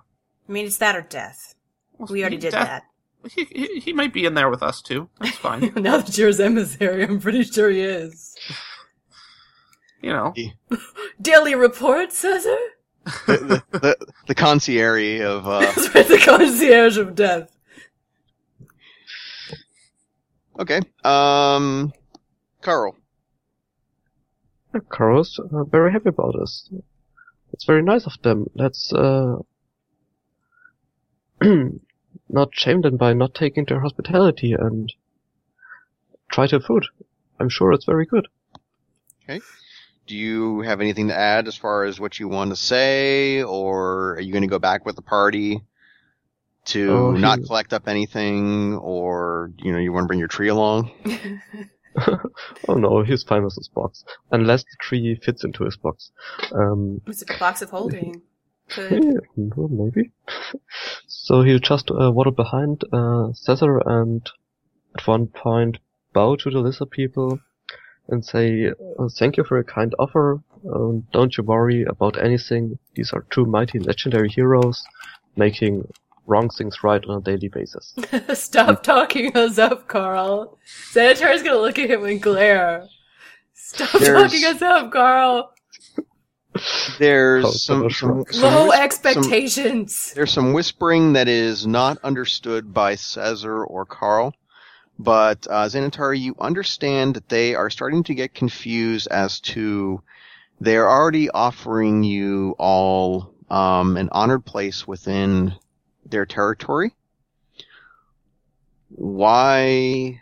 I 0.49 0.53
mean, 0.53 0.65
it's 0.67 0.79
that 0.79 0.97
or 0.97 1.03
death. 1.03 1.55
Well, 1.99 2.09
We 2.11 2.23
already 2.23 2.39
did 2.39 2.53
Death- 2.53 2.67
that. 2.67 2.83
He, 3.31 3.45
he, 3.45 3.81
he 3.81 3.93
might 3.95 4.13
be 4.13 4.25
in 4.27 4.35
there 4.35 4.51
with 4.51 4.63
us 4.63 4.81
too. 4.83 5.09
That's 5.21 5.37
fine. 5.37 5.73
now 5.77 5.99
that 5.99 6.17
you're 6.17 6.29
his 6.29 6.41
emissary, 6.41 7.03
I'm 7.05 7.21
pretty 7.21 7.43
sure 7.45 7.69
he 7.71 7.81
is. 7.81 8.35
you 10.03 10.13
know. 10.13 10.35
Daily 11.21 11.55
report, 11.55 12.13
Cesar? 12.13 12.57
the, 13.27 13.63
the, 13.71 13.79
the, 13.79 14.07
the 14.29 14.35
concierge 14.35 15.21
of 15.21 15.47
uh, 15.47 15.61
right, 15.95 16.09
the 16.09 16.21
concierge 16.25 16.97
of 16.99 17.15
death. 17.15 17.54
Okay, 20.59 20.81
um, 21.05 21.93
Carl. 22.61 22.97
Carl's 24.89 25.39
uh, 25.39 25.65
very 25.65 25.93
happy 25.93 26.09
about 26.09 26.35
this. 26.39 26.69
It's 27.53 27.65
very 27.65 27.83
nice 27.83 28.07
of 28.07 28.15
them. 28.23 28.47
Let's 28.55 28.93
uh, 28.93 29.37
not 32.29 32.49
shame 32.53 32.81
them 32.83 32.97
by 32.97 33.13
not 33.13 33.35
taking 33.35 33.65
their 33.65 33.81
hospitality 33.81 34.53
and 34.53 34.93
try 36.31 36.47
their 36.47 36.61
food. 36.61 36.87
I'm 37.39 37.49
sure 37.49 37.73
it's 37.73 37.85
very 37.85 38.07
good. 38.07 38.27
Okay. 39.23 39.41
Do 40.07 40.17
you 40.17 40.61
have 40.61 40.81
anything 40.81 41.09
to 41.09 41.17
add 41.17 41.49
as 41.49 41.57
far 41.57 41.85
as 41.85 41.99
what 41.99 42.19
you 42.19 42.29
want 42.29 42.51
to 42.51 42.57
say, 42.57 43.43
or 43.43 44.17
are 44.17 44.21
you 44.21 44.33
going 44.33 44.43
to 44.43 44.49
go 44.49 44.59
back 44.59 44.85
with 44.85 44.97
the 44.97 45.03
party 45.03 45.63
to 46.67 46.91
Oh, 46.91 47.13
he- 47.15 47.21
not 47.21 47.39
collect 47.47 47.73
up 47.73 47.89
anything, 47.89 48.75
or 48.77 49.53
you 49.59 49.73
know 49.73 49.79
you 49.79 49.93
want 49.93 50.05
to 50.05 50.09
bring 50.09 50.19
your 50.19 50.29
tree 50.29 50.49
along? 50.49 50.91
oh 52.69 52.75
no, 52.75 53.03
he's 53.03 53.23
fine 53.23 53.45
with 53.45 53.55
his 53.55 53.69
box. 53.69 54.05
Unless 54.33 54.65
the 54.65 54.77
tree 54.81 55.19
fits 55.23 55.45
into 55.45 55.65
his 55.65 55.77
box. 55.77 56.11
Um, 56.53 57.01
It's 57.07 57.23
a 57.23 57.39
box 57.39 57.63
of 57.63 57.71
holding. 57.71 58.23
Could. 58.69 58.93
yeah, 59.05 59.21
well, 59.57 59.69
maybe. 59.69 60.11
so 61.07 61.43
he'll 61.43 61.59
just 61.61 61.91
uh, 61.91 62.11
waddle 62.11 62.33
behind 62.33 62.83
uh, 62.93 63.33
Cesar 63.33 63.79
and 63.87 64.29
at 64.99 65.07
one 65.07 65.27
point 65.29 65.79
bow 66.13 66.35
to 66.37 66.51
the 66.51 66.59
lizard 66.61 66.91
people 66.91 67.39
and 68.09 68.25
say, 68.25 68.69
uh, 68.99 69.09
thank 69.19 69.37
you 69.37 69.45
for 69.45 69.57
your 69.57 69.65
kind 69.65 69.95
offer. 69.99 70.41
Um, 70.73 71.07
don't 71.13 71.37
you 71.37 71.45
worry 71.45 71.85
about 71.85 72.19
anything. 72.23 72.79
These 72.95 73.13
are 73.13 73.25
two 73.31 73.45
mighty 73.45 73.79
legendary 73.79 74.31
heroes 74.31 74.83
making 75.37 75.87
wrong 76.27 76.49
things 76.51 76.83
right 76.83 77.05
on 77.07 77.19
a 77.19 77.21
daily 77.21 77.49
basis. 77.49 77.95
Stop 78.35 78.83
talking 78.83 79.37
us 79.37 79.59
up, 79.59 79.89
Carl. 79.89 80.59
Xanatari's 80.93 81.43
gonna 81.43 81.59
look 81.61 81.79
at 81.79 81.91
him 81.91 82.05
and 82.05 82.21
glare. 82.23 82.87
Stop 83.53 84.01
There's- 84.01 84.33
talking 84.33 84.45
us 84.55 84.63
up, 84.63 84.91
Carl. 84.93 85.51
There's 87.01 87.45
Oh, 87.45 87.51
some, 87.51 87.91
some, 87.91 88.25
some 88.31 88.43
Low 88.55 88.65
whis- 88.67 88.73
some- 88.75 88.83
expectations. 88.85 90.13
there's 90.15 90.33
some 90.33 90.53
whispering 90.53 91.15
that 91.15 91.27
is 91.27 91.67
not 91.67 91.99
understood 92.05 92.73
by 92.73 92.95
Caesar 92.95 93.65
or 93.65 93.85
Carl, 93.85 94.33
but 94.99 95.47
uh, 95.51 95.65
Xanatari, 95.67 96.21
you 96.21 96.37
understand 96.39 97.15
that 97.17 97.29
they 97.29 97.57
are 97.57 97.71
starting 97.71 98.05
to 98.05 98.15
get 98.15 98.35
confused 98.35 99.09
as 99.11 99.41
to 99.41 100.01
they 100.61 100.77
are 100.77 100.89
already 100.89 101.29
offering 101.31 102.05
you 102.05 102.55
all 102.59 103.35
um, 103.51 103.97
an 103.97 104.09
honored 104.13 104.45
place 104.45 104.87
within 104.87 105.55
their 106.07 106.27
territory. 106.27 106.95
Why? 108.91 110.21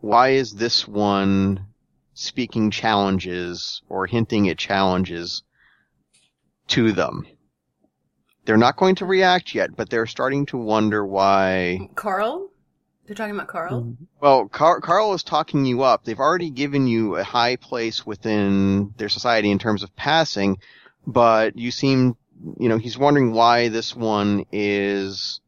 Why 0.00 0.30
is 0.30 0.52
this 0.52 0.86
one 0.88 1.66
speaking 2.14 2.70
challenges 2.70 3.82
or 3.88 4.06
hinting 4.06 4.48
at 4.48 4.58
challenges 4.58 5.42
to 6.68 6.92
them? 6.92 7.26
They're 8.44 8.56
not 8.56 8.76
going 8.76 8.96
to 8.96 9.06
react 9.06 9.54
yet, 9.54 9.76
but 9.76 9.88
they're 9.88 10.06
starting 10.06 10.46
to 10.46 10.56
wonder 10.56 11.06
why. 11.06 11.88
Carl? 11.94 12.48
They're 13.06 13.14
talking 13.14 13.34
about 13.34 13.46
Carl? 13.48 13.82
Mm, 13.82 13.96
Well, 14.20 14.48
Car- 14.48 14.80
Carl 14.80 15.12
is 15.14 15.22
talking 15.22 15.64
you 15.64 15.82
up. 15.82 16.04
They've 16.04 16.18
already 16.18 16.50
given 16.50 16.86
you 16.88 17.16
a 17.16 17.24
high 17.24 17.56
place 17.56 18.04
within 18.04 18.94
their 18.96 19.08
society 19.08 19.50
in 19.50 19.58
terms 19.60 19.82
of 19.84 19.94
passing, 19.94 20.58
but 21.06 21.56
you 21.56 21.70
seem, 21.70 22.16
you 22.58 22.68
know, 22.68 22.78
he's 22.78 22.98
wondering 22.98 23.32
why 23.32 23.68
this 23.68 23.94
one 23.94 24.44
is 24.52 25.40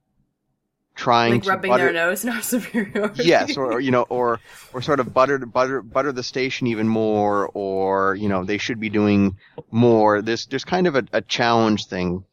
trying 0.95 1.32
Like 1.34 1.42
to 1.42 1.51
rubbing 1.51 1.70
butter, 1.70 1.84
their 1.84 1.92
nose 1.92 2.24
in 2.24 2.30
our 2.30 2.42
superiority. 2.55 3.24
yes, 3.24 3.57
or, 3.57 3.72
or 3.72 3.80
you 3.80 3.90
know, 3.90 4.03
or 4.03 4.40
or 4.72 4.82
sort 4.82 5.01
of 5.01 5.12
butter 5.12 5.38
butter 5.38 5.82
butter 5.82 6.12
the 6.12 6.22
station 6.22 6.66
even 6.68 6.88
more, 6.88 7.51
or 7.55 8.14
you 8.14 8.28
know, 8.28 8.45
they 8.45 8.59
should 8.59 8.80
be 8.80 8.90
doing 8.90 9.36
more. 9.70 10.22
There's 10.22 10.47
there's 10.47 10.64
kind 10.64 10.86
of 10.86 10.97
a, 10.97 11.05
a 11.12 11.20
challenge 11.20 11.86
thing 11.86 12.24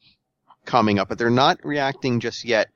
coming 0.66 1.00
up, 1.00 1.10
but 1.10 1.18
they're 1.18 1.30
not 1.30 1.66
reacting 1.66 2.20
just 2.20 2.46
yet. 2.46 2.70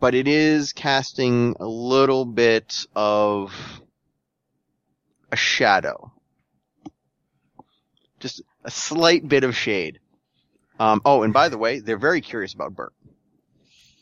But 0.00 0.14
it 0.16 0.26
is 0.26 0.72
casting 0.72 1.54
a 1.60 1.66
little 1.66 2.24
bit 2.24 2.86
of 2.96 3.52
a 5.30 5.36
shadow, 5.36 6.10
just 8.18 8.42
a 8.64 8.70
slight 8.70 9.28
bit 9.28 9.44
of 9.44 9.56
shade. 9.56 10.00
Um, 10.82 11.00
oh, 11.04 11.22
and 11.22 11.32
by 11.32 11.48
the 11.48 11.58
way, 11.58 11.78
they're 11.78 11.96
very 11.96 12.20
curious 12.20 12.54
about 12.54 12.74
Bert. 12.74 12.92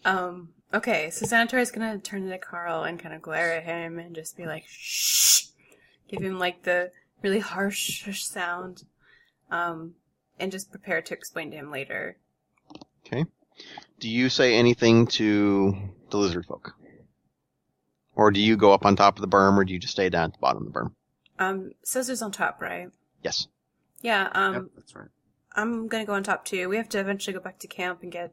Um, 0.07 0.49
okay, 0.72 1.11
so 1.11 1.26
Xanatari's 1.26 1.70
gonna 1.70 1.99
turn 1.99 2.26
to 2.26 2.39
Carl 2.39 2.85
and 2.85 2.99
kind 2.99 3.14
of 3.14 3.20
glare 3.20 3.53
at 3.53 3.64
him 3.64 3.99
and 3.99 4.14
just 4.14 4.35
be 4.35 4.47
like, 4.47 4.64
shh! 4.66 5.49
Give 6.09 6.22
him 6.22 6.39
like 6.39 6.62
the 6.62 6.91
really 7.20 7.41
harsh 7.41 8.09
sound. 8.18 8.85
Um, 9.51 9.95
and 10.39 10.51
just 10.51 10.70
prepare 10.70 11.03
to 11.03 11.12
explain 11.12 11.51
to 11.51 11.57
him 11.59 11.70
later. 11.70 12.16
Okay. 13.07 13.26
Do 13.99 14.09
you 14.09 14.31
say 14.31 14.55
anything 14.55 15.07
to 15.09 15.76
the 16.09 16.16
lizard 16.16 16.47
folk? 16.47 16.72
Or 18.14 18.31
do 18.31 18.41
you 18.41 18.57
go 18.57 18.72
up 18.72 18.87
on 18.87 18.97
top 18.97 19.18
of 19.18 19.20
the 19.20 19.28
berm, 19.28 19.59
or 19.59 19.66
do 19.66 19.74
you 19.74 19.78
just 19.78 19.93
stay 19.93 20.09
down 20.09 20.24
at 20.24 20.33
the 20.33 20.39
bottom 20.39 20.66
of 20.66 20.72
the 20.72 20.78
berm? 20.81 20.95
Um, 21.39 21.72
Caesar's 21.85 22.22
on 22.22 22.33
top, 22.33 22.62
right? 22.62 22.89
Yes. 23.22 23.49
Yeah, 24.01 24.31
um, 24.33 24.55
yep, 24.55 24.64
that's 24.76 24.97
right. 24.97 25.09
I'm 25.55 25.89
gonna 25.89 26.05
go 26.05 26.15
on 26.15 26.23
top 26.23 26.45
too. 26.45 26.69
We 26.69 26.77
have 26.77 26.89
to 26.91 27.01
eventually 27.01 27.35
go 27.35 27.41
back 27.41 27.59
to 27.61 27.67
camp 27.67 28.03
and 28.03 28.13
get 28.13 28.33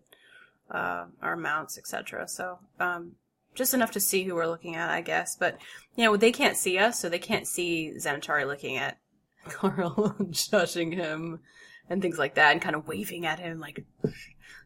uh, 0.70 1.06
our 1.22 1.36
mounts, 1.36 1.78
etc. 1.78 2.28
So, 2.28 2.60
um, 2.80 3.14
just 3.56 3.74
enough 3.74 3.92
to 3.92 4.00
see 4.00 4.24
who 4.24 4.36
we're 4.36 4.48
looking 4.48 4.76
at, 4.76 4.90
I 4.90 5.02
guess. 5.02 5.36
But 5.36 5.58
you 5.96 6.04
know, 6.04 6.18
they 6.18 6.32
can't 6.32 6.58
see 6.58 6.78
us, 6.78 7.00
so 7.00 7.10
they 7.10 7.20
can't 7.20 7.48
see 7.48 7.94
Xanatari 7.98 8.46
looking 8.46 8.78
at 8.78 8.98
Carl, 9.50 10.16
shushing 10.32 10.94
him, 10.94 11.40
and 11.90 12.02
things 12.02 12.20
like 12.20 12.36
that, 12.36 12.52
and 12.52 12.62
kind 12.62 12.76
of 12.76 12.88
waving 12.88 13.26
at 13.26 13.40
him 13.40 13.60
like. 13.60 13.86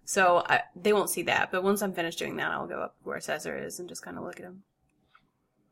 So 0.03 0.43
I, 0.45 0.63
they 0.75 0.91
won't 0.93 1.09
see 1.09 1.21
that. 1.23 1.51
But 1.51 1.63
once 1.63 1.81
I'm 1.81 1.93
finished 1.93 2.19
doing 2.19 2.35
that, 2.37 2.51
I'll 2.51 2.67
go 2.67 2.81
up 2.81 2.95
where 3.03 3.21
Caesar 3.21 3.55
is 3.57 3.79
and 3.79 3.87
just 3.87 4.03
kind 4.03 4.17
of 4.17 4.23
look 4.23 4.39
at 4.39 4.45
him. 4.45 4.63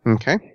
Okay. 0.07 0.53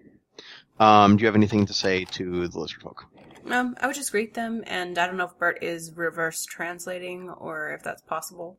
Um, 0.80 1.16
do 1.16 1.22
you 1.22 1.26
have 1.26 1.36
anything 1.36 1.66
to 1.66 1.74
say 1.74 2.04
to 2.04 2.48
the 2.48 2.58
lizard 2.58 2.80
folk? 2.80 3.04
Um, 3.50 3.76
I 3.80 3.86
would 3.86 3.96
just 3.96 4.10
greet 4.10 4.34
them, 4.34 4.64
and 4.66 4.96
I 4.98 5.06
don't 5.06 5.16
know 5.16 5.26
if 5.26 5.38
Bert 5.38 5.62
is 5.62 5.92
reverse 5.94 6.44
translating 6.44 7.28
or 7.28 7.72
if 7.72 7.82
that's 7.82 8.02
possible. 8.02 8.58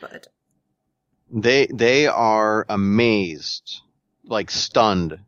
But 0.00 0.28
They 1.30 1.66
they 1.66 2.06
are 2.06 2.66
amazed, 2.68 3.80
like 4.24 4.50
stunned, 4.50 5.18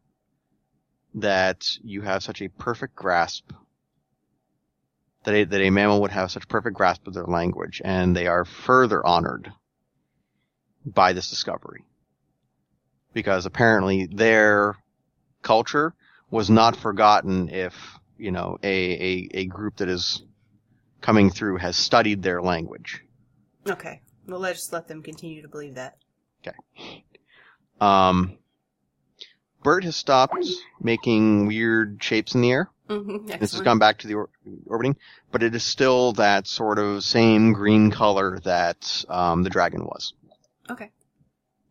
that 1.15 1.67
you 1.83 2.03
have 2.03 2.23
such 2.23 2.43
a 2.43 2.49
perfect 2.49 2.95
grasp. 2.95 3.53
That 5.25 5.35
a, 5.35 5.45
that 5.45 5.63
a 5.63 5.71
mammal 5.71 6.03
would 6.03 6.11
have 6.11 6.31
such 6.31 6.49
perfect 6.49 6.77
grasp 6.77 7.07
of 7.07 7.15
their 7.15 7.25
language, 7.25 7.81
and 7.83 8.15
they 8.15 8.27
are 8.27 8.45
further 8.45 9.05
honored 9.07 9.51
by 10.85 11.15
this 11.15 11.31
discovery, 11.31 11.85
because 13.15 13.47
apparently 13.47 14.07
their 14.07 14.77
culture 15.41 15.95
was 16.31 16.51
not 16.51 16.77
forgotten. 16.77 17.49
If 17.49 17.75
you 18.19 18.31
know 18.31 18.59
a 18.63 18.69
a, 18.69 19.29
a 19.35 19.47
group 19.47 19.77
that 19.77 19.89
is 19.89 20.23
coming 21.01 21.31
through 21.31 21.59
has 21.59 21.77
studied 21.77 22.23
their 22.23 22.41
language. 22.43 23.03
okay, 23.69 24.01
well, 24.27 24.41
let's 24.41 24.61
just 24.61 24.73
let 24.73 24.89
them 24.89 25.03
continue 25.03 25.43
to 25.43 25.49
believe 25.49 25.75
that. 25.75 25.97
Okay. 26.47 27.05
Um, 27.81 28.39
Bert 29.63 29.85
has 29.85 29.97
stopped 29.97 30.47
making 30.81 31.47
weird 31.47 32.03
shapes 32.03 32.35
in 32.35 32.41
the 32.43 32.51
air. 32.53 32.71
Mm-hmm, 32.89 33.27
This 33.41 33.53
has 33.53 33.63
gone 33.63 33.79
back 33.79 33.99
to 33.99 34.07
the 34.07 34.15
or- 34.15 34.29
orbiting, 34.67 34.97
but 35.33 35.43
it 35.43 35.55
is 35.55 35.63
still 35.65 36.13
that 36.15 36.47
sort 36.47 36.79
of 36.79 37.03
same 37.03 37.53
green 37.55 37.91
color 37.91 38.39
that 38.45 39.05
um, 39.09 39.43
the 39.43 39.49
dragon 39.51 39.85
was. 39.87 40.13
Okay. 40.71 40.91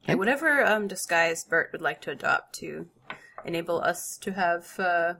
And 0.07 0.17
whatever 0.19 0.65
um, 0.65 0.87
disguise 0.87 1.43
Bert 1.43 1.69
would 1.71 1.81
like 1.81 2.01
to 2.01 2.11
adopt 2.11 2.55
to 2.55 2.87
enable 3.45 3.79
us 3.81 4.17
to 4.21 4.33
have 4.33 4.79
uh, 4.79 5.13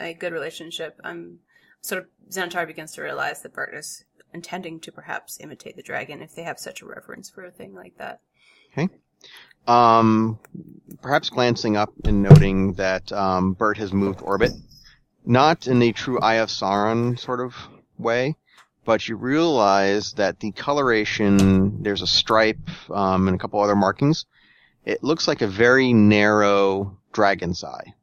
a 0.00 0.14
good 0.14 0.32
relationship, 0.32 1.00
I'm 1.04 1.40
sort 1.80 2.02
of 2.02 2.08
Xanatari 2.30 2.66
begins 2.66 2.92
to 2.92 3.02
realize 3.02 3.42
that 3.42 3.52
Bert 3.52 3.74
is 3.74 4.04
intending 4.32 4.80
to 4.80 4.92
perhaps 4.92 5.38
imitate 5.40 5.76
the 5.76 5.82
dragon 5.82 6.22
if 6.22 6.34
they 6.34 6.42
have 6.42 6.58
such 6.58 6.82
a 6.82 6.86
reverence 6.86 7.28
for 7.28 7.44
a 7.44 7.50
thing 7.50 7.74
like 7.74 7.96
that. 7.98 8.20
Okay. 8.72 8.88
Um, 9.66 10.38
perhaps 11.02 11.30
glancing 11.30 11.76
up 11.76 11.92
and 12.04 12.22
noting 12.22 12.74
that 12.74 13.12
um, 13.12 13.52
Bert 13.52 13.78
has 13.78 13.92
moved 13.92 14.20
orbit, 14.22 14.52
not 15.24 15.66
in 15.66 15.78
the 15.78 15.92
true 15.92 16.18
Eye 16.20 16.36
of 16.36 16.48
Sauron 16.48 17.18
sort 17.18 17.40
of 17.40 17.54
way, 17.98 18.36
but 18.84 19.06
you 19.06 19.16
realize 19.16 20.14
that 20.14 20.40
the 20.40 20.52
coloration, 20.52 21.82
there's 21.82 22.02
a 22.02 22.06
stripe 22.06 22.58
um, 22.90 23.28
and 23.28 23.34
a 23.34 23.38
couple 23.38 23.60
other 23.60 23.76
markings. 23.76 24.24
It 24.84 25.04
looks 25.04 25.28
like 25.28 25.42
a 25.42 25.46
very 25.46 25.92
narrow 25.92 26.98
dragon's 27.12 27.62
eye, 27.62 27.94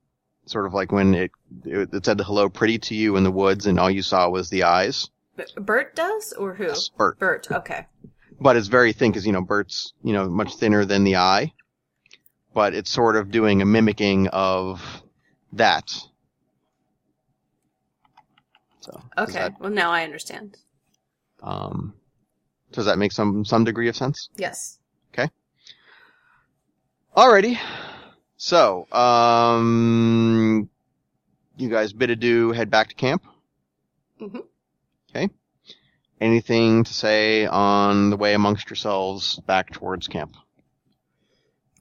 sort 0.49 0.65
of 0.65 0.73
like 0.73 0.91
when 0.91 1.13
it 1.13 1.31
it, 1.65 1.93
it 1.93 2.05
said 2.05 2.19
"hello, 2.21 2.49
pretty" 2.49 2.77
to 2.79 2.95
you 2.95 3.15
in 3.17 3.23
the 3.23 3.31
woods, 3.31 3.65
and 3.65 3.79
all 3.79 3.89
you 3.89 4.01
saw 4.01 4.29
was 4.29 4.49
the 4.49 4.63
eyes. 4.63 5.09
Bert 5.55 5.95
does, 5.95 6.33
or 6.33 6.55
who? 6.55 6.65
Yes, 6.67 6.89
Bert. 6.89 7.19
Bert. 7.19 7.47
Okay. 7.51 7.85
but 8.39 8.55
it's 8.55 8.67
very 8.67 8.91
thin 8.93 9.11
because 9.11 9.25
you 9.25 9.33
know 9.33 9.41
Bert's 9.41 9.93
you 10.03 10.13
know 10.13 10.27
much 10.29 10.55
thinner 10.55 10.83
than 10.85 11.03
the 11.03 11.17
eye, 11.17 11.53
but 12.53 12.73
it's 12.73 12.89
sort 12.89 13.15
of 13.15 13.29
doing 13.31 13.61
a 13.61 13.65
mimicking 13.65 14.27
of 14.29 14.81
that. 15.53 15.89
So 18.81 19.01
Okay. 19.17 19.33
that, 19.33 19.59
Well, 19.59 19.69
now 19.69 19.91
I 19.91 20.03
understand. 20.03 20.57
um, 21.43 21.93
does 22.71 22.85
that 22.85 22.97
make 22.97 23.11
some 23.11 23.45
some 23.45 23.63
degree 23.63 23.89
of 23.89 23.95
sense? 23.95 24.29
Yes. 24.37 24.79
Okay. 25.13 25.29
Alrighty. 27.15 27.59
So, 28.37 28.87
um, 28.91 30.69
you 31.57 31.69
guys 31.69 31.91
bid 31.91 32.11
adieu, 32.11 32.51
head 32.51 32.69
back 32.69 32.89
to 32.89 32.95
camp. 32.95 33.25
Mhm. 34.21 34.43
Okay. 35.09 35.29
Anything 36.21 36.83
to 36.83 36.93
say 36.93 37.45
on 37.45 38.11
the 38.11 38.17
way 38.17 38.33
amongst 38.33 38.69
yourselves 38.69 39.39
back 39.39 39.71
towards 39.71 40.07
camp? 40.07 40.35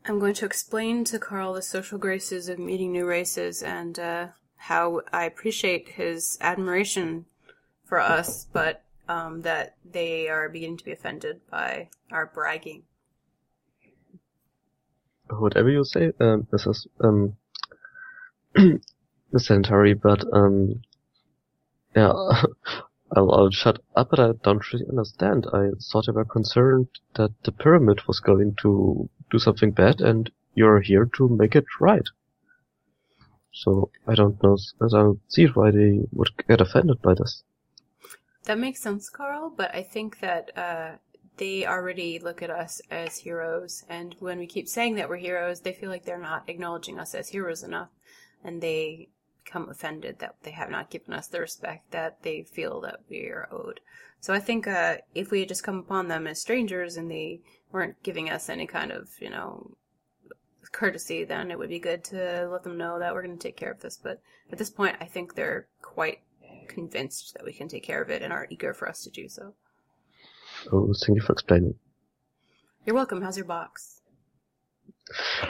I'm 0.07 0.19
going 0.19 0.35
to 0.35 0.47
explain 0.47 1.05
to 1.05 1.19
Carl 1.19 1.55
the 1.55 1.63
social 1.63 1.99
graces 1.99 2.49
of 2.49 2.59
meeting 2.59 2.93
new 2.93 3.07
races 3.07 3.63
and 3.63 3.99
uh, 3.99 4.29
how 4.57 5.03
I 5.13 5.25
appreciate 5.25 5.89
his 5.89 6.39
admiration 6.41 7.27
for 7.85 8.01
us, 8.01 8.47
but 8.53 8.85
um, 9.09 9.43
that 9.43 9.77
they 9.85 10.29
are 10.29 10.49
beginning 10.49 10.79
to 10.79 10.85
be 10.85 10.93
offended 10.93 11.41
by 11.51 11.91
our 12.11 12.27
bragging. 12.27 12.85
Whatever 15.31 15.71
you 15.71 15.85
say, 15.85 16.13
um, 16.21 16.47
Mrs. 16.53 16.87
Um, 17.01 17.37
Xanatari, 19.35 20.01
but 20.01 20.25
um, 20.33 20.83
yeah, 21.95 22.13
I'll, 23.17 23.33
I'll 23.33 23.51
shut 23.51 23.81
up. 23.95 24.11
But 24.11 24.21
I 24.21 24.33
don't 24.43 24.73
really 24.73 24.87
understand. 24.89 25.47
I 25.53 25.71
thought 25.91 26.07
you 26.07 26.13
were 26.13 26.25
concerned 26.25 26.89
that 27.15 27.33
the 27.45 27.53
pyramid 27.53 28.07
was 28.07 28.21
going 28.21 28.57
to 28.63 29.09
do 29.31 29.39
something 29.39 29.73
bad, 29.73 30.01
and 30.01 30.31
you're 30.55 30.81
here 30.81 31.09
to 31.17 31.29
make 31.29 31.57
it 31.57 31.67
right. 31.81 32.07
So 33.53 33.91
I 34.07 34.15
don't 34.15 34.41
know. 34.43 34.55
As 34.55 34.95
I 34.95 34.99
don't 34.99 35.21
see 35.29 35.47
why 35.47 35.71
they 35.71 36.01
would 36.13 36.31
get 36.47 36.61
offended 36.61 37.03
by 37.03 37.15
this. 37.15 37.43
That 38.45 38.59
makes 38.59 38.81
sense, 38.81 39.11
Carl, 39.11 39.53
but 39.57 39.75
I 39.75 39.83
think 39.83 40.21
that 40.21 40.57
uh, 40.57 40.97
they 41.37 41.67
already 41.67 42.19
look 42.19 42.43
at 42.43 42.51
us 42.51 42.81
as 42.91 43.19
heroes, 43.19 43.85
and 43.89 44.15
when 44.19 44.39
we 44.39 44.47
keep 44.47 44.69
saying 44.69 44.95
that 44.97 45.09
we're 45.09 45.17
heroes, 45.17 45.61
they 45.61 45.73
feel 45.73 45.91
like 45.91 46.05
they're 46.05 46.19
not 46.19 46.49
acknowledging 46.49 46.99
us 46.99 47.15
as 47.15 47.29
heroes 47.29 47.63
enough, 47.63 47.91
and 48.43 48.63
they 48.63 49.09
become 49.45 49.69
offended 49.69 50.19
that 50.19 50.35
they 50.43 50.51
have 50.51 50.71
not 50.71 50.91
given 50.91 51.15
us 51.15 51.29
the 51.29 51.41
respect 51.41 51.93
that 51.93 52.23
they 52.23 52.43
feel 52.43 52.81
that 52.81 53.01
we 53.09 53.27
are 53.29 53.49
owed. 53.53 53.81
So 54.21 54.35
I 54.35 54.41
think 54.41 54.67
uh, 54.67 54.97
if 55.15 55.31
we 55.31 55.41
had 55.41 55.49
just 55.49 55.63
come 55.63 55.79
upon 55.79 56.09
them 56.09 56.27
as 56.27 56.41
strangers 56.41 56.97
and 56.97 57.11
they 57.11 57.43
weren't 57.71 58.03
giving 58.03 58.29
us 58.29 58.49
any 58.49 58.67
kind 58.67 58.91
of, 58.91 59.11
you 59.21 59.31
know, 59.31 59.77
courtesy, 60.73 61.23
then 61.23 61.51
it 61.51 61.59
would 61.59 61.69
be 61.69 61.79
good 61.79 62.03
to 62.05 62.49
let 62.51 62.65
them 62.65 62.77
know 62.77 62.99
that 62.99 63.15
we're 63.15 63.23
going 63.23 63.37
to 63.37 63.43
take 63.43 63.57
care 63.57 63.71
of 63.71 63.81
this. 63.81 63.99
But 64.03 64.21
at 64.51 64.59
this 64.59 64.71
point, 64.71 64.97
I 65.01 65.05
think 65.05 65.35
they're 65.35 65.69
quite 65.81 66.21
convinced 66.67 67.35
that 67.35 67.45
we 67.45 67.53
can 67.53 67.69
take 67.69 67.85
care 67.85 68.03
of 68.03 68.11
it 68.11 68.23
and 68.23 68.33
are 68.33 68.49
eager 68.51 68.75
for 68.75 68.89
us 68.89 69.03
to 69.05 69.11
do 69.11 69.29
so. 69.29 69.55
Oh, 70.73 70.93
thank 71.05 71.17
you 71.17 71.23
for 71.23 71.33
explaining. 71.33 71.75
You're 72.85 72.95
welcome. 72.97 73.21
How's 73.23 73.37
your 73.37 73.47
box? 73.47 74.01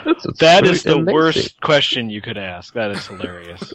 It's, 0.05 0.25
it's 0.25 0.39
That 0.39 0.61
really 0.63 0.75
is 0.75 0.83
the 0.83 0.95
amazing. 0.95 1.13
worst 1.13 1.61
question 1.61 2.09
you 2.09 2.21
could 2.21 2.37
ask. 2.37 2.73
That 2.73 2.91
is 2.91 3.05
hilarious. 3.07 3.73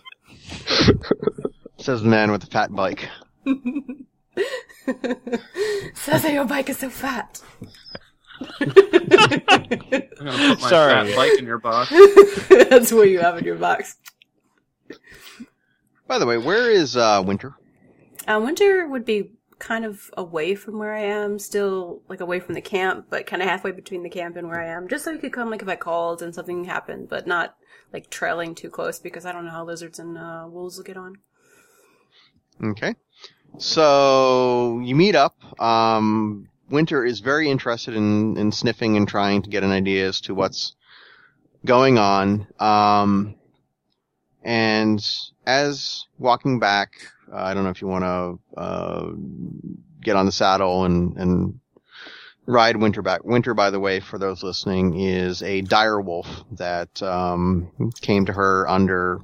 Says 1.79 2.03
the 2.03 2.09
man 2.09 2.31
with 2.31 2.43
the 2.43 2.47
fat 2.49 2.73
bike. 2.73 3.09
Says 5.95 6.23
that 6.23 6.33
your 6.33 6.45
bike 6.45 6.69
is 6.71 6.79
so 6.79 6.89
fat. 6.89 7.41
I'm 8.61 8.69
gonna 8.69 10.01
put 10.01 10.19
my 10.19 10.69
Sorry. 10.69 10.93
fat 11.13 11.17
bike 11.17 11.39
in 11.39 11.45
your 11.45 11.59
box. 11.59 11.91
That's 12.49 12.93
what 12.93 13.09
you 13.09 13.19
have 13.21 13.39
in 13.39 13.45
your 13.45 13.57
box. 13.57 13.97
By 16.07 16.19
the 16.19 16.27
way, 16.27 16.39
where 16.39 16.71
is 16.71 16.97
uh, 16.97 17.23
Winter? 17.25 17.55
Uh, 18.27 18.41
winter 18.43 18.87
would 18.87 19.05
be 19.05 19.33
kind 19.63 19.85
of 19.85 20.11
away 20.17 20.57
from 20.57 20.77
where 20.77 20.93
I 20.93 21.03
am, 21.03 21.39
still 21.39 22.03
like 22.09 22.21
away 22.21 22.41
from 22.41 22.55
the 22.55 22.61
camp, 22.61 23.07
but 23.09 23.29
kind 23.29 23.41
of 23.41 23.49
halfway 23.49 23.71
between 23.71 24.03
the 24.03 24.11
camp 24.11 24.37
and 24.37 24.49
where 24.49 24.61
I 24.61 24.67
am, 24.67 24.89
just 24.89 25.05
so 25.05 25.13
he 25.13 25.19
could 25.19 25.33
come 25.33 25.51
like 25.51 25.63
if 25.63 25.69
I 25.69 25.77
called 25.77 26.21
and 26.21 26.35
something 26.35 26.65
happened, 26.65 27.09
but 27.09 27.29
not 27.29 27.55
like 27.93 28.11
trailing 28.11 28.57
too 28.57 28.69
close 28.69 28.99
because 28.99 29.25
I 29.25 29.31
don't 29.31 29.45
know 29.45 29.53
how 29.53 29.65
lizards 29.65 30.01
and 30.01 30.19
uh, 30.19 30.47
wolves 30.49 30.77
will 30.77 30.85
get 30.85 30.97
on. 30.97 31.19
Okay. 32.63 32.97
So 33.59 34.81
you 34.83 34.97
meet 34.97 35.15
up. 35.15 35.37
Um, 35.61 36.49
Winter 36.69 37.05
is 37.05 37.21
very 37.21 37.49
interested 37.49 37.95
in, 37.95 38.37
in 38.37 38.51
sniffing 38.51 38.97
and 38.97 39.07
trying 39.07 39.43
to 39.43 39.51
get 39.51 39.63
an 39.63 39.71
idea 39.71 40.09
as 40.09 40.21
to 40.23 40.35
what's 40.35 40.75
going 41.65 41.99
on. 41.99 42.49
Um, 42.59 43.37
and 44.45 45.05
as 45.47 46.07
walking 46.19 46.59
back, 46.59 46.93
uh, 47.33 47.37
I 47.37 47.55
don't 47.55 47.65
know 47.65 47.71
if 47.71 47.81
you 47.81 47.89
want 47.89 48.05
to 48.05 48.61
uh, 48.61 49.13
get 50.01 50.17
on 50.17 50.27
the 50.27 50.33
saddle 50.33 50.85
and, 50.85 51.17
and 51.17 51.61
ride 52.47 52.77
Winter 52.77 53.03
back. 53.03 53.25
Winter, 53.25 53.55
by 53.55 53.71
the 53.71 53.81
way, 53.81 54.01
for 54.01 54.19
those 54.19 54.43
listening, 54.43 54.99
is 55.01 55.43
a 55.43 55.63
dire 55.63 56.01
wolf 56.01 56.29
that 56.53 57.03
um, 57.03 57.71
came 58.01 58.27
to 58.27 58.33
her 58.33 58.69
under 58.69 59.21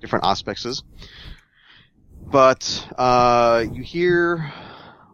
different 0.00 0.24
auspices. 0.24 0.82
But 2.20 2.88
uh, 2.98 3.64
you 3.70 3.82
hear 3.82 4.52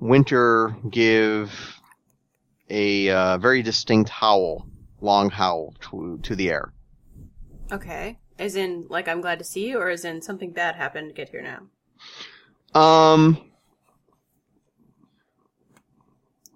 Winter 0.01 0.77
give 0.89 1.81
a 2.69 3.11
uh, 3.11 3.39
very 3.39 3.63
distinct 3.63 4.11
howl, 4.11 4.67
long 5.01 5.31
howl 5.31 5.75
to 5.91 6.19
to 6.23 6.35
the 6.35 6.51
air. 6.51 6.73
Okay. 7.71 8.19
As 8.39 8.57
in, 8.57 8.87
like, 8.89 9.09
I'm 9.09 9.21
glad 9.21 9.39
to 9.39 9.45
see 9.45 9.69
you, 9.69 9.79
or 9.79 9.91
as 9.91 10.05
in 10.05 10.23
something 10.23 10.53
bad 10.53 10.75
happened 10.75 11.09
to 11.09 11.15
get 11.15 11.29
here 11.29 11.43
now? 11.43 12.81
Um, 12.81 13.53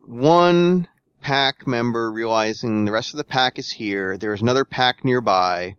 one 0.04 0.88
pack 1.20 1.66
member 1.66 2.10
realizing 2.10 2.84
the 2.84 2.92
rest 2.92 3.12
of 3.12 3.18
the 3.18 3.24
pack 3.24 3.58
is 3.58 3.70
here. 3.70 4.16
There's 4.16 4.42
another 4.42 4.64
pack 4.64 5.04
nearby. 5.04 5.76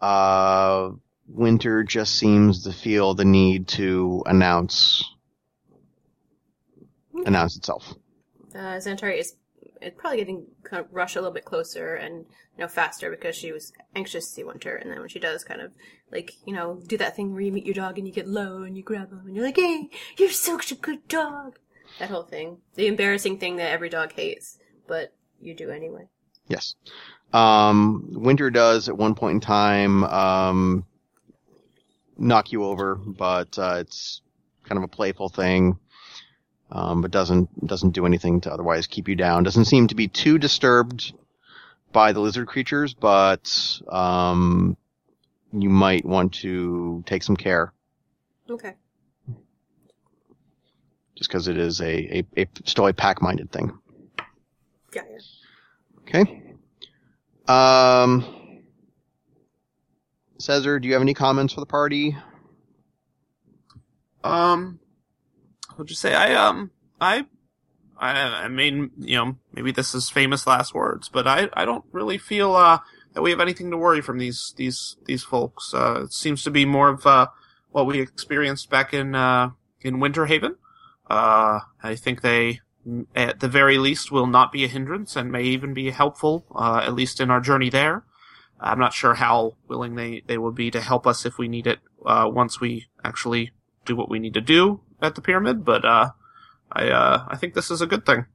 Uh, 0.00 0.90
Winter 1.26 1.84
just 1.84 2.16
seems 2.16 2.64
to 2.64 2.72
feel 2.72 3.14
the 3.14 3.24
need 3.24 3.68
to 3.68 4.22
announce 4.26 5.04
announce 7.26 7.56
itself. 7.56 7.94
Uh, 8.54 8.78
Xanatari 8.78 9.18
is 9.18 9.34
is 9.82 9.92
probably 9.96 10.18
getting 10.18 10.46
kind 10.62 10.84
of 10.84 10.92
rush 10.92 11.16
a 11.16 11.20
little 11.20 11.34
bit 11.34 11.44
closer 11.44 11.94
and 11.94 12.26
you 12.56 12.60
know 12.60 12.68
faster 12.68 13.10
because 13.10 13.36
she 13.36 13.52
was 13.52 13.72
anxious 13.94 14.26
to 14.26 14.32
see 14.34 14.44
Winter, 14.44 14.76
and 14.76 14.90
then 14.90 15.00
when 15.00 15.08
she 15.08 15.18
does, 15.18 15.44
kind 15.44 15.60
of 15.60 15.72
like 16.10 16.32
you 16.46 16.54
know 16.54 16.80
do 16.86 16.96
that 16.98 17.16
thing 17.16 17.32
where 17.32 17.42
you 17.42 17.52
meet 17.52 17.66
your 17.66 17.74
dog 17.74 17.98
and 17.98 18.06
you 18.06 18.12
get 18.12 18.28
low 18.28 18.62
and 18.62 18.76
you 18.76 18.82
grab 18.82 19.10
him 19.10 19.22
and 19.26 19.34
you're 19.34 19.44
like, 19.44 19.56
"Hey, 19.56 19.90
you're 20.18 20.30
such 20.30 20.72
a 20.72 20.76
good 20.76 21.06
dog." 21.08 21.58
That 21.98 22.10
whole 22.10 22.22
thing, 22.22 22.58
the 22.74 22.86
embarrassing 22.86 23.38
thing 23.38 23.56
that 23.56 23.72
every 23.72 23.88
dog 23.88 24.12
hates, 24.12 24.58
but 24.86 25.12
you 25.40 25.54
do 25.54 25.70
anyway. 25.70 26.08
Yes. 26.46 26.74
Um, 27.32 28.08
Winter 28.12 28.50
does 28.50 28.88
at 28.88 28.96
one 28.96 29.14
point 29.14 29.34
in 29.34 29.40
time 29.40 30.04
um, 30.04 30.84
knock 32.18 32.52
you 32.52 32.64
over, 32.64 32.96
but 32.96 33.58
uh, 33.58 33.76
it's 33.78 34.22
kind 34.64 34.78
of 34.78 34.84
a 34.84 34.88
playful 34.88 35.28
thing. 35.28 35.78
Um, 36.72 37.02
but 37.02 37.10
doesn't 37.10 37.66
doesn't 37.66 37.90
do 37.90 38.06
anything 38.06 38.42
to 38.42 38.52
otherwise 38.52 38.86
keep 38.86 39.08
you 39.08 39.16
down. 39.16 39.42
Doesn't 39.42 39.64
seem 39.64 39.88
to 39.88 39.96
be 39.96 40.06
too 40.06 40.38
disturbed 40.38 41.12
by 41.92 42.12
the 42.12 42.20
lizard 42.20 42.46
creatures, 42.46 42.94
but 42.94 43.80
um, 43.88 44.76
you 45.52 45.68
might 45.68 46.04
want 46.04 46.34
to 46.34 47.02
take 47.06 47.24
some 47.24 47.36
care 47.36 47.72
Okay. 48.48 48.74
just 51.16 51.28
because 51.28 51.48
it 51.48 51.58
is 51.58 51.80
a, 51.80 52.18
a, 52.18 52.26
a 52.36 52.46
still 52.64 52.86
a 52.86 52.92
pack 52.92 53.20
minded 53.20 53.50
thing. 53.50 53.76
Yeah. 54.94 55.02
yeah. 55.10 56.22
Okay. 56.22 56.54
Um, 57.48 58.62
Cesar, 60.38 60.78
do 60.78 60.86
you 60.86 60.94
have 60.94 61.02
any 61.02 61.14
comments 61.14 61.52
for 61.54 61.60
the 61.60 61.66
party? 61.66 62.16
Um, 64.22 64.78
I'll 65.80 65.86
just 65.86 66.02
say 66.02 66.14
I 66.14 66.34
um 66.34 66.72
I 67.00 67.24
I 67.98 68.44
I 68.44 68.48
mean 68.48 68.90
you 68.98 69.16
know 69.16 69.36
maybe 69.54 69.72
this 69.72 69.94
is 69.94 70.10
famous 70.10 70.46
last 70.46 70.74
words, 70.74 71.08
but 71.08 71.26
I 71.26 71.48
I 71.54 71.64
don't 71.64 71.86
really 71.90 72.18
feel 72.18 72.54
uh 72.54 72.80
that 73.14 73.22
we 73.22 73.30
have 73.30 73.40
anything 73.40 73.70
to 73.70 73.78
worry 73.78 74.02
from 74.02 74.18
these 74.18 74.52
these 74.58 74.98
these 75.06 75.24
folks. 75.24 75.72
Uh, 75.72 76.02
it 76.04 76.12
seems 76.12 76.42
to 76.42 76.50
be 76.50 76.66
more 76.66 76.90
of 76.90 77.06
uh 77.06 77.28
what 77.70 77.86
we 77.86 77.98
experienced 77.98 78.68
back 78.68 78.92
in 78.92 79.14
uh 79.14 79.52
in 79.80 80.00
Winter 80.00 80.26
Haven. 80.26 80.56
Uh, 81.08 81.60
I 81.82 81.96
think 81.96 82.20
they 82.20 82.60
at 83.16 83.40
the 83.40 83.48
very 83.48 83.78
least 83.78 84.12
will 84.12 84.26
not 84.26 84.52
be 84.52 84.64
a 84.64 84.68
hindrance 84.68 85.16
and 85.16 85.32
may 85.32 85.44
even 85.44 85.72
be 85.72 85.90
helpful 85.90 86.44
uh 86.54 86.82
at 86.84 86.94
least 86.94 87.20
in 87.20 87.30
our 87.30 87.40
journey 87.40 87.70
there. 87.70 88.04
I'm 88.60 88.78
not 88.78 88.92
sure 88.92 89.14
how 89.14 89.56
willing 89.66 89.94
they, 89.94 90.22
they 90.26 90.36
will 90.36 90.52
be 90.52 90.70
to 90.72 90.82
help 90.82 91.06
us 91.06 91.24
if 91.24 91.38
we 91.38 91.48
need 91.48 91.66
it 91.66 91.78
uh, 92.04 92.28
once 92.30 92.60
we 92.60 92.88
actually 93.02 93.52
do 93.86 93.96
what 93.96 94.10
we 94.10 94.18
need 94.18 94.34
to 94.34 94.42
do 94.42 94.82
at 95.02 95.14
the 95.14 95.20
pyramid, 95.20 95.64
but 95.64 95.84
uh, 95.84 96.10
I 96.72 96.88
uh, 96.88 97.24
I 97.28 97.36
think 97.36 97.54
this 97.54 97.70
is 97.70 97.80
a 97.80 97.86
good 97.86 98.04
thing. 98.06 98.26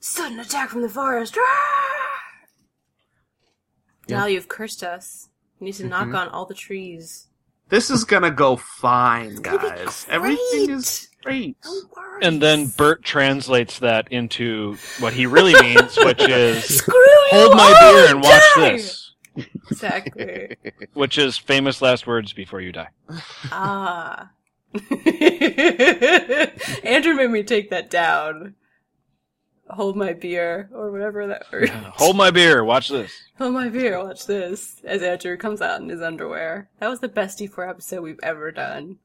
Sudden 0.00 0.38
attack 0.38 0.68
from 0.68 0.82
the 0.82 0.88
forest. 0.88 1.36
Ah! 1.38 2.10
Yeah. 4.06 4.18
Now 4.18 4.26
you've 4.26 4.48
cursed 4.48 4.82
us. 4.82 5.28
You 5.58 5.66
need 5.66 5.74
to 5.74 5.86
knock 5.86 6.08
Mhm. 6.08 6.18
on 6.18 6.28
all 6.28 6.44
the 6.44 6.54
trees. 6.54 7.28
This 7.70 7.88
is 7.90 8.04
gonna 8.04 8.30
go 8.30 8.56
fine, 8.56 9.36
gonna 9.36 9.58
be 9.58 9.68
guys. 9.68 10.06
Everything 10.10 10.68
is 10.70 11.08
great. 11.22 11.56
No. 11.64 11.80
And 12.20 12.40
then 12.42 12.66
Bert 12.76 13.02
translates 13.02 13.78
that 13.78 14.12
into 14.12 14.76
what 15.00 15.14
he 15.14 15.24
really 15.24 15.54
means, 15.60 15.96
which 15.96 16.20
is 16.28 16.64
Screw 16.78 16.94
you 16.94 17.26
hold 17.30 17.56
my 17.56 17.72
beer 17.80 18.10
and 18.10 18.22
watch 18.22 18.42
die! 18.56 18.72
this, 18.72 19.14
Exactly. 19.70 20.56
which 20.92 21.16
is 21.16 21.38
famous 21.38 21.80
last 21.80 22.06
words 22.06 22.34
before 22.34 22.60
you 22.60 22.72
die. 22.72 22.88
ah. 23.50 24.28
Andrew 26.84 27.14
made 27.14 27.30
me 27.30 27.44
take 27.44 27.70
that 27.70 27.90
down. 27.90 28.56
Hold 29.70 29.96
my 29.96 30.12
beer, 30.12 30.68
or 30.72 30.90
whatever 30.90 31.26
that 31.28 31.50
word. 31.50 31.68
Hold 31.70 32.16
my 32.16 32.30
beer, 32.30 32.64
watch 32.64 32.88
this. 32.88 33.12
Hold 33.38 33.54
my 33.54 33.68
beer, 33.68 34.04
watch 34.04 34.26
this. 34.26 34.80
As 34.84 35.02
Andrew 35.02 35.36
comes 35.36 35.62
out 35.62 35.80
in 35.80 35.88
his 35.88 36.02
underwear. 36.02 36.68
That 36.80 36.90
was 36.90 37.00
the 37.00 37.08
best 37.08 37.38
D4 37.38 37.70
episode 37.70 38.02
we've 38.02 38.20
ever 38.22 38.52
done. 38.52 38.98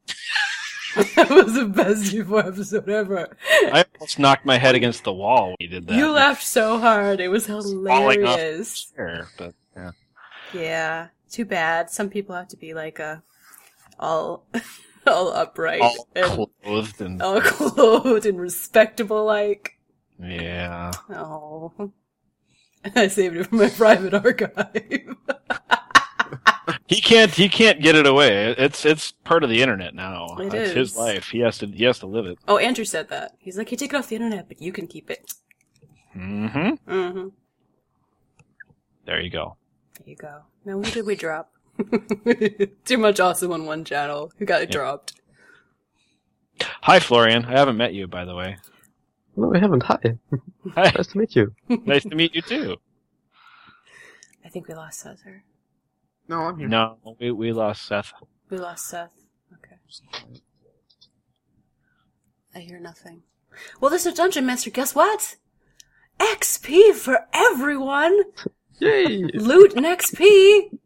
that 1.16 1.30
was 1.30 1.54
the 1.54 1.66
best 1.66 2.14
D4 2.14 2.48
episode 2.48 2.90
ever. 2.90 3.38
I 3.72 3.86
almost 3.96 4.20
knocked 4.20 4.46
my 4.46 4.58
head 4.58 4.76
against 4.76 5.04
the 5.04 5.14
wall 5.14 5.50
when 5.50 5.56
he 5.60 5.68
did 5.68 5.88
that. 5.88 5.96
You 5.96 6.12
laughed 6.12 6.44
so 6.44 6.80
hard. 6.80 7.20
It 7.20 7.30
was 7.30 7.46
hilarious. 7.46 8.92
Sure, 8.96 9.28
but 9.38 9.54
yeah. 9.76 9.92
Yeah. 10.54 11.08
Too 11.30 11.46
bad. 11.46 11.92
Some 11.92 12.10
people 12.10 12.36
have 12.36 12.48
to 12.50 12.58
be 12.58 12.74
like 12.74 13.00
a 13.00 13.22
all 14.00 14.46
all 15.10 15.34
upright 15.34 15.82
all 15.82 16.08
and 16.16 16.48
clothed 16.64 17.02
and 17.02 17.22
all 17.22 17.42
clothed 17.44 18.26
and 18.26 18.40
respectable 18.40 19.26
like. 19.26 19.78
yeah. 20.22 20.92
Oh. 21.10 21.92
I 22.96 23.08
saved 23.08 23.36
it 23.36 23.48
for 23.48 23.56
my 23.56 23.70
private 23.70 24.14
archive. 24.14 25.16
He 26.88 27.02
can't. 27.02 27.32
He 27.32 27.50
can't 27.50 27.82
get 27.82 27.96
it 27.96 28.08
away. 28.08 28.56
It's 28.58 28.84
it's 28.84 29.12
part 29.12 29.44
of 29.44 29.50
the 29.50 29.62
internet 29.62 29.94
now. 29.94 30.38
It 30.40 30.54
it's 30.54 30.70
is. 30.72 30.76
his 30.76 30.96
life. 30.98 31.30
He 31.30 31.40
has 31.40 31.60
to. 31.60 31.68
He 31.68 31.84
has 31.84 32.00
to 32.00 32.08
live 32.08 32.26
it. 32.26 32.40
oh, 32.48 32.58
Andrew 32.58 32.86
said 32.86 33.10
that. 33.10 33.34
He's 33.40 33.58
like, 33.58 33.72
you 33.72 33.78
take 33.78 33.94
it 33.94 33.96
off 33.96 34.10
the 34.10 34.16
internet, 34.16 34.48
but 34.48 34.60
you 34.60 34.72
can 34.72 34.88
keep 34.88 35.10
it. 35.12 35.32
Mm-hmm. 36.16 36.92
Mm-hmm. 36.92 37.28
There 39.06 39.22
you 39.22 39.30
go. 39.30 39.56
There 40.00 40.10
you 40.10 40.16
go. 40.16 40.42
Now, 40.66 40.74
who 40.74 40.84
did 40.84 41.06
we 41.06 41.16
drop? 41.16 41.52
Too 42.86 42.98
much 42.98 43.20
awesome 43.20 43.52
on 43.52 43.66
one 43.66 43.84
channel. 43.86 44.32
Who 44.38 44.46
got 44.46 44.62
Yep. 44.62 44.72
dropped? 44.72 45.14
Hi, 46.82 47.00
Florian. 47.00 47.46
I 47.46 47.52
haven't 47.58 47.78
met 47.78 47.94
you, 47.94 48.08
by 48.08 48.26
the 48.26 48.36
way. 48.36 48.58
No, 49.36 49.48
we 49.48 49.60
haven't. 49.60 49.84
Hi. 49.84 50.00
Hi. 50.76 50.92
Nice 50.96 51.08
to 51.08 51.18
meet 51.18 51.36
you. 51.36 51.54
nice 51.86 52.04
to 52.04 52.16
meet 52.16 52.36
you 52.36 52.42
too. 52.42 52.78
I 54.46 54.50
think 54.50 54.68
we 54.68 54.74
lost 54.76 55.00
Cesar. 55.02 55.44
No, 56.28 56.42
I'm 56.42 56.58
here. 56.60 56.68
No, 56.68 56.98
we 57.20 57.32
we 57.32 57.52
lost 57.54 57.86
Seth. 57.86 58.12
We 58.50 58.58
lost 58.58 58.88
Seth. 58.88 59.14
Okay. 59.54 59.78
I 62.56 62.60
hear 62.60 62.80
nothing. 62.80 63.24
Well, 63.80 63.90
there's 63.90 64.06
a 64.06 64.14
dungeon 64.14 64.46
master. 64.46 64.70
Guess 64.70 64.94
what? 64.96 65.38
XP 66.20 66.94
for 66.94 67.26
everyone. 67.34 68.22
Yay! 68.80 69.24
Loot 69.34 69.74
and 69.74 69.86
XP. 69.86 70.78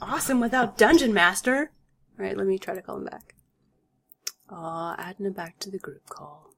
Awesome 0.00 0.40
without 0.40 0.78
dungeon 0.78 1.12
master. 1.12 1.70
All 2.18 2.24
right, 2.24 2.36
let 2.36 2.46
me 2.46 2.58
try 2.58 2.74
to 2.74 2.82
call 2.82 2.96
him 2.96 3.04
back. 3.04 3.34
Aw, 4.50 4.94
adding 4.98 5.26
him 5.26 5.32
back 5.32 5.58
to 5.60 5.70
the 5.70 5.78
group 5.78 6.08
call. 6.08 6.54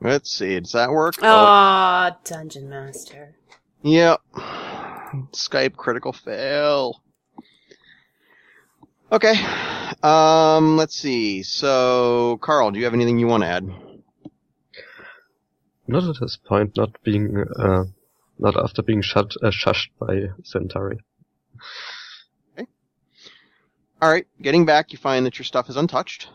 Let's 0.00 0.32
see. 0.32 0.58
Does 0.60 0.72
that 0.72 0.90
work? 0.90 1.14
Aw, 1.22 2.16
dungeon 2.24 2.68
master. 2.68 3.36
Yep. 3.82 4.20
Skype 5.32 5.76
critical 5.76 6.12
fail. 6.12 7.02
Okay. 9.12 9.34
Um, 10.02 10.76
let's 10.76 10.94
see. 10.94 11.42
So, 11.42 12.38
Carl, 12.40 12.70
do 12.70 12.78
you 12.78 12.84
have 12.84 12.94
anything 12.94 13.18
you 13.18 13.26
want 13.26 13.42
to 13.42 13.48
add? 13.48 13.68
Not 15.88 16.04
at 16.04 16.20
this 16.20 16.36
point, 16.36 16.76
not 16.76 17.02
being, 17.02 17.44
uh, 17.58 17.84
not 18.38 18.56
after 18.56 18.82
being 18.82 19.02
shut, 19.02 19.34
uh, 19.42 19.50
shushed 19.50 19.88
by 19.98 20.28
Xanatari. 20.42 20.98
Alright, 24.02 24.26
getting 24.40 24.64
back, 24.64 24.92
you 24.92 24.98
find 24.98 25.26
that 25.26 25.38
your 25.38 25.44
stuff 25.44 25.68
is 25.68 25.76
untouched. 25.76 26.30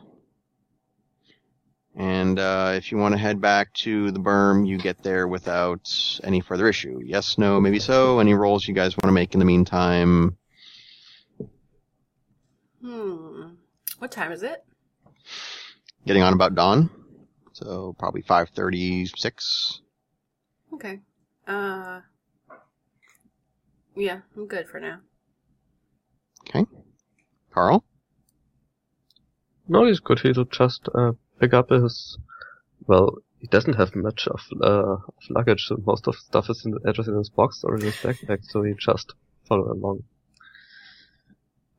And, 1.96 2.38
uh, 2.38 2.74
if 2.76 2.92
you 2.92 3.00
want 3.00 3.14
to 3.14 3.18
head 3.18 3.42
back 3.42 3.74
to 3.74 4.12
the 4.12 4.20
berm, 4.20 4.68
you 4.68 4.78
get 4.78 5.02
there 5.02 5.28
without 5.28 5.90
any 6.24 6.42
further 6.42 6.68
issue. 6.68 7.00
Yes, 7.04 7.40
no, 7.40 7.60
maybe 7.60 7.80
so. 7.80 8.20
Any 8.20 8.36
rolls 8.36 8.68
you 8.68 8.76
guys 8.76 8.96
want 8.96 9.08
to 9.08 9.14
make 9.14 9.34
in 9.34 9.40
the 9.40 9.46
meantime? 9.46 10.38
Hmm. 12.82 13.54
What 13.98 14.12
time 14.12 14.32
is 14.32 14.44
it? 14.44 14.64
Getting 16.06 16.22
on 16.22 16.34
about 16.34 16.54
dawn. 16.54 16.92
So, 17.54 17.96
probably 17.98 18.22
536. 18.22 19.82
Okay. 20.74 21.00
Uh. 21.48 22.02
Yeah, 23.96 24.20
I'm 24.36 24.46
good 24.46 24.68
for 24.68 24.80
now. 24.80 25.00
Carl? 27.54 27.84
No, 29.68 29.86
he's 29.86 30.00
good. 30.00 30.20
He'll 30.20 30.46
just, 30.46 30.88
uh, 30.94 31.14
pick 31.40 31.54
up 31.54 31.70
his, 31.70 32.18
well, 32.88 33.18
he 33.40 33.48
doesn't 33.48 33.76
have 33.76 33.96
much 33.96 34.28
of, 34.28 34.42
uh, 34.62 34.94
of 34.94 35.24
luggage. 35.30 35.66
So 35.68 35.82
most 35.86 36.08
of 36.08 36.16
stuff 36.16 36.50
is 36.50 36.64
in 36.66 36.72
the, 36.72 36.80
either 36.88 37.12
in 37.12 37.18
his 37.18 37.30
box 37.30 37.64
or 37.64 37.76
in 37.76 37.82
his 37.82 37.96
backpack, 37.96 38.44
so 38.44 38.64
he 38.64 38.74
just 38.80 39.14
follow 39.48 39.72
along. 39.72 40.04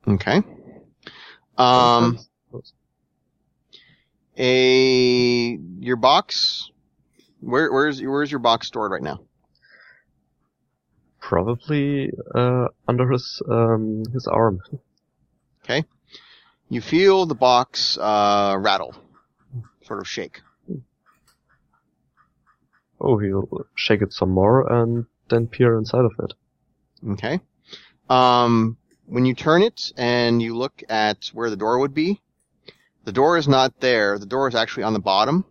Okay. 0.07 0.41
Um, 1.57 2.19
a 4.37 5.59
your 5.79 5.95
box. 5.95 6.69
Where 7.39 7.71
where's 7.71 8.01
where's 8.01 8.31
your 8.31 8.39
box 8.39 8.67
stored 8.67 8.91
right 8.91 9.01
now? 9.01 9.21
Probably, 11.27 12.09
uh, 12.33 12.69
under 12.87 13.11
his, 13.11 13.41
um, 13.49 14.05
his 14.13 14.27
arm. 14.27 14.61
Okay. 15.61 15.83
You 16.69 16.79
feel 16.79 17.25
the 17.25 17.35
box 17.35 17.97
uh, 17.97 18.55
rattle, 18.57 18.95
sort 19.83 19.99
of 19.99 20.07
shake. 20.07 20.39
Oh, 23.01 23.17
he'll 23.17 23.65
shake 23.75 24.01
it 24.01 24.13
some 24.13 24.29
more 24.29 24.71
and 24.71 25.05
then 25.29 25.47
peer 25.47 25.77
inside 25.77 26.05
of 26.05 26.13
it. 26.19 26.33
Okay. 27.09 27.41
Um, 28.09 28.77
when 29.05 29.25
you 29.25 29.33
turn 29.33 29.63
it 29.63 29.91
and 29.97 30.41
you 30.41 30.55
look 30.55 30.81
at 30.87 31.25
where 31.33 31.49
the 31.49 31.57
door 31.57 31.79
would 31.79 31.93
be, 31.93 32.21
the 33.03 33.11
door 33.11 33.37
is 33.37 33.49
not 33.49 33.81
there. 33.81 34.17
The 34.17 34.25
door 34.25 34.47
is 34.47 34.55
actually 34.55 34.83
on 34.83 34.93
the 34.93 34.99
bottom. 34.99 35.43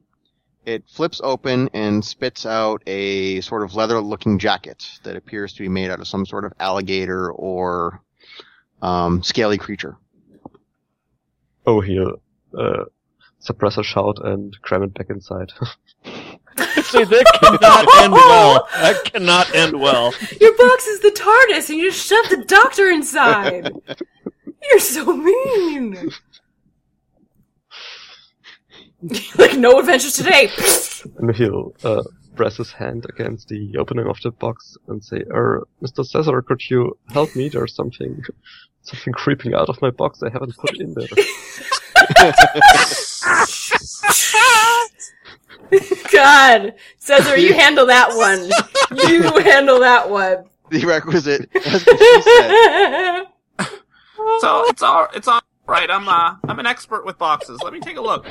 It 0.67 0.83
flips 0.89 1.21
open 1.23 1.71
and 1.73 2.05
spits 2.05 2.45
out 2.45 2.83
a 2.87 3.41
sort 3.41 3.63
of 3.63 3.75
leather-looking 3.77 4.39
jacket 4.39 4.85
that 5.05 5.17
appears 5.17 5.53
to 5.55 5.63
be 5.63 5.69
made 5.69 5.91
out 5.91 6.01
of 6.01 6.09
some 6.09 6.27
sort 6.27 6.45
of 6.45 6.53
alligator 6.59 7.31
or 7.31 8.03
um, 8.83 9.23
scaly 9.23 9.59
creature. 9.59 9.97
Oh, 11.67 11.81
he'll, 11.81 12.21
uh, 12.59 12.85
suppress 13.39 13.79
a 13.79 13.83
shout 13.85 14.19
and 14.25 14.61
cram 14.63 14.83
it 14.83 14.93
back 14.93 15.09
inside. 15.09 15.53
See, 16.05 17.05
that 17.05 17.27
cannot 17.41 17.87
end 18.03 18.13
well. 18.13 18.69
That 18.75 19.05
cannot 19.05 19.55
end 19.55 19.81
well. 19.81 20.13
Your 20.41 20.57
box 20.57 20.87
is 20.87 21.01
the 21.01 21.11
TARDIS, 21.11 21.71
and 21.71 21.79
you 21.79 21.91
just 21.91 22.07
shoved 22.07 22.31
the 22.31 22.45
doctor 22.45 22.89
inside. 22.89 23.73
You're 24.71 24.81
so 24.81 25.17
mean. 25.17 26.11
like 29.39 29.57
no 29.57 29.79
adventures 29.79 30.15
today. 30.15 30.51
and 31.19 31.35
he'll, 31.35 31.75
uh, 31.85 32.03
press 32.35 32.57
his 32.59 32.71
hand 32.71 33.07
against 33.09 33.49
the 33.49 33.77
opening 33.79 34.07
of 34.07 34.21
the 34.23 34.31
box 34.31 34.77
and 34.89 35.03
say, 35.03 35.25
"Er, 35.31 35.67
Mr. 35.83 36.05
Cesar, 36.07 36.43
could 36.43 36.61
you 36.71 36.97
help 37.09 37.35
me? 37.35 37.49
There's 37.49 37.75
something, 37.75 38.23
something 38.83 39.13
creeping 39.15 39.55
out 39.55 39.69
of 39.69 39.81
my 39.81 39.91
box. 39.91 40.23
I 40.23 40.31
haven't 40.31 40.57
put 40.57 40.79
in 40.79 40.95
there." 40.95 41.09
God, 46.13 46.75
Cesar, 46.99 47.37
you 47.39 47.55
handle 47.55 47.87
that 47.87 48.11
one. 48.11 48.51
You 49.09 49.23
handle 49.41 49.81
that 49.81 50.09
one. 50.09 50.45
The 50.71 50.85
requisite. 50.85 51.49
As 51.55 51.83
said. 51.83 53.27
So 54.41 54.65
it's 54.69 54.83
all 54.83 55.09
it's 55.15 55.29
all 55.29 55.41
right. 55.67 55.91
I'm 55.91 56.09
uh 56.09 56.37
I'm 56.49 56.59
an 56.59 56.67
expert 56.67 57.05
with 57.05 57.19
boxes. 57.19 57.61
Let 57.63 57.73
me 57.73 57.81
take 57.81 57.97
a 57.97 58.01
look. 58.01 58.27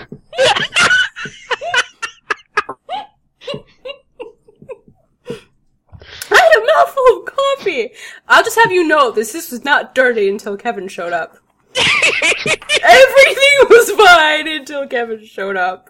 I 6.31 6.35
had 6.37 6.61
a 6.61 6.65
mouthful 6.65 7.19
of 7.19 7.25
coffee. 7.25 7.91
I'll 8.27 8.43
just 8.43 8.57
have 8.57 8.71
you 8.71 8.87
know 8.87 9.11
this 9.11 9.31
this 9.31 9.51
was 9.51 9.63
not 9.63 9.95
dirty 9.95 10.29
until 10.29 10.57
Kevin 10.57 10.87
showed 10.87 11.13
up. 11.13 11.37
Everything 11.77 13.57
was 13.69 13.91
fine 13.91 14.47
until 14.47 14.87
Kevin 14.87 15.25
showed 15.25 15.57
up. 15.57 15.89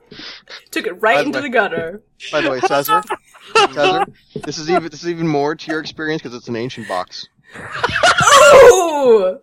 Took 0.71 0.87
it 0.87 0.93
right 1.01 1.15
By 1.17 1.21
the 1.21 1.25
into 1.27 1.37
way- 1.39 1.43
the 1.43 1.49
gutter. 1.49 2.03
By 2.31 2.41
the 2.41 2.49
way, 2.51 2.59
Cesar, 2.61 3.03
Cesar, 3.55 4.05
this 4.45 4.57
is 4.57 4.69
even 4.69 4.83
this 4.83 5.03
is 5.03 5.09
even 5.09 5.27
more 5.27 5.55
to 5.55 5.71
your 5.71 5.79
experience 5.79 6.21
because 6.21 6.35
it's 6.35 6.47
an 6.47 6.55
ancient 6.55 6.87
box. 6.87 7.27
Oh! 7.57 9.39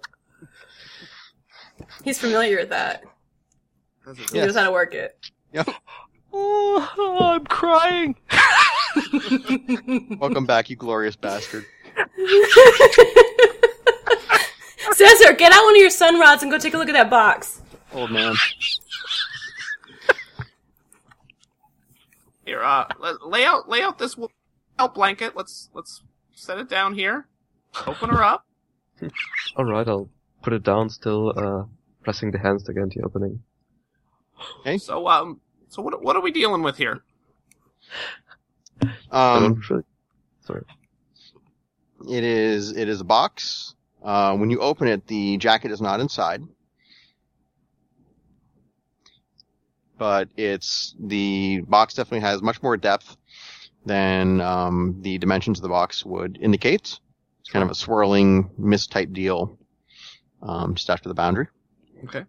He's 2.05 2.19
familiar 2.19 2.57
with 2.59 2.71
that. 2.71 3.05
He 4.05 4.13
Yes. 4.37 4.47
knows 4.47 4.57
how 4.57 4.65
to 4.65 4.73
work 4.73 4.95
it. 4.95 5.17
Yep. 5.53 5.69
Oh, 6.33 7.19
I'm 7.21 7.45
crying. 7.47 8.17
Welcome 10.19 10.47
back, 10.47 10.71
you 10.71 10.77
glorious 10.77 11.15
bastard. 11.17 11.65
Cesar, 14.93 15.33
get 15.35 15.53
out 15.53 15.63
one 15.65 15.75
of 15.75 15.81
your 15.81 15.91
sun 15.91 16.19
rods 16.19 16.43
and 16.43 16.51
go 16.51 16.59
take 16.59 16.75
a 16.75 16.79
look 16.79 16.89
at 16.89 16.93
that 16.95 17.11
box. 17.11 17.61
Old 17.93 18.11
man. 18.11 18.35
Here, 22.45 22.63
uh, 22.63 22.87
lay 23.25 23.45
out 23.45 23.69
lay 23.69 23.83
out 23.83 23.99
this 23.99 24.17
out 24.79 24.95
blanket. 24.95 25.37
Let's 25.37 25.69
let's 25.75 26.03
set 26.35 26.59
it 26.59 26.69
down 26.69 26.95
here. 26.95 27.27
Open 27.87 28.11
her 28.11 28.23
up. 28.23 28.45
All 29.57 29.65
right, 29.65 29.87
I'll 29.87 30.09
put 30.43 30.53
it 30.53 30.63
down, 30.63 30.91
still 30.91 31.33
uh, 31.37 31.65
pressing 32.03 32.31
the 32.31 32.39
hands 32.39 32.69
against 32.69 32.97
the 32.97 33.03
opening. 33.03 33.43
Okay. 34.61 34.79
So 34.79 35.09
um, 35.09 35.41
so 35.69 35.83
what 35.83 36.03
what 36.03 36.17
are 36.17 36.23
we 36.23 36.31
dealing 36.31 36.63
with 36.63 36.77
here? 36.77 37.03
Um, 39.11 39.63
Sorry. 40.45 40.63
it 42.11 42.25
is 42.25 42.77
it 42.77 42.89
is 42.89 43.01
a 43.01 43.05
box. 43.05 43.75
Uh, 44.03 44.37
when 44.37 44.51
you 44.51 44.59
open 44.59 44.89
it, 44.89 45.07
the 45.07 45.37
jacket 45.37 45.71
is 45.71 45.81
not 45.81 46.01
inside, 46.01 46.43
but 49.97 50.29
it's 50.37 50.97
the 50.99 51.61
box 51.69 51.95
definitely 51.95 52.21
has 52.21 52.43
much 52.43 52.61
more 52.63 52.77
depth 52.77 53.17
than 53.87 54.41
um, 54.41 54.97
the 55.01 55.19
dimensions 55.19 55.59
of 55.59 55.63
the 55.63 55.69
box 55.69 56.05
would 56.05 56.39
indicate. 56.41 56.99
It's 57.41 57.51
kind 57.51 57.63
of 57.63 57.71
a 57.71 57.75
swirling 57.75 58.51
mist 58.59 58.91
type 58.91 59.13
deal, 59.13 59.59
um, 60.43 60.75
just 60.75 60.91
after 60.91 61.09
the 61.09 61.15
boundary. 61.15 61.47
Okay. 62.05 62.25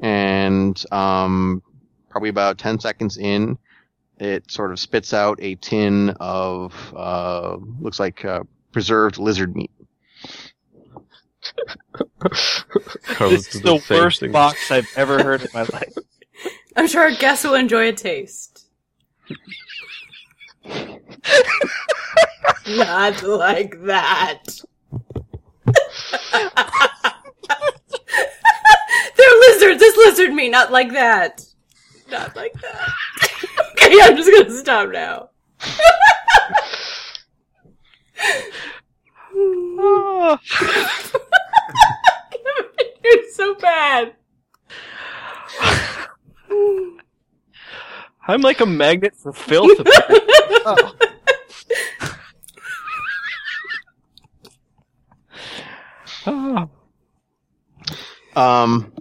and 0.00 0.84
um, 0.92 1.62
probably 2.08 2.30
about 2.30 2.58
10 2.58 2.80
seconds 2.80 3.16
in, 3.16 3.58
it 4.18 4.50
sort 4.50 4.72
of 4.72 4.78
spits 4.78 5.14
out 5.14 5.38
a 5.40 5.54
tin 5.56 6.10
of, 6.20 6.74
uh, 6.96 7.56
looks 7.80 8.00
like 8.00 8.24
uh, 8.24 8.40
preserved 8.72 9.18
lizard 9.18 9.54
meat. 9.54 9.70
This 13.20 13.54
is 13.54 13.62
the 13.62 13.78
same 13.78 13.98
worst 13.98 14.20
thing. 14.20 14.32
box 14.32 14.70
I've 14.70 14.88
ever 14.96 15.22
heard 15.22 15.42
in 15.42 15.48
my 15.52 15.62
life. 15.62 15.94
I'm 16.76 16.86
sure 16.86 17.02
our 17.02 17.10
guests 17.12 17.44
will 17.44 17.54
enjoy 17.54 17.88
a 17.88 17.92
taste. 17.92 18.66
Not 22.68 23.22
like 23.22 23.82
that. 23.84 24.60
They're 29.40 29.54
lizards. 29.54 29.82
It's 29.82 29.96
lizard 29.96 30.32
meat. 30.32 30.50
Not 30.50 30.72
like 30.72 30.92
that. 30.92 31.44
Not 32.10 32.34
like 32.36 32.52
that. 32.60 32.88
okay, 33.72 33.96
I'm 34.02 34.16
just 34.16 34.30
gonna 34.30 34.50
stop 34.50 34.90
now. 34.90 35.30
You're 43.02 43.24
so 43.32 43.54
bad. 43.54 44.14
I'm 48.28 48.42
like 48.42 48.60
a 48.60 48.66
magnet 48.66 49.16
for 49.16 49.32
filth. 49.32 49.80
Ah. 56.26 56.68
Um, 58.36 58.92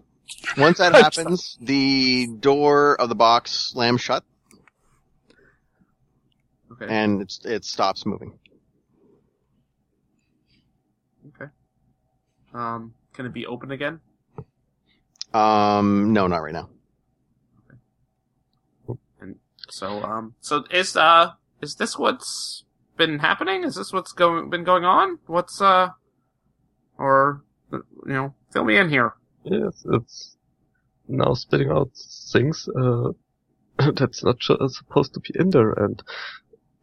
once 0.58 0.78
that 0.80 0.96
I'm 0.96 1.04
happens, 1.04 1.58
the 1.62 2.28
door 2.40 3.00
of 3.00 3.10
the 3.10 3.16
box 3.16 3.52
slams 3.52 4.02
shut 4.02 4.24
Okay. 6.72 6.86
and 6.88 7.22
it's, 7.22 7.46
it 7.46 7.66
stops 7.66 8.06
moving. 8.06 8.38
Okay. 11.28 11.52
Um, 12.54 12.94
can 13.14 13.26
it 13.26 13.34
be 13.34 13.46
open 13.46 13.72
again? 13.72 14.00
Um, 15.34 16.14
no, 16.14 16.28
not 16.28 16.38
right 16.38 16.54
now. 16.54 16.70
And 19.22 19.36
So 19.70 20.02
um, 20.02 20.36
so 20.40 20.64
is 20.72 20.96
uh 20.96 21.34
is 21.62 21.76
this 21.76 21.98
what's 21.98 22.64
been 22.98 23.20
happening? 23.20 23.64
Is 23.64 23.76
this 23.76 23.94
what's 23.94 24.12
going 24.12 24.50
been 24.50 24.64
going 24.64 24.86
on? 24.86 25.20
What's 25.28 25.62
uh, 25.62 25.90
or 26.98 27.44
you 27.72 27.84
know, 28.06 28.34
fill 28.52 28.64
me 28.66 28.78
in 28.78 28.90
here. 28.90 29.14
Yes, 29.44 29.86
it's 29.94 30.36
now 31.10 31.34
spitting 31.34 31.70
out 31.70 31.92
things 32.32 32.68
uh, 32.80 33.12
that's 33.96 34.24
not 34.24 34.38
su- 34.42 34.58
supposed 34.70 35.14
to 35.16 35.20
be 35.20 35.32
in 35.40 35.50
there. 35.50 35.72
And 35.72 36.02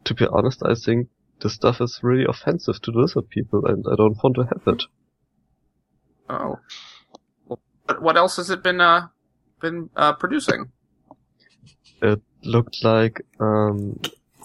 to 0.05 0.15
be 0.15 0.27
honest, 0.27 0.63
I 0.65 0.75
think 0.75 1.09
this 1.41 1.55
stuff 1.55 1.81
is 1.81 2.01
really 2.03 2.25
offensive 2.29 2.81
to 2.83 2.91
lizard 2.91 3.29
people, 3.29 3.67
and 3.67 3.85
I 3.91 3.97
don't 3.97 4.17
want 4.23 4.37
to 4.37 4.43
have 4.45 4.63
it. 4.67 4.83
Oh, 6.29 6.59
well, 7.47 7.61
what- 7.85 8.03
what 8.03 8.17
else 8.17 8.37
has 8.37 8.51
it 8.51 8.63
been 8.63 8.81
uh 8.81 9.09
been 9.61 9.91
uh 9.97 10.13
producing? 10.15 10.73
It 12.03 12.21
looked 12.43 12.85
like 12.85 13.23
um, 13.41 13.99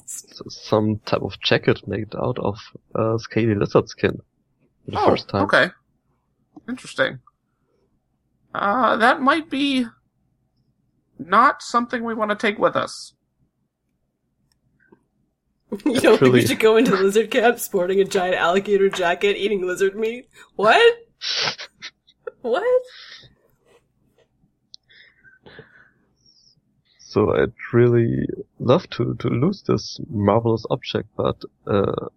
some 0.06 1.00
type 1.06 1.22
of 1.22 1.40
jacket 1.42 1.88
made 1.88 2.14
out 2.16 2.38
of 2.40 2.58
uh, 2.96 3.18
scaly 3.18 3.56
lizard 3.56 3.90
skin. 3.90 4.22
For 4.86 4.92
the 4.92 5.00
oh, 5.00 5.10
first 5.10 5.30
time. 5.30 5.44
okay, 5.44 5.68
interesting. 6.70 7.20
Uh, 8.54 8.98
that 8.98 9.22
might 9.22 9.50
be 9.50 9.86
not 11.18 11.62
something 11.62 12.04
we 12.04 12.14
want 12.14 12.32
to 12.32 12.36
take 12.36 12.60
with 12.60 12.76
us. 12.76 13.14
You 15.86 16.02
don't 16.02 16.20
think 16.20 16.34
we 16.34 16.46
should 16.46 16.60
go 16.60 16.76
into 16.76 16.92
lizard 16.92 17.32
camp 17.32 17.58
sporting 17.58 18.02
a 18.02 18.04
giant 18.04 18.36
alligator 18.36 18.90
jacket, 18.90 19.38
eating 19.38 19.66
lizard 19.66 19.96
meat? 19.96 20.28
What? 20.58 20.96
what? 22.42 22.82
So 27.00 27.34
I'd 27.34 27.54
really 27.72 28.26
love 28.60 28.90
to, 28.92 29.16
to 29.16 29.28
lose 29.30 29.64
this 29.64 30.00
marvelous 30.10 30.66
object, 30.70 31.10
but 31.16 31.42
uh, 31.68 32.08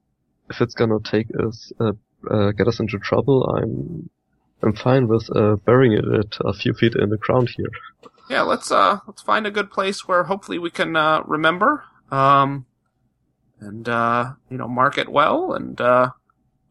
if 0.50 0.60
it's 0.60 0.74
gonna 0.74 0.98
take 1.04 1.28
us 1.38 1.72
uh, 1.78 1.92
uh, 2.30 2.52
get 2.52 2.68
us 2.68 2.80
into 2.80 2.98
trouble, 2.98 3.44
I'm 3.44 4.10
I'm 4.62 4.74
fine 4.74 5.08
with 5.08 5.28
uh, 5.36 5.56
burying 5.56 5.92
it 5.92 6.36
a 6.40 6.52
few 6.54 6.72
feet 6.72 6.94
in 6.96 7.10
the 7.10 7.18
ground 7.18 7.50
here. 7.56 7.70
Yeah, 8.30 8.42
let's 8.42 8.70
uh 8.72 9.00
let's 9.06 9.20
find 9.20 9.46
a 9.46 9.50
good 9.50 9.70
place 9.70 10.08
where 10.08 10.24
hopefully 10.24 10.58
we 10.58 10.70
can 10.70 10.96
uh 10.96 11.22
remember 11.26 11.84
um 12.10 12.64
and 13.60 13.88
uh 13.88 14.32
you 14.48 14.56
know 14.56 14.68
mark 14.68 14.96
it 14.96 15.10
well 15.10 15.52
and 15.52 15.78
uh 15.80 16.10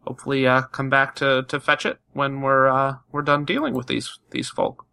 hopefully 0.01 0.47
uh 0.47 0.63
come 0.63 0.89
back 0.89 1.15
to 1.15 1.43
to 1.43 1.59
fetch 1.59 1.85
it 1.85 1.99
when 2.13 2.41
we're 2.41 2.67
uh 2.67 2.95
we're 3.11 3.21
done 3.21 3.45
dealing 3.45 3.75
with 3.75 3.87
these 3.87 4.19
these 4.31 4.49
folk. 4.49 4.85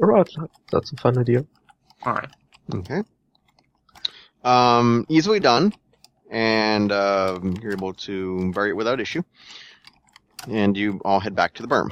Alright, 0.00 0.30
that's 0.70 0.92
a 0.92 0.96
fun 0.96 1.18
idea. 1.18 1.44
All 2.04 2.14
right. 2.14 2.30
Okay. 2.72 3.02
Um, 4.44 5.04
easily 5.08 5.40
done, 5.40 5.74
and 6.30 6.92
um 6.92 7.56
you're 7.60 7.72
able 7.72 7.94
to 7.94 8.52
bury 8.52 8.70
it 8.70 8.76
without 8.76 9.00
issue. 9.00 9.22
And 10.48 10.76
you 10.76 11.00
all 11.04 11.20
head 11.20 11.34
back 11.34 11.54
to 11.54 11.62
the 11.62 11.68
berm. 11.68 11.90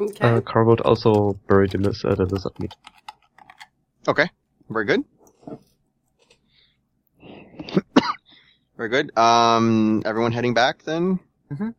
Okay. 0.00 0.26
Uh, 0.26 0.40
Carl 0.40 0.74
also 0.84 1.38
buried 1.46 1.74
in 1.74 1.82
this, 1.82 2.04
uh, 2.04 2.14
the 2.14 2.24
lizard 2.24 2.58
meat. 2.58 2.74
Okay, 4.08 4.30
very 4.70 4.86
good. 4.86 5.04
very 8.78 8.88
good. 8.88 9.16
Um, 9.18 10.02
everyone 10.06 10.32
heading 10.32 10.54
back 10.54 10.82
then. 10.84 11.20
Mhm. 11.52 11.74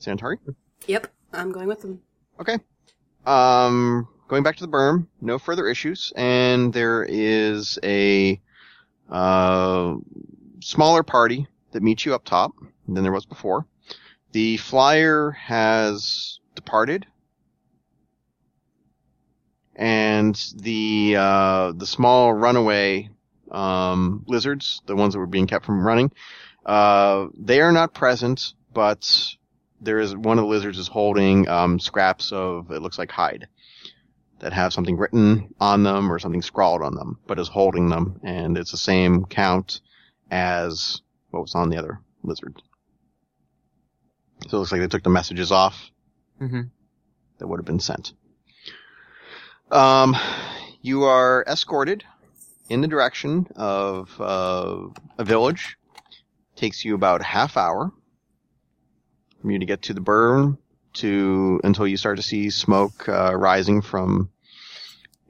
Santari. 0.00 0.38
Yep, 0.86 1.12
I'm 1.32 1.50
going 1.50 1.66
with 1.66 1.80
them. 1.80 2.00
Okay. 2.38 2.58
Um, 3.26 4.06
going 4.28 4.44
back 4.44 4.56
to 4.56 4.66
the 4.66 4.70
berm, 4.70 5.08
no 5.20 5.38
further 5.38 5.66
issues, 5.66 6.12
and 6.14 6.72
there 6.72 7.02
is 7.02 7.78
a 7.82 8.40
uh, 9.10 9.94
smaller 10.60 11.02
party 11.02 11.48
that 11.74 11.82
meets 11.82 12.06
you 12.06 12.14
up 12.14 12.24
top 12.24 12.52
than 12.88 13.02
there 13.02 13.12
was 13.12 13.26
before. 13.26 13.66
The 14.32 14.56
flyer 14.56 15.32
has 15.32 16.38
departed, 16.54 17.06
and 19.76 20.34
the 20.56 21.16
uh, 21.18 21.72
the 21.72 21.86
small 21.86 22.32
runaway 22.32 23.10
um, 23.50 24.24
lizards, 24.26 24.82
the 24.86 24.96
ones 24.96 25.14
that 25.14 25.18
were 25.18 25.26
being 25.26 25.46
kept 25.46 25.66
from 25.66 25.86
running, 25.86 26.10
uh, 26.64 27.26
they 27.36 27.60
are 27.60 27.72
not 27.72 27.92
present, 27.92 28.54
but 28.72 29.34
there 29.80 29.98
is 29.98 30.16
one 30.16 30.38
of 30.38 30.44
the 30.44 30.50
lizards 30.50 30.78
is 30.78 30.88
holding 30.88 31.48
um, 31.48 31.78
scraps 31.78 32.32
of 32.32 32.70
it 32.70 32.82
looks 32.82 32.98
like 32.98 33.10
hide 33.10 33.48
that 34.38 34.52
have 34.52 34.72
something 34.72 34.96
written 34.96 35.54
on 35.60 35.82
them 35.82 36.12
or 36.12 36.18
something 36.18 36.42
scrawled 36.42 36.82
on 36.82 36.94
them, 36.94 37.18
but 37.26 37.38
is 37.38 37.48
holding 37.48 37.88
them, 37.88 38.20
and 38.22 38.56
it's 38.56 38.70
the 38.70 38.76
same 38.76 39.24
count 39.24 39.80
as 40.30 41.02
what 41.34 41.42
was 41.42 41.54
on 41.54 41.68
the 41.68 41.76
other 41.76 41.98
lizard. 42.22 42.62
So 44.48 44.56
it 44.56 44.60
looks 44.60 44.72
like 44.72 44.80
they 44.80 44.86
took 44.88 45.02
the 45.02 45.10
messages 45.10 45.50
off 45.52 45.90
Mm-hmm. 46.40 46.62
that 47.38 47.46
would 47.46 47.58
have 47.60 47.64
been 47.64 47.78
sent. 47.80 48.12
Um, 49.70 50.16
you 50.82 51.04
are 51.04 51.44
escorted 51.46 52.02
in 52.68 52.80
the 52.80 52.88
direction 52.88 53.46
of 53.54 54.20
uh, 54.20 54.88
a 55.16 55.24
village. 55.24 55.76
Takes 56.56 56.84
you 56.84 56.94
about 56.96 57.20
a 57.20 57.24
half 57.24 57.56
hour 57.56 57.92
for 59.40 59.50
you 59.50 59.58
to 59.60 59.64
get 59.66 59.82
to 59.82 59.94
the 59.94 60.00
burn 60.00 60.58
to 60.94 61.60
until 61.62 61.86
you 61.86 61.96
start 61.96 62.16
to 62.16 62.22
see 62.22 62.50
smoke 62.50 63.08
uh, 63.08 63.34
rising 63.34 63.80
from 63.80 64.30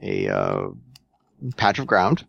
a 0.02 0.28
uh, 0.28 0.68
patch 1.56 1.78
of 1.78 1.86
ground. 1.86 2.26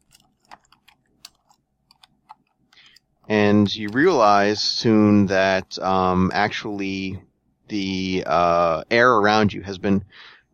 And 3.27 3.73
you 3.75 3.89
realize 3.89 4.61
soon 4.61 5.27
that 5.27 5.79
um, 5.79 6.31
actually 6.33 7.21
the 7.67 8.23
uh, 8.25 8.83
air 8.91 9.11
around 9.11 9.51
you 9.51 9.61
has 9.63 9.77
been 9.77 10.05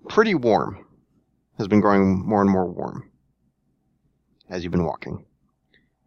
pretty 0.08 0.36
warm, 0.36 0.86
has 1.58 1.68
been 1.68 1.82
growing 1.82 2.26
more 2.26 2.42
and 2.42 2.50
more 2.50 2.66
warm 2.66 3.12
as 4.50 4.64
you've 4.64 4.72
been 4.72 4.86
walking. 4.86 5.26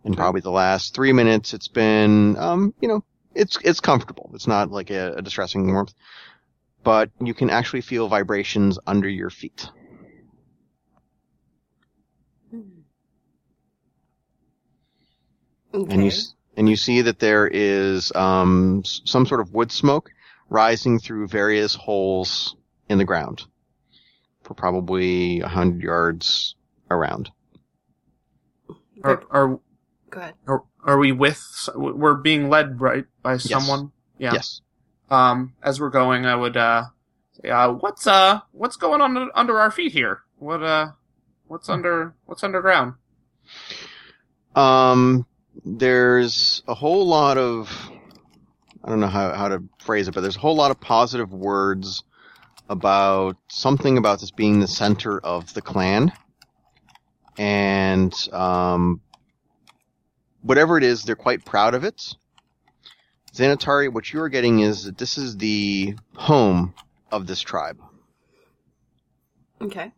In 0.05 0.15
probably 0.15 0.43
the 0.43 0.51
last 0.51 0.95
three 0.95 1.15
minutes, 1.15 1.55
it's 1.55 1.69
been, 1.69 2.37
um, 2.37 2.75
you 2.81 2.89
know, 2.89 3.03
it's 3.35 3.57
it's 3.65 3.81
comfortable. 3.81 4.31
It's 4.35 4.47
not 4.47 4.71
like 4.71 4.91
a, 4.91 5.15
a 5.15 5.23
distressing 5.23 5.67
warmth, 5.73 5.95
but 6.83 7.11
you 7.21 7.33
can 7.33 7.49
actually 7.49 7.81
feel 7.81 8.07
vibrations 8.09 8.79
under 8.87 9.09
your 9.09 9.31
feet. 9.31 9.67
Okay. 15.73 15.93
and 15.93 16.05
you 16.05 16.13
and 16.57 16.69
you 16.69 16.77
see 16.77 17.03
that 17.03 17.19
there 17.19 17.47
is 17.47 18.13
um, 18.15 18.83
some 18.85 19.27
sort 19.27 19.41
of 19.41 19.53
wood 19.53 19.73
smoke 19.73 20.11
rising 20.49 20.99
through 20.99 21.29
various 21.29 21.75
holes 21.75 22.57
in 22.89 22.99
the 22.99 23.05
ground 23.05 23.45
for 24.43 24.55
probably 24.55 25.41
a 25.41 25.49
hundred 25.49 25.83
yards 25.83 26.55
around. 26.91 27.31
Are, 29.03 29.23
are 29.31 29.61
Go 30.11 30.21
ahead. 30.21 30.35
are 30.47 30.63
are 30.85 30.99
we 30.99 31.13
with? 31.13 31.69
We're 31.75 32.15
being 32.15 32.49
led 32.49 32.81
right 32.81 33.05
by 33.23 33.39
someone. 33.39 33.91
Yeah. 34.19 34.35
Yes. 34.35 34.61
Um, 35.11 35.55
as 35.63 35.81
we're 35.81 35.91
going, 35.91 36.25
I 36.27 36.37
would 36.37 36.57
uh, 36.57 36.85
say, 37.33 37.51
uh, 37.51 37.73
what's 37.73 38.07
uh, 38.07 38.41
what's 38.53 38.77
going 38.77 39.01
on 39.01 39.31
under 39.35 39.59
our 39.59 39.71
feet 39.71 39.93
here? 39.93 40.21
What 40.39 40.63
uh, 40.63 40.93
what's 41.47 41.69
under 41.69 42.15
what's 42.27 42.45
underground? 42.45 42.95
Um, 44.55 45.27
there's 45.65 46.63
a 46.69 46.75
whole 46.75 47.07
lot 47.07 47.39
of 47.39 47.91
I 48.83 48.89
don't 48.89 49.01
know 49.01 49.07
how 49.07 49.33
how 49.33 49.49
to 49.49 49.63
phrase 49.79 50.09
it, 50.09 50.15
but 50.15 50.21
there's 50.21 50.37
a 50.37 50.41
whole 50.41 50.57
lot 50.57 50.71
of 50.71 50.81
positive 50.81 51.33
words 51.33 52.05
about 52.69 53.37
something 53.49 53.99
about 53.99 54.21
this 54.21 54.31
being 54.31 54.61
the 54.61 54.69
center 54.69 55.19
of 55.19 55.53
the 55.55 55.63
clan, 55.63 56.13
and 57.39 58.13
um, 58.33 59.01
whatever 60.43 60.77
it 60.77 60.85
is, 60.85 61.05
they're 61.05 61.17
quite 61.17 61.45
proud 61.45 61.75
of 61.75 61.85
it. 61.85 62.15
Xanatari, 63.35 63.93
what 63.93 64.13
you 64.13 64.21
are 64.21 64.29
getting 64.29 64.61
is 64.61 64.85
that 64.85 64.97
this 64.97 65.19
is 65.19 65.37
the 65.39 65.97
home 66.15 66.75
of 67.11 67.27
this 67.27 67.41
tribe. 67.41 67.79
Okay. 69.61 69.91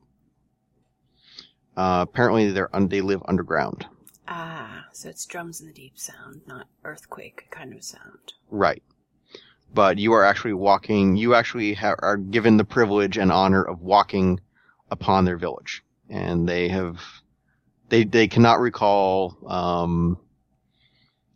Uh, 1.76 2.06
apparently, 2.08 2.50
they're 2.52 2.74
un- 2.74 2.88
they 2.88 3.02
live 3.02 3.22
underground. 3.26 3.84
Ah, 4.26 4.85
so 4.96 5.10
it's 5.10 5.26
drums 5.26 5.60
in 5.60 5.66
the 5.66 5.72
deep 5.74 5.98
sound, 5.98 6.40
not 6.46 6.68
earthquake 6.82 7.46
kind 7.50 7.74
of 7.74 7.84
sound. 7.84 8.32
Right. 8.50 8.82
But 9.74 9.98
you 9.98 10.14
are 10.14 10.24
actually 10.24 10.54
walking, 10.54 11.16
you 11.16 11.34
actually 11.34 11.74
ha- 11.74 11.96
are 11.98 12.16
given 12.16 12.56
the 12.56 12.64
privilege 12.64 13.18
and 13.18 13.30
honor 13.30 13.62
of 13.62 13.82
walking 13.82 14.40
upon 14.90 15.26
their 15.26 15.36
village. 15.36 15.82
And 16.08 16.48
they 16.48 16.68
have, 16.68 17.02
they, 17.90 18.04
they 18.04 18.26
cannot 18.26 18.60
recall, 18.60 19.36
um, 19.46 20.18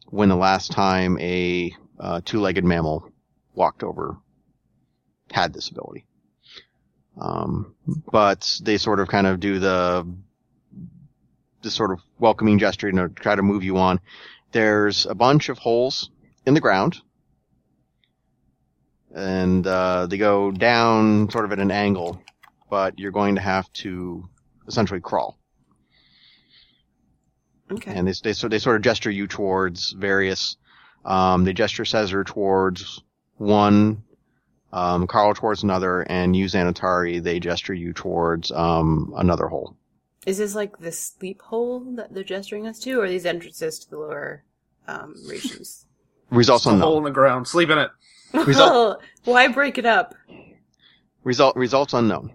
when 0.07 0.31
the 0.31 0.37
last 0.37 0.73
time 0.73 1.19
a, 1.19 1.75
uh, 1.99 2.23
two-legged 2.25 2.65
mammal 2.65 3.13
walked 3.55 3.83
over, 3.83 4.17
had 5.31 5.53
this 5.53 5.69
ability. 5.69 6.07
Um, 7.21 7.75
but 8.11 8.59
they 8.63 8.79
sort 8.79 9.01
of 9.01 9.09
kind 9.09 9.27
of 9.27 9.39
do 9.39 9.59
the, 9.59 10.07
the 11.63 11.71
sort 11.71 11.93
of 11.93 12.01
welcoming 12.19 12.59
gesture, 12.59 12.87
you 12.89 12.93
know, 12.93 13.09
try 13.09 13.35
to 13.35 13.43
move 13.43 13.63
you 13.63 13.77
on. 13.77 14.01
There's 14.53 15.07
a 15.07 15.15
bunch 15.15 15.49
of 15.49 15.59
holes 15.59 16.11
in 16.47 16.55
the 16.55 16.61
ground. 16.61 16.99
And 19.15 19.67
uh, 19.67 20.07
they 20.07 20.19
go 20.19 20.51
down 20.51 21.31
sort 21.31 21.45
of 21.45 21.53
at 21.53 21.59
an 21.59 21.71
angle, 21.71 22.23
but 22.69 22.99
you're 22.99 23.11
going 23.11 23.35
to 23.35 23.41
have 23.41 23.71
to 23.75 24.29
essentially 24.69 25.01
crawl. 25.01 25.39
Okay. 27.73 27.93
And 27.93 28.07
they, 28.07 28.15
they, 28.23 28.33
so 28.33 28.49
they 28.49 28.59
sort 28.59 28.77
of 28.77 28.83
gesture 28.83 29.11
you 29.11 29.27
towards 29.27 29.93
various, 29.93 30.57
um, 31.05 31.45
they 31.45 31.53
gesture 31.53 31.85
Caesar 31.85 32.25
towards 32.25 33.03
one, 33.37 34.03
um, 34.73 35.07
Carl 35.07 35.35
towards 35.35 35.63
another, 35.63 36.03
and 36.03 36.35
you 36.37 36.47
Xanatari, 36.47 37.23
they 37.23 37.41
gesture 37.41 37.75
you 37.75 37.93
towards 37.93 38.51
um, 38.53 39.13
another 39.17 39.49
hole. 39.49 39.77
Is 40.27 40.39
this 40.39 40.55
like 40.55 40.79
the 40.79 40.93
sleep 40.93 41.41
hole 41.43 41.81
that 41.97 42.13
they're 42.13 42.25
gesturing 42.25 42.67
us 42.67 42.79
to, 42.81 43.01
or 43.01 43.05
are 43.05 43.09
these 43.09 43.25
entrances 43.27 43.79
to 43.81 43.91
the 43.91 43.99
lower 43.99 44.45
um, 44.87 45.15
regions? 45.29 45.87
Results 46.31 46.65
Just 46.65 46.77
a 46.77 46.79
hole 46.79 46.99
in 46.99 47.05
the 47.05 47.11
ground. 47.11 47.49
Sleep 47.49 47.71
in 47.71 47.79
it. 47.79 47.91
Result- 48.35 48.71
Well, 48.73 49.01
why 49.25 49.49
break 49.49 49.79
it 49.79 49.87
up? 49.87 50.15
Result 51.25 51.57
results 51.57 51.93
unknown. 51.93 52.33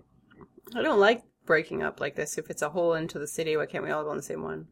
I 0.75 0.81
don't 0.81 0.99
like 0.99 1.23
breaking 1.45 1.81
up 1.83 1.99
like 2.01 2.15
this. 2.15 2.37
If 2.37 2.49
it's 2.49 2.61
a 2.61 2.69
hole 2.69 2.93
into 2.95 3.17
the 3.19 3.27
city, 3.27 3.55
why 3.55 3.65
can't 3.67 3.83
we 3.83 3.91
all 3.91 4.03
go 4.03 4.09
on 4.09 4.17
the 4.17 4.23
same 4.23 4.43
one? 4.43 4.67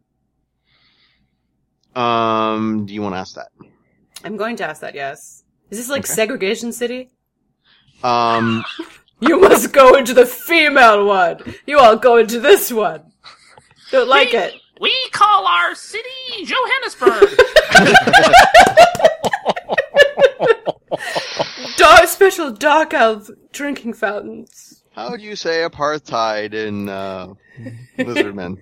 Um, 1.95 2.85
do 2.85 2.93
you 2.93 3.01
want 3.01 3.15
to 3.15 3.19
ask 3.19 3.35
that? 3.35 3.49
I'm 4.23 4.35
going 4.37 4.55
to 4.57 4.65
ask 4.65 4.81
that. 4.81 4.95
Yes. 4.95 5.43
Is 5.69 5.77
this 5.77 5.89
like 5.89 6.03
Okay. 6.03 6.13
segregation 6.13 6.71
city? 6.73 7.09
Um, 8.03 8.63
You 9.27 9.39
must 9.39 9.71
go 9.71 9.95
into 9.95 10.13
the 10.13 10.25
female 10.25 11.05
one. 11.05 11.37
You 11.65 11.79
all 11.79 11.95
go 11.95 12.17
into 12.17 12.39
this 12.39 12.71
one. 12.71 13.11
Don't 13.91 14.09
like 14.09 14.33
it. 14.33 14.53
We 14.81 14.93
call 15.11 15.45
our 15.47 15.73
city 15.75 16.09
Johannesburg. 16.43 17.29
Dark, 21.77 22.07
special 22.07 22.51
dark 22.51 22.93
elf 22.93 23.29
drinking 23.51 23.93
fountains. 23.93 24.83
how 24.95 25.09
would 25.11 25.21
you 25.21 25.35
say 25.35 25.63
apartheid 25.67 26.53
in 26.53 26.89
uh, 26.89 27.33
Lizardmen? 27.97 28.57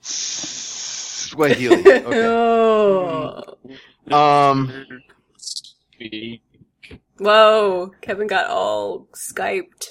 Swahili. 0.00 1.80
Okay. 1.80 2.04
Oh. 4.10 4.10
Um, 4.10 4.84
Whoa. 7.22 7.92
Kevin 8.00 8.26
got 8.26 8.48
all 8.48 9.06
Skyped. 9.14 9.86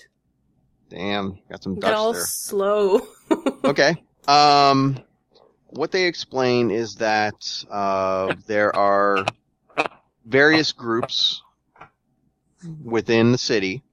damn, 0.90 1.40
got 1.50 1.64
some 1.64 1.76
Got 1.80 1.94
all 1.94 2.14
there. 2.14 2.24
slow. 2.26 3.02
Okay. 3.64 3.96
Um, 4.28 5.00
what 5.68 5.92
they 5.92 6.06
explain 6.06 6.72
is 6.72 6.96
that 6.96 7.64
uh, 7.70 8.36
there 8.48 8.76
are 8.76 9.26
various 10.26 10.72
groups 10.74 11.42
within 12.84 13.32
the 13.32 13.38
city. 13.38 13.84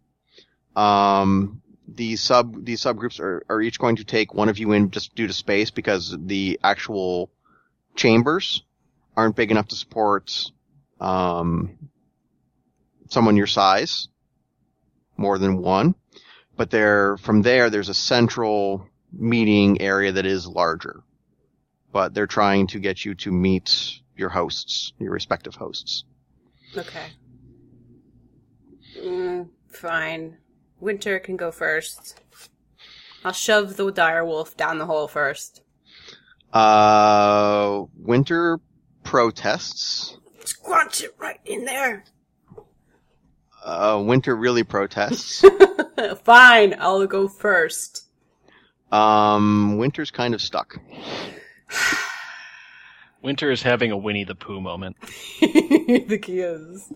Um, 0.74 1.62
these 1.86 2.23
sub 2.23 2.65
these 2.65 2.81
subgroups 2.82 3.20
are, 3.20 3.44
are 3.48 3.60
each 3.60 3.78
going 3.78 3.97
to 3.97 4.05
take 4.05 4.35
one 4.35 4.48
of 4.48 4.59
you 4.59 4.73
in 4.73 4.90
just 4.90 5.15
due 5.15 5.27
to 5.27 5.32
space 5.32 5.70
because 5.70 6.16
the 6.19 6.59
actual 6.65 7.31
chambers 7.94 8.65
aren't 9.16 9.36
big 9.36 9.51
enough 9.51 9.69
to 9.69 9.77
support 9.77 10.51
um, 11.01 11.78
someone 13.09 13.36
your 13.36 13.47
size 13.47 14.09
more 15.16 15.39
than 15.39 15.62
one. 15.62 15.94
But 16.56 16.70
there 16.70 17.16
from 17.18 17.43
there 17.43 17.70
there's 17.70 17.89
a 17.89 17.94
central 17.94 18.86
meeting 19.12 19.80
area 19.80 20.12
that 20.12 20.26
is 20.26 20.47
larger. 20.47 21.02
But 21.93 22.14
they're 22.14 22.26
trying 22.26 22.66
to 22.68 22.78
get 22.78 23.05
you 23.05 23.14
to 23.16 23.32
meet 23.32 24.01
your 24.16 24.28
hosts, 24.28 24.93
your 24.98 25.12
respective 25.12 25.55
hosts. 25.55 26.05
Okay. 26.76 27.06
Mm, 28.98 29.48
fine. 29.68 30.36
Winter 30.80 31.18
can 31.18 31.36
go 31.36 31.51
first. 31.51 32.20
I'll 33.24 33.32
shove 33.32 33.76
the 33.76 33.90
dire 33.90 34.24
wolf 34.24 34.56
down 34.56 34.78
the 34.78 34.86
hole 34.86 35.09
first. 35.09 35.62
Uh, 36.52 37.85
winter 37.97 38.60
protests. 39.02 40.16
Squanch 40.44 41.02
it 41.02 41.14
right 41.18 41.40
in 41.44 41.64
there. 41.64 42.05
Uh, 43.64 44.02
winter 44.05 44.36
really 44.36 44.62
protests. 44.64 45.44
Fine, 46.24 46.76
I'll 46.78 47.06
go 47.06 47.28
first. 47.28 48.06
um, 48.93 49.76
winter's 49.78 50.10
kind 50.10 50.35
of 50.35 50.40
stuck. 50.40 50.78
Winter 53.20 53.51
is 53.51 53.62
having 53.62 53.90
a 53.90 53.97
Winnie 53.97 54.22
the 54.24 54.36
Pooh 54.36 54.60
moment. 54.60 54.97
the 55.40 56.18
key 56.22 56.39
is. 56.40 56.93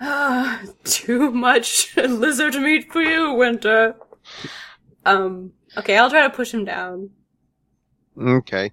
Ah, 0.00 0.62
too 0.84 1.32
much 1.32 1.96
lizard 1.96 2.54
meat 2.54 2.92
for 2.92 3.02
you, 3.02 3.32
Winter. 3.34 3.96
Um, 5.04 5.52
okay, 5.76 5.98
I'll 5.98 6.10
try 6.10 6.22
to 6.22 6.30
push 6.30 6.54
him 6.54 6.64
down. 6.64 7.10
Okay. 8.20 8.70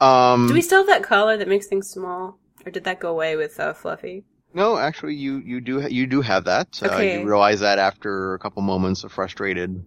Um, 0.00 0.48
Do 0.48 0.54
we 0.54 0.60
still 0.62 0.80
have 0.80 0.88
that 0.88 1.04
collar 1.04 1.36
that 1.36 1.48
makes 1.48 1.66
things 1.68 1.88
small? 1.88 2.38
Or 2.66 2.72
did 2.72 2.82
that 2.84 2.98
go 3.00 3.10
away 3.10 3.36
with 3.36 3.58
uh, 3.60 3.72
Fluffy? 3.72 4.24
No, 4.54 4.76
actually, 4.76 5.14
you, 5.14 5.38
you 5.38 5.60
do, 5.60 5.86
you 5.88 6.06
do 6.06 6.20
have 6.20 6.44
that. 6.44 6.80
Uh, 6.82 6.98
you 6.98 7.24
realize 7.24 7.60
that 7.60 7.78
after 7.78 8.34
a 8.34 8.38
couple 8.38 8.62
moments 8.62 9.04
of 9.04 9.12
frustrated. 9.12 9.84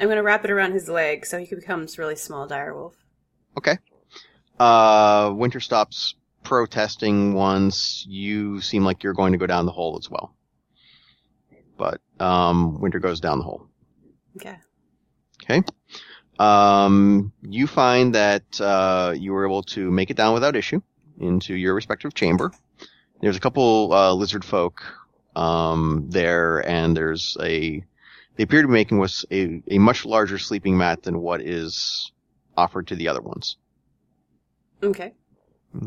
I'm 0.00 0.08
gonna 0.08 0.22
wrap 0.22 0.44
it 0.44 0.50
around 0.50 0.72
his 0.72 0.88
leg 0.88 1.24
so 1.24 1.38
he 1.38 1.54
becomes 1.54 1.98
really 1.98 2.16
small 2.16 2.48
direwolf. 2.48 2.94
Okay. 3.56 3.78
Uh, 4.58 5.32
winter 5.34 5.60
stops 5.60 6.14
protesting 6.42 7.34
once 7.34 8.04
you 8.08 8.60
seem 8.60 8.84
like 8.84 9.02
you're 9.02 9.14
going 9.14 9.32
to 9.32 9.38
go 9.38 9.46
down 9.46 9.66
the 9.66 9.72
hole 9.72 9.96
as 9.98 10.10
well. 10.10 10.34
But, 11.76 12.00
um, 12.20 12.80
winter 12.80 13.00
goes 13.00 13.20
down 13.20 13.38
the 13.38 13.44
hole. 13.44 13.68
Okay. 14.36 14.56
Okay. 15.42 15.62
Um, 16.38 17.32
you 17.42 17.66
find 17.66 18.14
that 18.14 18.60
uh, 18.60 19.14
you 19.16 19.32
were 19.32 19.46
able 19.46 19.62
to 19.64 19.90
make 19.90 20.10
it 20.10 20.16
down 20.16 20.34
without 20.34 20.56
issue 20.56 20.80
into 21.18 21.54
your 21.54 21.74
respective 21.74 22.14
chamber. 22.14 22.52
There's 23.20 23.36
a 23.36 23.40
couple 23.40 23.92
uh, 23.92 24.12
lizard 24.12 24.44
folk 24.44 24.82
um, 25.36 26.06
there, 26.10 26.66
and 26.68 26.96
there's 26.96 27.36
a. 27.40 27.82
They 28.36 28.42
appear 28.42 28.62
to 28.62 28.68
be 28.68 28.74
making 28.74 28.98
was 28.98 29.24
a, 29.30 29.62
a 29.70 29.78
much 29.78 30.04
larger 30.04 30.38
sleeping 30.38 30.76
mat 30.76 31.04
than 31.04 31.20
what 31.20 31.40
is 31.40 32.10
offered 32.56 32.88
to 32.88 32.96
the 32.96 33.08
other 33.08 33.20
ones. 33.20 33.56
Okay. 34.82 35.14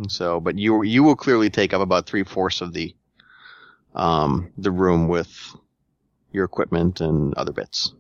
So, 0.09 0.39
but 0.39 0.57
you 0.57 0.83
you 0.83 1.03
will 1.03 1.15
clearly 1.15 1.49
take 1.49 1.73
up 1.73 1.81
about 1.81 2.05
three 2.07 2.23
fourths 2.23 2.61
of 2.61 2.73
the 2.73 2.95
um, 3.95 4.51
the 4.57 4.71
room 4.71 5.07
with 5.07 5.55
your 6.31 6.45
equipment 6.45 7.01
and 7.01 7.33
other 7.35 7.53
bits. 7.53 7.93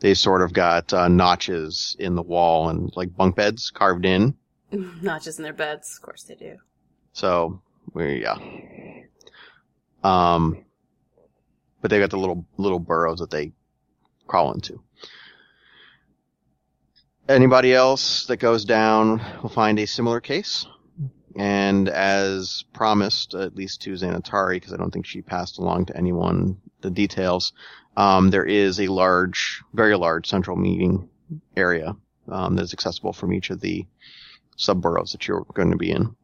They 0.00 0.14
sort 0.14 0.42
of 0.42 0.52
got 0.52 0.92
uh, 0.92 1.08
notches 1.08 1.96
in 1.98 2.14
the 2.14 2.22
wall 2.22 2.68
and 2.68 2.90
like 2.94 3.16
bunk 3.16 3.36
beds 3.36 3.70
carved 3.70 4.06
in. 4.06 4.36
Notches 4.70 5.38
in 5.38 5.42
their 5.42 5.52
beds, 5.52 5.96
of 5.96 6.02
course 6.02 6.22
they 6.22 6.34
do. 6.34 6.56
So 7.18 7.60
we 7.94 8.22
yeah. 8.22 8.38
Um, 10.04 10.64
but 11.80 11.90
they 11.90 11.98
got 11.98 12.10
the 12.10 12.16
little 12.16 12.46
little 12.58 12.78
burrows 12.78 13.18
that 13.18 13.30
they 13.30 13.50
crawl 14.28 14.52
into. 14.52 14.80
Anybody 17.28 17.74
else 17.74 18.26
that 18.26 18.36
goes 18.36 18.64
down 18.64 19.20
will 19.42 19.50
find 19.50 19.80
a 19.80 19.86
similar 19.86 20.20
case. 20.20 20.64
And 21.36 21.88
as 21.88 22.64
promised, 22.72 23.34
at 23.34 23.56
least 23.56 23.82
to 23.82 23.94
Xanatari, 23.94 24.54
because 24.54 24.72
I 24.72 24.76
don't 24.76 24.92
think 24.92 25.06
she 25.06 25.20
passed 25.20 25.58
along 25.58 25.86
to 25.86 25.96
anyone 25.96 26.58
the 26.82 26.90
details, 26.90 27.52
um, 27.96 28.30
there 28.30 28.44
is 28.44 28.78
a 28.78 28.86
large, 28.86 29.62
very 29.74 29.96
large 29.96 30.28
central 30.28 30.56
meeting 30.56 31.08
area 31.56 31.96
um, 32.28 32.54
that 32.54 32.62
is 32.62 32.72
accessible 32.72 33.12
from 33.12 33.32
each 33.32 33.50
of 33.50 33.60
the 33.60 33.86
sub 34.56 34.80
burrows 34.80 35.12
that 35.12 35.26
you're 35.26 35.44
going 35.54 35.72
to 35.72 35.76
be 35.76 35.90
in. 35.90 36.14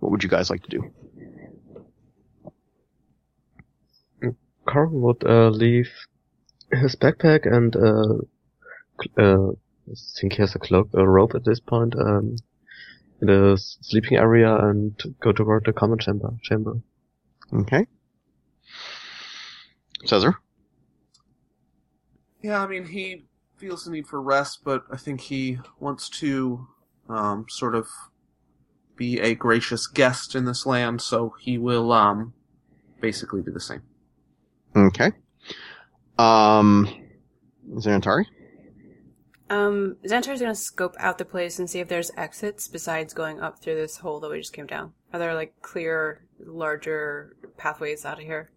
What 0.00 0.12
would 0.12 0.22
you 0.22 0.28
guys 0.28 0.50
like 0.50 0.62
to 0.64 0.70
do? 0.70 0.90
Carl 4.66 4.90
would 4.90 5.24
uh, 5.24 5.48
leave 5.48 5.90
his 6.72 6.96
backpack 6.96 7.46
and 7.46 7.76
uh, 7.76 8.16
uh, 9.16 9.52
I 9.52 9.94
think 10.18 10.34
he 10.34 10.42
has 10.42 10.54
a 10.54 10.58
cloak, 10.58 10.90
a 10.94 11.08
rope 11.08 11.34
at 11.34 11.44
this 11.44 11.60
point, 11.60 11.94
um, 11.96 12.36
in 13.20 13.28
the 13.28 13.56
sleeping 13.56 14.18
area 14.18 14.54
and 14.54 15.00
go 15.20 15.32
toward 15.32 15.64
the 15.64 15.72
common 15.72 15.98
chamber. 15.98 16.30
Chamber. 16.42 16.74
Okay. 17.52 17.86
Caesar? 20.04 20.34
Yeah, 22.42 22.62
I 22.62 22.66
mean, 22.66 22.86
he 22.86 23.24
feels 23.56 23.84
the 23.84 23.90
need 23.92 24.06
for 24.06 24.20
rest, 24.20 24.60
but 24.64 24.84
I 24.90 24.96
think 24.96 25.20
he 25.22 25.58
wants 25.78 26.08
to 26.20 26.66
um, 27.08 27.46
sort 27.48 27.74
of 27.74 27.88
be 28.96 29.20
a 29.20 29.34
gracious 29.34 29.86
guest 29.86 30.34
in 30.34 30.44
this 30.44 30.66
land, 30.66 31.00
so 31.02 31.34
he 31.40 31.58
will 31.58 31.92
um, 31.92 32.32
basically 33.00 33.42
do 33.42 33.50
the 33.52 33.60
same. 33.60 33.82
Okay. 34.74 35.12
Um, 36.18 36.88
Xanatari? 37.74 38.24
Um, 39.48 39.96
Xantar's 40.04 40.40
gonna 40.40 40.54
scope 40.54 40.96
out 40.98 41.18
the 41.18 41.24
place 41.24 41.58
and 41.58 41.70
see 41.70 41.78
if 41.80 41.88
there's 41.88 42.10
exits 42.16 42.66
besides 42.68 43.14
going 43.14 43.40
up 43.40 43.60
through 43.60 43.76
this 43.76 43.98
hole 43.98 44.18
that 44.20 44.30
we 44.30 44.38
just 44.38 44.52
came 44.52 44.66
down. 44.66 44.92
Are 45.12 45.18
there 45.18 45.34
like 45.34 45.54
clear, 45.62 46.26
larger 46.44 47.36
pathways 47.56 48.04
out 48.04 48.18
of 48.18 48.24
here? 48.24 48.50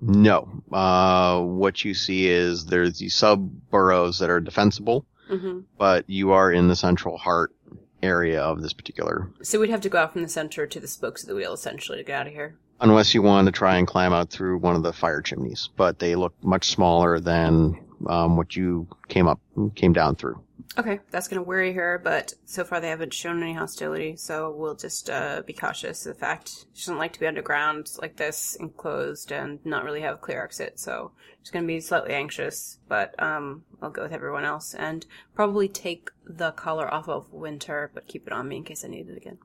No. 0.00 0.62
Uh, 0.70 1.40
what 1.40 1.84
you 1.84 1.94
see 1.94 2.28
is 2.28 2.66
there's 2.66 2.98
these 2.98 3.14
sub 3.14 3.50
burrows 3.70 4.18
that 4.18 4.30
are 4.30 4.40
defensible, 4.40 5.06
Mm-hmm. 5.30 5.60
but 5.78 6.04
you 6.10 6.32
are 6.32 6.52
in 6.52 6.68
the 6.68 6.76
central 6.76 7.16
heart 7.16 7.54
area 8.02 8.40
of 8.40 8.62
this 8.62 8.72
particular. 8.72 9.28
So 9.42 9.60
we'd 9.60 9.70
have 9.70 9.80
to 9.82 9.88
go 9.88 9.98
out 9.98 10.12
from 10.12 10.22
the 10.22 10.28
center 10.28 10.66
to 10.66 10.80
the 10.80 10.88
spokes 10.88 11.22
of 11.22 11.28
the 11.28 11.34
wheel 11.34 11.52
essentially 11.52 11.98
to 11.98 12.04
get 12.04 12.20
out 12.20 12.26
of 12.26 12.32
here. 12.32 12.56
Unless 12.80 13.14
you 13.14 13.22
want 13.22 13.46
to 13.46 13.52
try 13.52 13.76
and 13.76 13.86
climb 13.86 14.12
out 14.12 14.30
through 14.30 14.58
one 14.58 14.74
of 14.74 14.82
the 14.82 14.92
fire 14.92 15.22
chimneys, 15.22 15.68
but 15.76 16.00
they 16.00 16.16
look 16.16 16.34
much 16.42 16.70
smaller 16.70 17.20
than 17.20 17.78
um, 18.08 18.36
what 18.36 18.56
you 18.56 18.88
came 19.08 19.28
up 19.28 19.40
came 19.76 19.92
down 19.92 20.16
through. 20.16 20.42
Okay, 20.78 21.00
that's 21.10 21.28
gonna 21.28 21.42
worry 21.42 21.72
her, 21.72 22.00
but 22.02 22.34
so 22.44 22.64
far 22.64 22.80
they 22.80 22.88
haven't 22.88 23.14
shown 23.14 23.42
any 23.42 23.54
hostility, 23.54 24.16
so 24.16 24.50
we'll 24.50 24.74
just 24.74 25.10
uh, 25.10 25.42
be 25.46 25.52
cautious 25.52 26.06
of 26.06 26.14
the 26.14 26.18
fact 26.18 26.66
she 26.72 26.82
doesn't 26.82 26.98
like 26.98 27.12
to 27.12 27.20
be 27.20 27.26
underground 27.26 27.90
like 28.00 28.16
this, 28.16 28.56
enclosed, 28.56 29.32
and 29.32 29.64
not 29.64 29.84
really 29.84 30.00
have 30.00 30.14
a 30.14 30.18
clear 30.18 30.42
exit. 30.42 30.78
So 30.78 31.12
she's 31.42 31.50
gonna 31.50 31.66
be 31.66 31.80
slightly 31.80 32.14
anxious, 32.14 32.78
but 32.88 33.14
um, 33.22 33.64
I'll 33.80 33.90
go 33.90 34.02
with 34.02 34.12
everyone 34.12 34.44
else 34.44 34.74
and 34.74 35.04
probably 35.34 35.68
take 35.68 36.10
the 36.26 36.52
collar 36.52 36.92
off 36.92 37.08
of 37.08 37.32
Winter, 37.32 37.90
but 37.94 38.08
keep 38.08 38.26
it 38.26 38.32
on 38.32 38.48
me 38.48 38.56
in 38.58 38.64
case 38.64 38.84
I 38.84 38.88
need 38.88 39.08
it 39.08 39.16
again. 39.16 39.38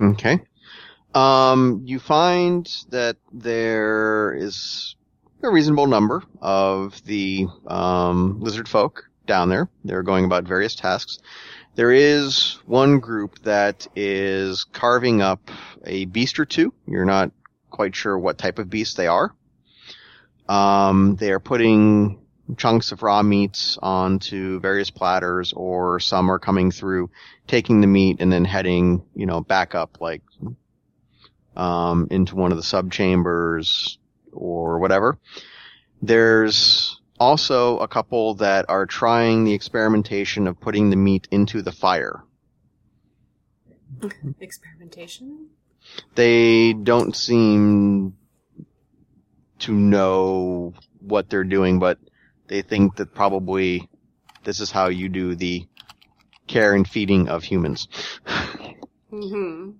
Okay. 0.00 0.40
Um, 1.14 1.82
you 1.84 1.98
find 1.98 2.68
that 2.88 3.16
there 3.32 4.34
is 4.34 4.96
a 5.42 5.50
reasonable 5.50 5.86
number 5.86 6.22
of 6.40 7.04
the 7.04 7.46
um, 7.66 8.40
lizard 8.40 8.68
folk 8.68 9.10
down 9.32 9.48
there. 9.48 9.70
They're 9.82 10.02
going 10.02 10.26
about 10.26 10.44
various 10.44 10.74
tasks. 10.74 11.18
There 11.74 11.90
is 11.90 12.58
one 12.66 13.00
group 13.00 13.38
that 13.44 13.86
is 13.96 14.64
carving 14.64 15.22
up 15.22 15.50
a 15.86 16.04
beast 16.04 16.38
or 16.38 16.44
two. 16.44 16.74
You're 16.86 17.06
not 17.06 17.32
quite 17.70 17.96
sure 17.96 18.18
what 18.18 18.36
type 18.36 18.58
of 18.58 18.68
beast 18.68 18.98
they 18.98 19.06
are. 19.06 19.34
Um, 20.50 21.16
they 21.16 21.32
are 21.32 21.40
putting 21.40 22.20
chunks 22.58 22.92
of 22.92 23.02
raw 23.02 23.22
meats 23.22 23.78
onto 23.80 24.60
various 24.60 24.90
platters, 24.90 25.54
or 25.54 25.98
some 25.98 26.30
are 26.30 26.38
coming 26.38 26.70
through, 26.70 27.08
taking 27.46 27.80
the 27.80 27.86
meat 27.86 28.18
and 28.20 28.30
then 28.30 28.44
heading, 28.44 29.02
you 29.14 29.24
know, 29.24 29.40
back 29.40 29.74
up 29.74 29.98
like 29.98 30.20
um, 31.56 32.06
into 32.10 32.36
one 32.36 32.50
of 32.52 32.58
the 32.58 32.62
sub 32.62 32.92
chambers 32.92 33.98
or 34.30 34.78
whatever. 34.78 35.18
There's 36.02 37.00
also 37.22 37.78
a 37.78 37.86
couple 37.86 38.34
that 38.34 38.66
are 38.68 38.84
trying 38.84 39.44
the 39.44 39.54
experimentation 39.54 40.48
of 40.48 40.60
putting 40.60 40.90
the 40.90 40.96
meat 40.96 41.28
into 41.30 41.62
the 41.62 41.70
fire. 41.70 42.24
Experimentation? 44.40 45.46
They 46.16 46.72
don't 46.72 47.14
seem 47.14 48.16
to 49.60 49.72
know 49.72 50.74
what 50.98 51.30
they're 51.30 51.44
doing, 51.44 51.78
but 51.78 51.98
they 52.48 52.62
think 52.62 52.96
that 52.96 53.14
probably 53.14 53.88
this 54.42 54.58
is 54.58 54.72
how 54.72 54.88
you 54.88 55.08
do 55.08 55.36
the 55.36 55.64
care 56.48 56.74
and 56.74 56.88
feeding 56.88 57.28
of 57.28 57.44
humans. 57.44 57.86
hmm 59.10 59.70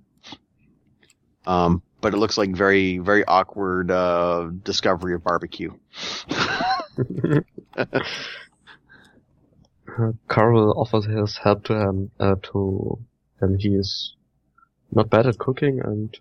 Um, 1.44 1.82
but 2.00 2.14
it 2.14 2.18
looks 2.18 2.38
like 2.38 2.54
very, 2.54 2.98
very 2.98 3.24
awkward 3.24 3.90
uh, 3.90 4.50
discovery 4.62 5.14
of 5.14 5.24
barbecue. 5.24 5.72
Uh, 9.98 10.12
Carl 10.28 10.72
offers 10.76 11.04
his 11.04 11.36
help 11.36 11.64
to 11.64 11.74
him, 11.74 12.10
uh, 12.18 12.36
to 12.42 12.98
him. 13.40 13.58
He 13.58 13.74
is 13.74 14.14
not 14.90 15.10
bad 15.10 15.26
at 15.26 15.38
cooking 15.38 15.80
and 15.84 16.16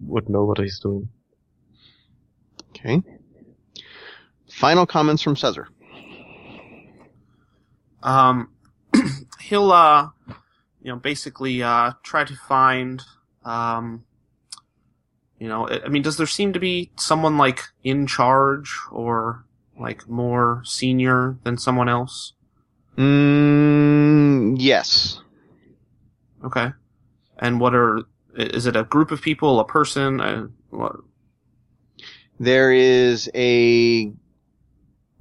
would 0.00 0.28
know 0.28 0.44
what 0.44 0.58
he's 0.58 0.78
doing. 0.80 1.08
Okay. 2.70 3.02
Final 4.50 4.86
comments 4.86 5.22
from 5.22 5.36
Caesar. 5.36 5.68
Um, 8.02 8.50
he'll, 9.40 9.72
uh, 9.72 10.08
you 10.82 10.92
know, 10.92 10.96
basically, 10.96 11.62
uh, 11.62 11.92
try 12.02 12.24
to 12.24 12.34
find, 12.34 13.02
um, 13.44 14.04
you 15.38 15.48
know, 15.48 15.68
I 15.68 15.84
I 15.84 15.88
mean, 15.88 16.02
does 16.02 16.16
there 16.16 16.26
seem 16.26 16.52
to 16.52 16.60
be 16.60 16.90
someone 16.96 17.38
like 17.38 17.60
in 17.84 18.06
charge 18.06 18.76
or 18.90 19.44
like 19.82 20.08
more 20.08 20.62
senior 20.64 21.36
than 21.44 21.58
someone 21.58 21.88
else? 21.88 22.32
Mm, 22.96 24.56
yes. 24.58 25.20
Okay. 26.44 26.68
And 27.38 27.60
what 27.60 27.74
are, 27.74 28.02
is 28.36 28.66
it 28.66 28.76
a 28.76 28.84
group 28.84 29.10
of 29.10 29.20
people, 29.20 29.60
a 29.60 29.64
person? 29.64 30.20
Uh, 30.20 30.46
what? 30.70 30.96
There 32.38 32.72
is 32.72 33.30
a 33.34 34.12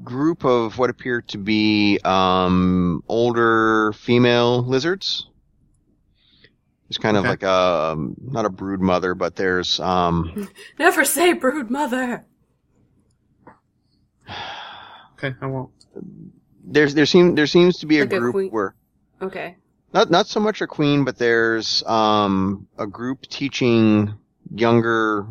group 0.04 0.44
of 0.44 0.78
what 0.78 0.90
appear 0.90 1.22
to 1.22 1.38
be 1.38 2.00
um, 2.04 3.04
older 3.08 3.94
female 3.94 4.64
lizards. 4.64 5.28
It's 6.90 6.98
kind 6.98 7.16
of 7.16 7.24
like 7.24 7.44
a 7.44 7.94
um, 7.94 8.16
not 8.22 8.46
a 8.46 8.50
brood 8.50 8.82
mother, 8.82 9.16
but 9.16 9.38
there's 9.38 9.80
um, 9.80 10.50
Never 10.80 11.06
say 11.06 11.32
brood 11.32 11.72
mother. 11.72 12.26
Okay, 15.24 15.36
I 15.42 15.46
won't. 15.46 15.70
there's 16.64 16.94
there 16.96 17.06
seem 17.06 17.36
there 17.36 17.46
seems 17.48 17.78
to 17.80 17.86
be 17.86 18.00
a 18.00 18.04
Like 18.06 18.14
a 18.14 18.20
group 18.20 18.34
queen- 18.34 18.50
where 18.52 18.76
Okay. 19.22 19.56
not 19.94 20.10
not 20.10 20.28
so 20.28 20.40
much 20.40 20.62
a 20.62 20.68
queen, 20.68 21.04
but 21.04 21.18
there's 21.18 21.84
um, 21.86 22.68
a 22.78 22.88
group 22.88 23.22
teaching 23.28 24.14
younger 24.54 25.28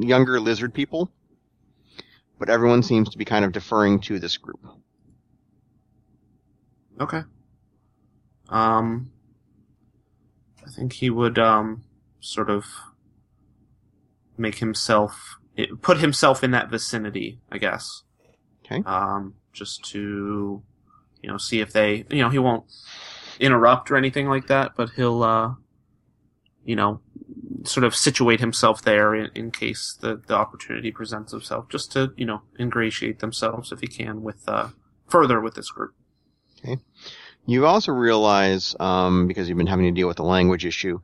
younger 0.00 0.40
lizard 0.40 0.72
people, 0.72 1.10
but 2.38 2.48
everyone 2.48 2.82
seems 2.82 3.10
to 3.10 3.18
be 3.18 3.24
kind 3.24 3.44
of 3.44 3.50
deferring 3.52 3.98
to 4.00 4.18
this 4.20 4.36
group. 4.36 4.60
Okay. 7.00 7.22
Um, 8.48 9.10
I 10.64 10.70
think 10.70 10.92
he 10.92 11.10
would 11.10 11.38
um 11.40 11.82
sort 12.20 12.48
of 12.50 12.64
make 14.38 14.56
himself 14.58 15.36
it- 15.56 15.82
put 15.82 15.98
himself 15.98 16.42
in 16.44 16.50
that 16.52 16.70
vicinity, 16.70 17.40
I 17.50 17.58
guess. 17.58 18.02
Okay. 18.64 18.82
Um, 18.86 19.34
just 19.52 19.84
to 19.92 20.62
you 21.22 21.28
know 21.30 21.38
see 21.38 21.60
if 21.60 21.72
they 21.72 22.04
you 22.10 22.22
know 22.22 22.30
he 22.30 22.38
won't 22.38 22.64
interrupt 23.40 23.90
or 23.90 23.96
anything 23.96 24.28
like 24.28 24.46
that, 24.48 24.72
but 24.76 24.90
he'll 24.90 25.22
uh 25.22 25.54
you 26.64 26.76
know 26.76 27.00
sort 27.64 27.84
of 27.84 27.94
situate 27.94 28.40
himself 28.40 28.82
there 28.82 29.14
in, 29.14 29.30
in 29.34 29.50
case 29.50 29.96
the 30.00 30.20
the 30.26 30.34
opportunity 30.34 30.90
presents 30.90 31.32
itself, 31.32 31.68
just 31.68 31.92
to 31.92 32.12
you 32.16 32.26
know 32.26 32.42
ingratiate 32.58 33.20
themselves 33.20 33.70
if 33.72 33.80
he 33.80 33.86
can 33.86 34.22
with 34.22 34.48
uh 34.48 34.68
further 35.08 35.40
with 35.40 35.54
this 35.54 35.70
group. 35.70 35.94
Okay. 36.58 36.78
You 37.46 37.66
also 37.66 37.92
realize, 37.92 38.74
um, 38.80 39.26
because 39.28 39.48
you've 39.50 39.58
been 39.58 39.66
having 39.66 39.84
to 39.84 39.90
deal 39.90 40.08
with 40.08 40.16
the 40.16 40.24
language 40.24 40.64
issue, 40.64 41.00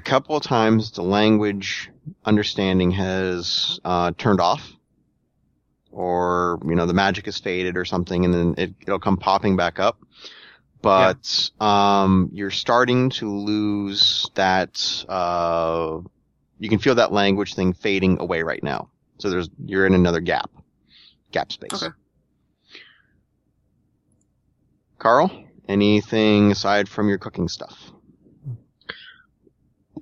a 0.00 0.02
couple 0.02 0.34
of 0.34 0.42
times 0.42 0.92
the 0.92 1.02
language 1.02 1.90
understanding 2.24 2.90
has 2.92 3.78
uh, 3.84 4.12
turned 4.16 4.40
off, 4.40 4.72
or 5.92 6.58
you 6.64 6.74
know 6.74 6.86
the 6.86 6.94
magic 6.94 7.26
has 7.26 7.38
faded 7.38 7.76
or 7.76 7.84
something, 7.84 8.24
and 8.24 8.32
then 8.32 8.54
it, 8.56 8.74
it'll 8.80 8.98
come 8.98 9.18
popping 9.18 9.56
back 9.56 9.78
up. 9.78 9.98
But 10.80 11.50
um, 11.60 12.30
you're 12.32 12.50
starting 12.50 13.10
to 13.10 13.30
lose 13.30 14.30
that. 14.36 15.04
Uh, 15.06 16.00
you 16.58 16.70
can 16.70 16.78
feel 16.78 16.94
that 16.94 17.12
language 17.12 17.54
thing 17.54 17.74
fading 17.74 18.18
away 18.20 18.42
right 18.42 18.62
now. 18.62 18.88
So 19.18 19.28
there's 19.28 19.50
you're 19.62 19.86
in 19.86 19.92
another 19.92 20.20
gap, 20.20 20.50
gap 21.30 21.52
space. 21.52 21.74
Okay. 21.74 21.94
Carl, 24.98 25.30
anything 25.68 26.52
aside 26.52 26.88
from 26.88 27.10
your 27.10 27.18
cooking 27.18 27.48
stuff? 27.48 27.92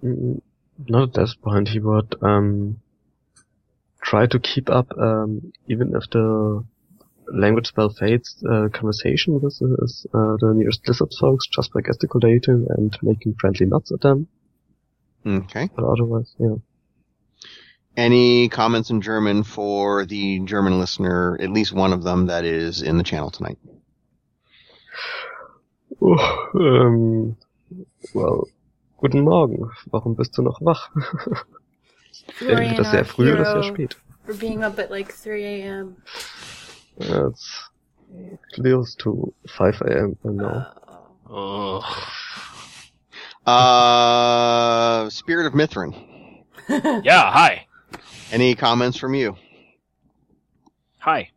Not 0.02 1.02
at 1.08 1.14
this 1.14 1.34
point. 1.34 1.68
He 1.68 1.80
would 1.80 2.14
um, 2.22 2.80
try 4.00 4.26
to 4.26 4.38
keep 4.38 4.70
up, 4.70 4.96
um, 4.98 5.52
even 5.68 5.94
if 5.94 6.08
the 6.10 6.64
language 7.32 7.66
spell 7.66 7.90
fades, 7.90 8.42
uh, 8.48 8.68
conversation 8.72 9.34
with 9.34 9.42
his, 9.42 10.06
uh, 10.14 10.36
the 10.40 10.52
nearest 10.54 10.86
lizard 10.88 11.12
folks 11.18 11.46
just 11.48 11.72
by 11.72 11.80
gesticulating 11.80 12.66
and 12.70 12.96
making 13.02 13.34
friendly 13.34 13.66
nods 13.66 13.92
at 13.92 14.00
them. 14.00 14.28
Okay. 15.26 15.68
But 15.74 15.84
otherwise, 15.84 16.34
yeah. 16.38 16.56
Any 17.96 18.48
comments 18.48 18.90
in 18.90 19.00
German 19.00 19.42
for 19.42 20.06
the 20.06 20.38
German 20.40 20.78
listener, 20.78 21.36
at 21.40 21.50
least 21.50 21.72
one 21.72 21.92
of 21.92 22.04
them 22.04 22.26
that 22.26 22.44
is 22.44 22.80
in 22.80 22.96
the 22.96 23.02
channel 23.02 23.30
tonight? 23.30 23.58
Oh, 26.00 26.50
ähm, 26.54 27.36
well, 28.14 28.46
guten 28.98 29.22
Morgen. 29.22 29.70
Warum 29.90 30.14
bist 30.16 30.36
du 30.36 30.42
noch 30.42 30.60
wach? 30.60 30.90
Entweder 32.40 32.84
sehr 32.84 33.00
our 33.00 33.04
früh 33.04 33.32
oder 33.32 33.44
sehr 33.44 33.62
spät. 33.62 33.96
For 34.24 34.34
being 34.34 34.62
up 34.62 34.78
at 34.78 34.90
like 34.90 35.12
3 35.12 35.42
a.m. 35.42 35.96
It's 36.98 37.70
close 38.54 38.94
to 38.96 39.32
5 39.46 39.80
a.m. 39.82 40.16
now. 40.24 40.66
Oh. 41.30 41.80
Ugh. 41.80 41.84
Uh, 43.46 45.08
Spirit 45.10 45.46
of 45.46 45.54
Mithrin. 45.54 45.94
Yeah, 47.02 47.32
hi. 47.32 47.66
Any 48.30 48.54
comments 48.54 48.98
from 48.98 49.14
you? 49.14 49.36
Hi. 50.98 51.30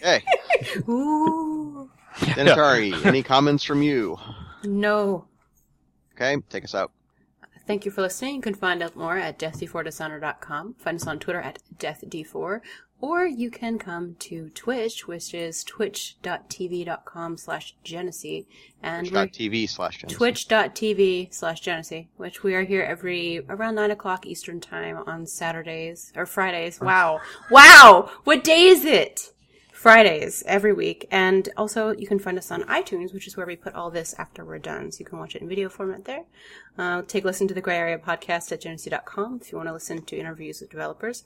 Hey, 0.00 0.22
Ooh. 0.88 1.90
Denatari, 2.18 3.04
any 3.04 3.24
comments 3.24 3.64
from 3.64 3.82
you? 3.82 4.16
No. 4.62 5.24
Okay, 6.22 6.42
take 6.48 6.64
us 6.64 6.74
out. 6.74 6.92
Thank 7.66 7.84
you 7.84 7.90
for 7.90 8.02
listening. 8.02 8.36
You 8.36 8.42
can 8.42 8.54
find 8.54 8.82
out 8.82 8.96
more 8.96 9.16
at 9.16 9.38
deathd4dishonor.com. 9.38 10.74
Find 10.74 10.96
us 10.96 11.06
on 11.06 11.18
Twitter 11.18 11.40
at 11.40 11.60
deathd4. 11.76 12.60
Or 13.00 13.26
you 13.26 13.50
can 13.50 13.78
come 13.78 14.14
to 14.20 14.50
Twitch, 14.50 15.08
which 15.08 15.34
is 15.34 15.64
twitch.tv.com 15.64 17.36
slash 17.36 17.74
Genesee. 17.82 18.46
And 18.80 19.08
Twitch.tv 19.08 19.68
slash 19.68 19.98
Genesis. 19.98 20.16
twitch.tv 20.16 21.34
slash 21.34 21.60
Genesee, 21.60 22.08
which 22.16 22.44
we 22.44 22.54
are 22.54 22.62
here 22.62 22.82
every 22.82 23.44
around 23.48 23.74
9 23.74 23.90
o'clock 23.90 24.24
Eastern 24.24 24.60
Time 24.60 24.98
on 25.06 25.26
Saturdays 25.26 26.12
or 26.14 26.26
Fridays. 26.26 26.80
Wow. 26.80 27.20
Wow! 27.50 28.10
What 28.22 28.44
day 28.44 28.66
is 28.66 28.84
it? 28.84 29.32
Fridays 29.82 30.44
every 30.46 30.72
week. 30.72 31.08
And 31.10 31.48
also, 31.56 31.90
you 31.90 32.06
can 32.06 32.20
find 32.20 32.38
us 32.38 32.52
on 32.52 32.62
iTunes, 32.62 33.12
which 33.12 33.26
is 33.26 33.36
where 33.36 33.46
we 33.48 33.56
put 33.56 33.74
all 33.74 33.90
this 33.90 34.14
after 34.16 34.44
we're 34.44 34.60
done. 34.60 34.92
So 34.92 35.00
you 35.00 35.04
can 35.04 35.18
watch 35.18 35.34
it 35.34 35.42
in 35.42 35.48
video 35.48 35.68
format 35.68 36.04
there. 36.04 36.22
Uh, 36.78 37.02
take 37.02 37.24
a 37.24 37.26
listen 37.26 37.48
to 37.48 37.54
the 37.54 37.60
Gray 37.60 37.76
Area 37.76 37.98
podcast 37.98 38.52
at 38.52 38.60
genesee.com 38.60 39.40
if 39.42 39.50
you 39.50 39.58
want 39.58 39.68
to 39.68 39.72
listen 39.72 40.04
to 40.04 40.16
interviews 40.16 40.60
with 40.60 40.70
developers. 40.70 41.24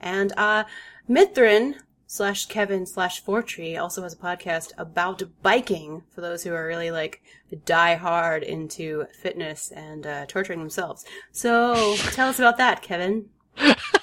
And 0.00 0.32
uh, 0.38 0.64
Mithrin 1.06 1.74
slash 2.06 2.46
Kevin 2.46 2.86
slash 2.86 3.22
Fortree 3.22 3.78
also 3.78 4.02
has 4.04 4.14
a 4.14 4.16
podcast 4.16 4.72
about 4.78 5.22
biking 5.42 6.02
for 6.08 6.22
those 6.22 6.44
who 6.44 6.54
are 6.54 6.66
really 6.66 6.90
like 6.90 7.22
die 7.66 7.96
hard 7.96 8.42
into 8.42 9.04
fitness 9.20 9.70
and 9.70 10.06
uh, 10.06 10.24
torturing 10.24 10.60
themselves. 10.60 11.04
So 11.30 11.96
tell 12.12 12.30
us 12.30 12.38
about 12.38 12.56
that, 12.56 12.80
Kevin. 12.80 13.26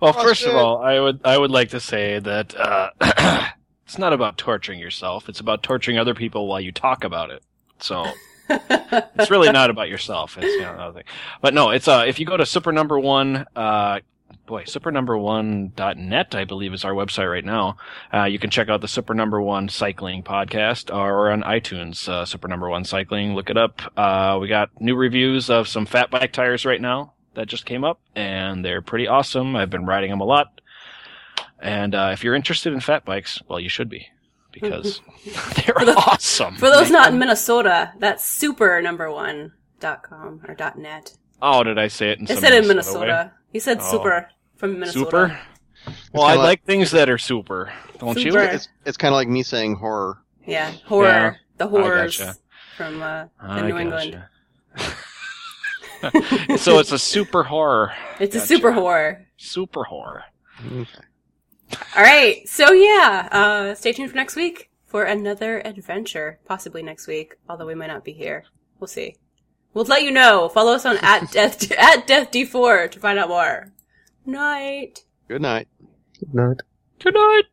Well, 0.00 0.14
Oh, 0.16 0.22
first 0.22 0.40
shit. 0.42 0.50
of 0.50 0.56
all, 0.56 0.78
I 0.82 1.00
would 1.00 1.20
I 1.24 1.36
would 1.36 1.50
like 1.50 1.70
to 1.70 1.80
say 1.80 2.18
that 2.20 2.54
uh, 2.56 2.90
it's 3.84 3.98
not 3.98 4.12
about 4.12 4.38
torturing 4.38 4.78
yourself. 4.78 5.28
It's 5.28 5.40
about 5.40 5.62
torturing 5.62 5.98
other 5.98 6.14
people 6.14 6.46
while 6.46 6.60
you 6.60 6.72
talk 6.72 7.04
about 7.04 7.30
it. 7.30 7.42
So 7.80 8.04
it's 8.48 9.30
really 9.30 9.50
not 9.50 9.70
about 9.70 9.88
yourself. 9.88 10.36
It's 10.38 10.46
you 10.46 10.62
know, 10.62 10.72
another 10.74 10.94
thing. 10.94 11.04
But 11.40 11.54
no, 11.54 11.70
it's 11.70 11.88
uh 11.88 12.04
if 12.06 12.18
you 12.20 12.26
go 12.26 12.36
to 12.36 12.46
super 12.46 12.72
number 12.72 12.98
one 12.98 13.46
uh 13.56 14.00
boy, 14.46 14.64
super 14.64 14.90
number 14.90 15.16
one 15.18 15.72
dot 15.76 15.96
net, 15.98 16.34
I 16.34 16.44
believe 16.44 16.72
is 16.72 16.84
our 16.84 16.92
website 16.92 17.30
right 17.30 17.44
now. 17.44 17.76
Uh, 18.12 18.24
you 18.24 18.38
can 18.38 18.48
check 18.48 18.70
out 18.70 18.80
the 18.80 18.88
super 18.88 19.12
number 19.12 19.42
one 19.42 19.68
cycling 19.68 20.22
podcast 20.22 20.94
or 20.94 21.30
on 21.30 21.42
iTunes, 21.42 22.08
uh, 22.08 22.24
super 22.24 22.48
number 22.48 22.68
one 22.70 22.84
cycling. 22.84 23.34
Look 23.34 23.50
it 23.50 23.58
up. 23.58 23.82
Uh, 23.94 24.38
we 24.40 24.48
got 24.48 24.70
new 24.80 24.96
reviews 24.96 25.50
of 25.50 25.68
some 25.68 25.84
fat 25.84 26.10
bike 26.10 26.32
tires 26.32 26.64
right 26.64 26.80
now 26.80 27.12
that 27.38 27.46
just 27.46 27.64
came 27.64 27.84
up, 27.84 28.00
and 28.16 28.64
they're 28.64 28.82
pretty 28.82 29.06
awesome. 29.06 29.54
I've 29.56 29.70
been 29.70 29.86
riding 29.86 30.10
them 30.10 30.20
a 30.20 30.24
lot. 30.24 30.60
And 31.60 31.94
uh, 31.94 32.10
if 32.12 32.22
you're 32.24 32.34
interested 32.34 32.72
in 32.72 32.80
fat 32.80 33.04
bikes, 33.04 33.40
well, 33.48 33.58
you 33.60 33.68
should 33.68 33.88
be 33.88 34.06
because 34.52 35.00
they're 35.24 35.74
For 35.74 35.84
the- 35.84 35.94
awesome. 35.96 36.56
For 36.56 36.68
those 36.70 36.90
not 36.90 37.12
in 37.12 37.18
Minnesota, 37.18 37.92
that's 37.98 38.24
super 38.24 38.82
number 38.82 39.10
one 39.10 39.52
dot 39.80 40.02
com 40.02 40.40
or 40.48 40.54
dot 40.54 40.76
net. 40.78 41.16
oh, 41.40 41.62
did 41.62 41.78
I 41.78 41.86
say 41.88 42.10
it 42.10 42.18
in? 42.18 42.24
It 42.24 42.28
some 42.30 42.38
said 42.38 42.52
in 42.52 42.62
way? 42.62 42.68
Minnesota. 42.68 43.32
He 43.52 43.60
said 43.60 43.78
Oh. 43.80 43.90
super 43.90 44.28
from 44.56 44.78
Minnesota. 44.80 45.04
Super. 45.04 45.40
Well, 46.12 46.24
I 46.24 46.34
like- 46.34 46.44
like 46.44 46.64
things 46.64 46.90
that 46.90 47.08
are 47.08 47.18
super, 47.18 47.72
don't 47.98 48.18
you? 48.18 48.36
It's 48.36 48.68
it's 48.84 48.96
kind 48.96 49.14
of 49.14 49.16
like 49.16 49.28
me 49.28 49.42
saying 49.44 49.76
horror. 49.76 50.18
Yeah, 50.46 50.72
horror. 50.86 51.06
Yeah, 51.06 51.34
the 51.58 51.68
horrors 51.68 52.18
gotcha. 52.18 52.36
from 52.76 53.00
uh, 53.02 53.24
the 53.40 53.48
I 53.48 53.68
New 53.68 53.78
England. 53.78 54.22
gotcha. 56.00 56.58
so 56.58 56.78
it's 56.78 56.92
a 56.92 56.98
super 56.98 57.42
horror. 57.42 57.92
It's 58.20 58.36
a 58.36 58.40
super 58.40 58.72
horror. 58.72 59.26
Super 59.36 59.84
horror. 59.84 60.24
Okay. 60.66 60.86
All 61.96 62.02
right. 62.02 62.48
So 62.48 62.72
yeah, 62.72 63.28
uh, 63.30 63.74
stay 63.74 63.92
tuned 63.92 64.10
for 64.10 64.16
next 64.16 64.36
week 64.36 64.70
for 64.86 65.04
another 65.04 65.60
adventure. 65.64 66.38
Possibly 66.46 66.82
next 66.82 67.06
week, 67.06 67.34
although 67.48 67.66
we 67.66 67.74
might 67.74 67.88
not 67.88 68.04
be 68.04 68.12
here. 68.12 68.44
We'll 68.80 68.88
see. 68.88 69.16
We'll 69.74 69.84
let 69.84 70.02
you 70.02 70.10
know. 70.10 70.48
Follow 70.48 70.72
us 70.72 70.86
on 70.86 70.96
at 71.02 71.30
death 71.30 71.70
at 71.72 72.06
death 72.06 72.30
d4 72.30 72.90
to 72.90 73.00
find 73.00 73.18
out 73.18 73.28
more. 73.28 73.72
Night. 74.26 75.04
Good 75.28 75.42
night. 75.42 75.68
Good 76.18 76.34
night. 76.34 76.60
Good 76.98 77.14
night. 77.14 77.44